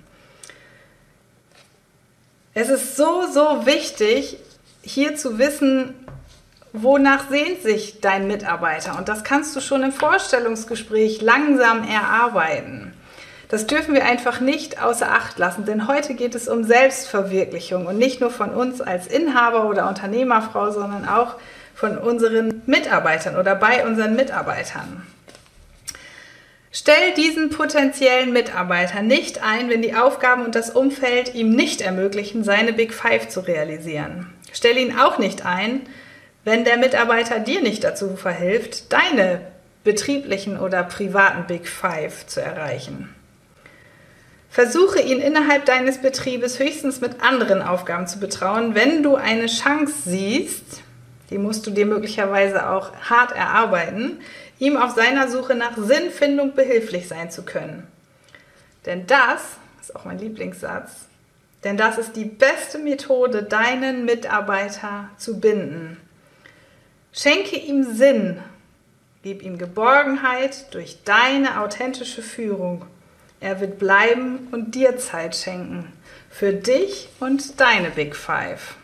Es 2.53 2.69
ist 2.69 2.97
so, 2.97 3.27
so 3.33 3.65
wichtig, 3.65 4.39
hier 4.83 5.17
zu 5.17 5.39
wissen, 5.39 5.95
wonach 6.75 7.31
sehnt 7.31 7.63
sich 7.63 8.03
dein 8.03 8.27
Mitarbeiter? 8.27 8.99
Und 8.99 9.09
das 9.09 9.25
kannst 9.25 9.57
du 9.57 9.61
schon 9.61 9.83
im 9.83 9.93
Vorstellungsgespräch 9.93 11.23
langsam 11.23 11.89
erarbeiten. 11.89 12.93
Das 13.49 13.67
dürfen 13.67 13.95
wir 13.95 14.05
einfach 14.05 14.41
nicht 14.41 14.83
außer 14.83 15.11
Acht 15.11 15.39
lassen, 15.39 15.65
denn 15.65 15.87
heute 15.87 16.15
geht 16.15 16.35
es 16.35 16.49
um 16.49 16.65
Selbstverwirklichung 16.65 17.87
und 17.87 17.97
nicht 17.97 18.21
nur 18.21 18.31
von 18.31 18.51
uns 18.51 18.81
als 18.81 19.07
Inhaber 19.07 19.69
oder 19.69 19.89
Unternehmerfrau, 19.89 20.73
sondern 20.73 21.09
auch 21.09 21.37
von 21.75 21.97
unseren 21.97 22.63
Mitarbeitern 22.67 23.37
oder 23.37 23.55
bei 23.55 23.87
unseren 23.87 24.17
Mitarbeitern. 24.17 25.07
Stell 26.73 27.15
diesen 27.17 27.51
potenziellen 27.51 28.33
Mitarbeiter 28.33 29.01
nicht 29.01 29.43
ein, 29.43 29.71
wenn 29.71 29.81
die 29.81 29.95
Aufgaben 29.95 30.45
und 30.45 30.55
das 30.55 30.71
Umfeld 30.71 31.35
ihm 31.35 31.51
nicht 31.51 31.81
ermöglichen, 31.81 32.45
seine 32.45 32.73
Big 32.73 32.93
Five 32.93 33.29
zu 33.29 33.41
realisieren. 33.41 34.31
Stell 34.53 34.77
ihn 34.77 34.99
auch 34.99 35.19
nicht 35.19 35.47
ein, 35.47 35.83
wenn 36.45 36.65
der 36.65 36.77
Mitarbeiter 36.77 37.39
dir 37.41 37.63
nicht 37.63 37.83
dazu 37.85 38.17
verhilft, 38.17 38.93
deine 38.93 39.41
betrieblichen 39.85 40.59
oder 40.59 40.83
privaten 40.83 41.47
Big 41.47 41.67
Five 41.67 42.27
zu 42.27 42.43
erreichen. 42.43 43.16
Versuche 44.57 45.03
ihn 45.03 45.21
innerhalb 45.21 45.67
deines 45.67 45.99
Betriebes 45.99 46.59
höchstens 46.59 47.03
mit 47.03 47.21
anderen 47.21 47.61
Aufgaben 47.61 48.07
zu 48.07 48.19
betrauen, 48.19 48.75
wenn 48.75 49.03
du 49.03 49.15
eine 49.15 49.49
Chance 49.49 49.93
siehst, 50.07 50.81
die 51.29 51.37
musst 51.37 51.67
du 51.67 51.71
dir 51.71 51.85
möglicherweise 51.85 52.71
auch 52.71 52.95
hart 52.95 53.33
erarbeiten, 53.33 54.19
ihm 54.59 54.79
auf 54.79 54.93
seiner 54.93 55.29
Suche 55.29 55.55
nach 55.55 55.77
Sinnfindung 55.77 56.55
behilflich 56.55 57.07
sein 57.07 57.31
zu 57.31 57.43
können. 57.43 57.87
Denn 58.87 59.07
das 59.07 59.43
ist 59.83 59.95
auch 59.95 60.07
mein 60.07 60.19
Lieblingssatz. 60.19 61.05
Denn 61.63 61.77
das 61.77 61.99
ist 61.99 62.17
die 62.17 62.25
beste 62.25 62.79
Methode, 62.79 63.43
deinen 63.43 64.07
Mitarbeiter 64.07 65.11
zu 65.19 65.39
binden. 65.39 65.99
Schenke 67.13 67.57
ihm 67.57 67.95
Sinn, 67.95 68.39
gib 69.23 69.43
ihm 69.43 69.59
Geborgenheit 69.59 70.73
durch 70.73 71.05
deine 71.05 71.61
authentische 71.61 72.23
Führung. 72.23 72.87
Er 73.41 73.61
wird 73.61 73.79
bleiben 73.79 74.49
und 74.53 74.75
dir 74.75 74.97
Zeit 74.99 75.37
schenken. 75.37 75.93
Für 76.31 76.53
dich 76.53 77.09
und 77.21 77.61
deine 77.61 77.91
Big 77.91 78.17
Five. 78.17 78.75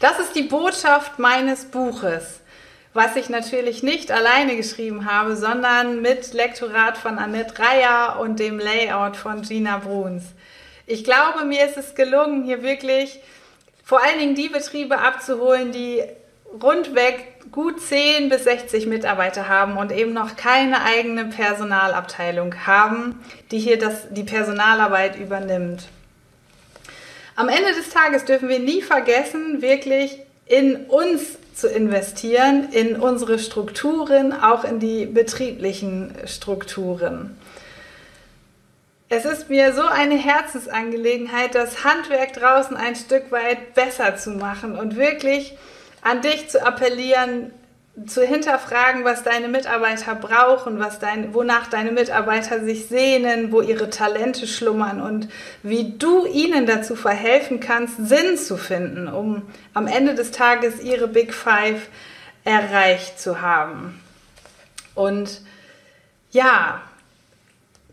Das 0.00 0.18
ist 0.18 0.34
die 0.34 0.42
Botschaft 0.42 1.18
meines 1.18 1.66
Buches, 1.66 2.40
was 2.92 3.16
ich 3.16 3.28
natürlich 3.28 3.82
nicht 3.82 4.10
alleine 4.10 4.56
geschrieben 4.56 5.10
habe, 5.10 5.36
sondern 5.36 6.02
mit 6.02 6.32
Lektorat 6.32 6.98
von 6.98 7.18
Annette 7.18 7.58
Reyer 7.58 8.18
und 8.20 8.38
dem 8.38 8.58
Layout 8.58 9.16
von 9.16 9.42
Gina 9.42 9.78
Bruns. 9.78 10.24
Ich 10.86 11.04
glaube, 11.04 11.44
mir 11.44 11.64
ist 11.64 11.76
es 11.76 11.94
gelungen, 11.94 12.44
hier 12.44 12.62
wirklich 12.62 13.20
vor 13.84 14.02
allen 14.02 14.18
Dingen 14.18 14.34
die 14.34 14.48
Betriebe 14.48 14.98
abzuholen, 14.98 15.72
die 15.72 16.02
rundweg 16.62 17.50
gut 17.50 17.80
10 17.80 18.28
bis 18.28 18.44
60 18.44 18.86
Mitarbeiter 18.86 19.48
haben 19.48 19.76
und 19.76 19.92
eben 19.92 20.12
noch 20.12 20.36
keine 20.36 20.82
eigene 20.82 21.26
Personalabteilung 21.26 22.66
haben, 22.66 23.20
die 23.50 23.58
hier 23.58 23.78
das, 23.78 24.08
die 24.10 24.24
Personalarbeit 24.24 25.16
übernimmt. 25.18 25.84
Am 27.36 27.48
Ende 27.48 27.72
des 27.74 27.90
Tages 27.90 28.24
dürfen 28.24 28.48
wir 28.48 28.60
nie 28.60 28.82
vergessen, 28.82 29.60
wirklich 29.60 30.20
in 30.46 30.86
uns 30.86 31.38
zu 31.54 31.68
investieren, 31.68 32.68
in 32.72 32.96
unsere 32.96 33.38
Strukturen, 33.38 34.32
auch 34.32 34.64
in 34.64 34.80
die 34.80 35.06
betrieblichen 35.06 36.12
Strukturen. 36.26 37.36
Es 39.08 39.24
ist 39.24 39.48
mir 39.48 39.72
so 39.72 39.82
eine 39.82 40.16
Herzensangelegenheit, 40.16 41.54
das 41.54 41.84
Handwerk 41.84 42.32
draußen 42.32 42.76
ein 42.76 42.96
Stück 42.96 43.30
weit 43.30 43.74
besser 43.74 44.16
zu 44.16 44.30
machen 44.30 44.76
und 44.76 44.96
wirklich 44.96 45.56
an 46.04 46.20
dich 46.20 46.48
zu 46.48 46.64
appellieren, 46.64 47.50
zu 48.06 48.22
hinterfragen, 48.22 49.04
was 49.04 49.22
deine 49.22 49.48
Mitarbeiter 49.48 50.14
brauchen, 50.16 50.80
was 50.80 50.98
dein, 50.98 51.32
wonach 51.32 51.68
deine 51.68 51.92
Mitarbeiter 51.92 52.62
sich 52.64 52.86
sehnen, 52.86 53.52
wo 53.52 53.62
ihre 53.62 53.88
Talente 53.88 54.46
schlummern 54.46 55.00
und 55.00 55.28
wie 55.62 55.96
du 55.96 56.26
ihnen 56.26 56.66
dazu 56.66 56.96
verhelfen 56.96 57.60
kannst, 57.60 58.08
Sinn 58.08 58.36
zu 58.36 58.56
finden, 58.56 59.08
um 59.08 59.42
am 59.74 59.86
Ende 59.86 60.14
des 60.14 60.32
Tages 60.32 60.82
ihre 60.82 61.08
Big 61.08 61.32
Five 61.32 61.88
erreicht 62.44 63.20
zu 63.20 63.40
haben. 63.40 64.00
Und 64.94 65.40
ja, 66.32 66.82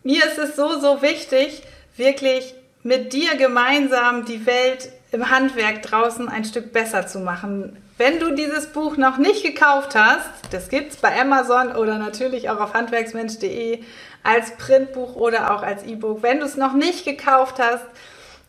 mir 0.03 0.26
ist 0.26 0.39
es 0.39 0.55
so, 0.55 0.80
so 0.80 1.01
wichtig, 1.03 1.62
wirklich 1.95 2.55
mit 2.82 3.14
dir 3.14 3.36
gemeinsam 3.38 4.26
die 4.26 4.47
Welt 4.47 4.89
im 5.12 5.30
Handwerk 5.30 5.84
draußen 5.84 6.28
ein 6.28 6.43
Stück 6.43 6.74
besser 6.74 7.05
zu 7.05 7.20
machen. 7.20 7.78
Wenn 7.98 8.20
du 8.20 8.34
dieses 8.34 8.68
Buch 8.68 8.98
noch 8.98 9.18
nicht 9.18 9.44
gekauft 9.44 9.96
hast, 9.96 10.30
das 10.52 10.70
gibt 10.70 10.94
es 10.94 10.98
bei 10.98 11.20
Amazon 11.20 11.76
oder 11.76 11.98
natürlich 11.98 12.50
auch 12.50 12.60
auf 12.60 12.74
handwerksmensch.de 12.74 13.84
als 14.24 14.58
Printbuch 14.58 15.16
oder 15.16 15.54
auch 15.56 15.62
als 15.62 15.84
E-Book. 15.84 16.24
Wenn 16.24 16.39
du 16.39 16.46
es 16.46 16.58
noch 16.58 16.74
nicht 16.74 17.06
gekauft 17.06 17.56
hast, 17.60 17.86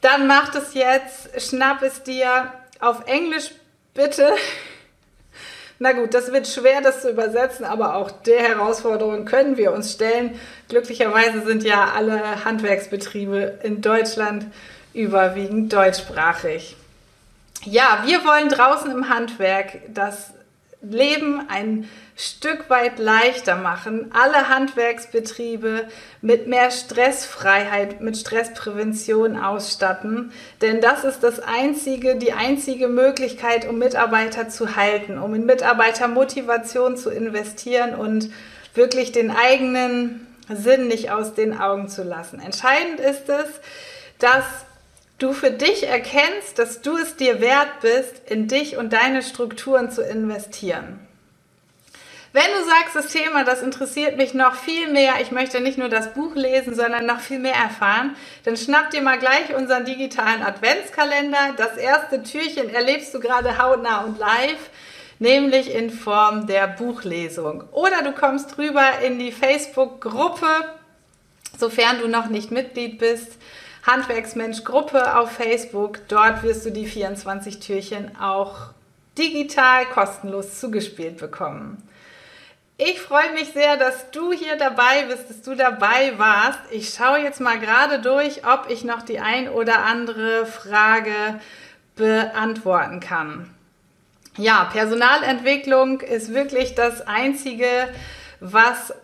dann 0.00 0.26
mach 0.26 0.54
es 0.54 0.74
jetzt, 0.74 1.40
schnapp 1.40 1.82
es 1.82 2.02
dir 2.02 2.52
auf 2.80 3.06
Englisch 3.06 3.50
bitte. 3.94 4.32
Na 5.78 5.92
gut, 5.92 6.14
das 6.14 6.32
wird 6.32 6.46
schwer, 6.46 6.80
das 6.80 7.02
zu 7.02 7.10
übersetzen, 7.10 7.64
aber 7.64 7.96
auch 7.96 8.10
der 8.10 8.40
Herausforderung 8.40 9.24
können 9.24 9.56
wir 9.56 9.72
uns 9.72 9.92
stellen. 9.92 10.38
Glücklicherweise 10.68 11.44
sind 11.44 11.64
ja 11.64 11.92
alle 11.96 12.44
Handwerksbetriebe 12.44 13.58
in 13.64 13.80
Deutschland 13.80 14.46
überwiegend 14.94 15.72
deutschsprachig. 15.72 16.76
Ja, 17.64 18.02
wir 18.04 18.24
wollen 18.24 18.48
draußen 18.48 18.90
im 18.90 19.08
Handwerk 19.08 19.80
das 19.92 20.32
Leben 20.82 21.48
ein 21.48 21.88
Stück 22.16 22.68
weit 22.68 22.98
leichter 22.98 23.56
machen, 23.56 24.10
alle 24.12 24.48
Handwerksbetriebe 24.48 25.86
mit 26.20 26.48
mehr 26.48 26.70
Stressfreiheit, 26.70 28.00
mit 28.00 28.16
Stressprävention 28.16 29.36
ausstatten, 29.36 30.32
denn 30.60 30.80
das 30.80 31.04
ist 31.04 31.20
das 31.20 31.40
einzige, 31.40 32.16
die 32.16 32.32
einzige 32.32 32.88
Möglichkeit, 32.88 33.68
um 33.68 33.78
Mitarbeiter 33.78 34.48
zu 34.48 34.74
halten, 34.76 35.18
um 35.18 35.34
in 35.34 35.46
Mitarbeitermotivation 35.46 36.96
zu 36.96 37.10
investieren 37.10 37.94
und 37.94 38.30
wirklich 38.74 39.12
den 39.12 39.30
eigenen 39.30 40.26
Sinn 40.48 40.88
nicht 40.88 41.12
aus 41.12 41.34
den 41.34 41.58
Augen 41.58 41.88
zu 41.88 42.02
lassen. 42.02 42.40
Entscheidend 42.40 42.98
ist 43.00 43.28
es, 43.28 43.46
dass 44.18 44.44
du 45.22 45.32
für 45.32 45.50
dich 45.50 45.86
erkennst, 45.86 46.58
dass 46.58 46.82
du 46.82 46.96
es 46.96 47.16
dir 47.16 47.40
wert 47.40 47.80
bist, 47.80 48.28
in 48.28 48.48
dich 48.48 48.76
und 48.76 48.92
deine 48.92 49.22
Strukturen 49.22 49.90
zu 49.90 50.02
investieren. 50.02 50.98
Wenn 52.34 52.50
du 52.58 52.64
sagst, 52.64 52.96
das 52.96 53.08
Thema, 53.08 53.44
das 53.44 53.60
interessiert 53.60 54.16
mich 54.16 54.32
noch 54.32 54.54
viel 54.54 54.90
mehr, 54.90 55.14
ich 55.20 55.32
möchte 55.32 55.60
nicht 55.60 55.76
nur 55.76 55.90
das 55.90 56.14
Buch 56.14 56.34
lesen, 56.34 56.74
sondern 56.74 57.04
noch 57.04 57.20
viel 57.20 57.38
mehr 57.38 57.54
erfahren, 57.54 58.16
dann 58.44 58.56
schnapp 58.56 58.90
dir 58.90 59.02
mal 59.02 59.18
gleich 59.18 59.54
unseren 59.54 59.84
digitalen 59.84 60.42
Adventskalender. 60.42 61.54
Das 61.58 61.76
erste 61.76 62.22
Türchen 62.22 62.70
erlebst 62.70 63.12
du 63.12 63.20
gerade 63.20 63.58
hautnah 63.58 64.00
und 64.04 64.18
live, 64.18 64.70
nämlich 65.18 65.74
in 65.74 65.90
Form 65.90 66.46
der 66.46 66.68
Buchlesung. 66.68 67.64
Oder 67.70 68.02
du 68.02 68.12
kommst 68.12 68.56
rüber 68.56 69.00
in 69.04 69.18
die 69.18 69.30
Facebook-Gruppe, 69.30 70.46
sofern 71.58 72.00
du 72.00 72.08
noch 72.08 72.28
nicht 72.28 72.50
Mitglied 72.50 72.98
bist. 72.98 73.32
Handwerksmensch 73.82 74.64
Gruppe 74.64 75.16
auf 75.16 75.32
Facebook. 75.32 76.00
Dort 76.08 76.42
wirst 76.42 76.64
du 76.64 76.70
die 76.70 76.86
24 76.86 77.60
Türchen 77.60 78.16
auch 78.20 78.70
digital 79.18 79.86
kostenlos 79.86 80.60
zugespielt 80.60 81.18
bekommen. 81.18 81.82
Ich 82.78 83.00
freue 83.00 83.32
mich 83.34 83.52
sehr, 83.52 83.76
dass 83.76 84.10
du 84.10 84.32
hier 84.32 84.56
dabei 84.56 85.04
bist, 85.08 85.28
dass 85.28 85.42
du 85.42 85.54
dabei 85.54 86.14
warst. 86.16 86.58
Ich 86.70 86.94
schaue 86.94 87.18
jetzt 87.18 87.40
mal 87.40 87.60
gerade 87.60 88.00
durch, 88.00 88.46
ob 88.46 88.70
ich 88.70 88.82
noch 88.82 89.02
die 89.02 89.20
ein 89.20 89.48
oder 89.48 89.84
andere 89.84 90.46
Frage 90.46 91.40
beantworten 91.94 93.00
kann. 93.00 93.50
Ja, 94.36 94.64
Personalentwicklung 94.72 96.00
ist 96.00 96.32
wirklich 96.32 96.74
das 96.74 97.06
Einzige, 97.06 97.66
was 98.40 98.94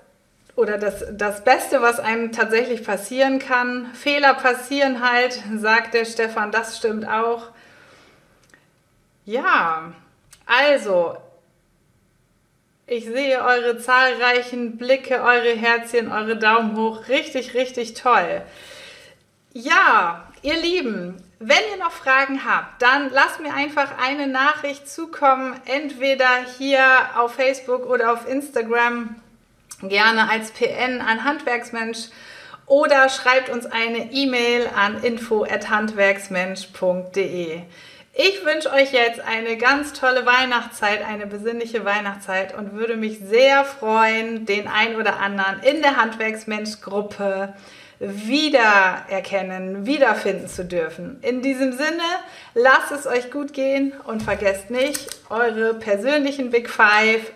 oder 0.59 0.76
das, 0.76 1.04
das 1.12 1.44
Beste, 1.44 1.80
was 1.82 2.00
einem 2.00 2.32
tatsächlich 2.32 2.84
passieren 2.84 3.38
kann. 3.38 3.94
Fehler 3.94 4.34
passieren 4.34 5.09
halt, 5.09 5.40
sagt 5.56 5.94
der 5.94 6.04
Stefan, 6.04 6.50
das 6.50 6.76
stimmt 6.76 7.09
auch. 7.09 7.50
Ja, 9.24 9.92
also, 10.46 11.16
ich 12.88 13.04
sehe 13.04 13.40
eure 13.40 13.78
zahlreichen 13.78 14.78
Blicke, 14.78 15.22
eure 15.22 15.54
Herzchen, 15.54 16.11
eure 16.11 16.36
Daumen 16.36 16.76
hoch. 16.76 17.06
Richtig, 17.09 17.54
richtig 17.54 17.94
toll. 17.94 18.42
Ja, 19.52 20.26
ihr 20.42 20.56
Lieben, 20.56 21.22
wenn 21.38 21.62
ihr 21.70 21.84
noch 21.84 21.92
Fragen 21.92 22.44
habt, 22.44 22.82
dann 22.82 23.11
lasst 23.11 23.38
mir 23.38 23.54
einfach 23.54 23.96
eine 23.96 24.26
Nachricht 24.26 24.88
zukommen, 24.88 25.54
entweder 25.66 26.30
hier 26.59 26.82
auf 27.14 27.34
Facebook 27.34 27.86
oder 27.86 28.12
auf 28.12 28.28
Instagram 28.28 29.14
gerne 29.83 30.31
als 30.31 30.51
PN 30.51 31.01
an 31.01 31.24
Handwerksmensch 31.24 32.09
oder 32.66 33.09
schreibt 33.09 33.49
uns 33.49 33.66
eine 33.66 34.12
E-Mail 34.12 34.68
an 34.74 35.03
info@handwerksmensch.de. 35.03 37.62
Ich 38.20 38.45
wünsche 38.45 38.72
euch 38.72 38.93
jetzt 38.93 39.20
eine 39.20 39.57
ganz 39.57 39.93
tolle 39.93 40.26
Weihnachtszeit, 40.26 41.07
eine 41.07 41.29
besinnliche 41.29 41.85
Weihnachtszeit 41.85 42.53
und 42.57 42.72
würde 42.72 42.97
mich 42.97 43.20
sehr 43.20 43.64
freuen, 43.64 44.45
den 44.45 44.66
ein 44.66 44.97
oder 44.97 45.20
anderen 45.20 45.62
in 45.62 45.83
der 45.83 45.97
Handwerksmensch-Gruppe 45.97 47.55
wiedererkennen, 48.01 49.87
wiederfinden 49.87 50.49
zu 50.49 50.64
dürfen. 50.64 51.18
In 51.22 51.43
diesem 51.43 51.72
Sinne, 51.72 52.03
lasst 52.55 52.91
es 52.91 53.07
euch 53.07 53.31
gut 53.31 53.53
gehen 53.53 53.93
und 54.05 54.22
vergesst 54.22 54.70
nicht, 54.70 55.09
eure 55.31 55.74
persönlichen 55.74 56.51
Big 56.51 56.68
Five 56.68 57.33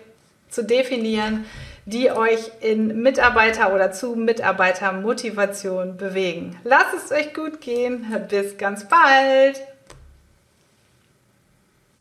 zu 0.49 0.63
definieren 0.63 1.45
die 1.85 2.11
euch 2.11 2.51
in 2.61 3.01
Mitarbeiter 3.01 3.73
oder 3.73 3.91
zu 3.91 4.15
Mitarbeitermotivation 4.15 5.97
bewegen. 5.97 6.57
Lasst 6.63 6.93
es 6.95 7.11
euch 7.11 7.33
gut 7.33 7.61
gehen. 7.61 8.05
Bis 8.29 8.57
ganz 8.57 8.87
bald. 8.87 9.61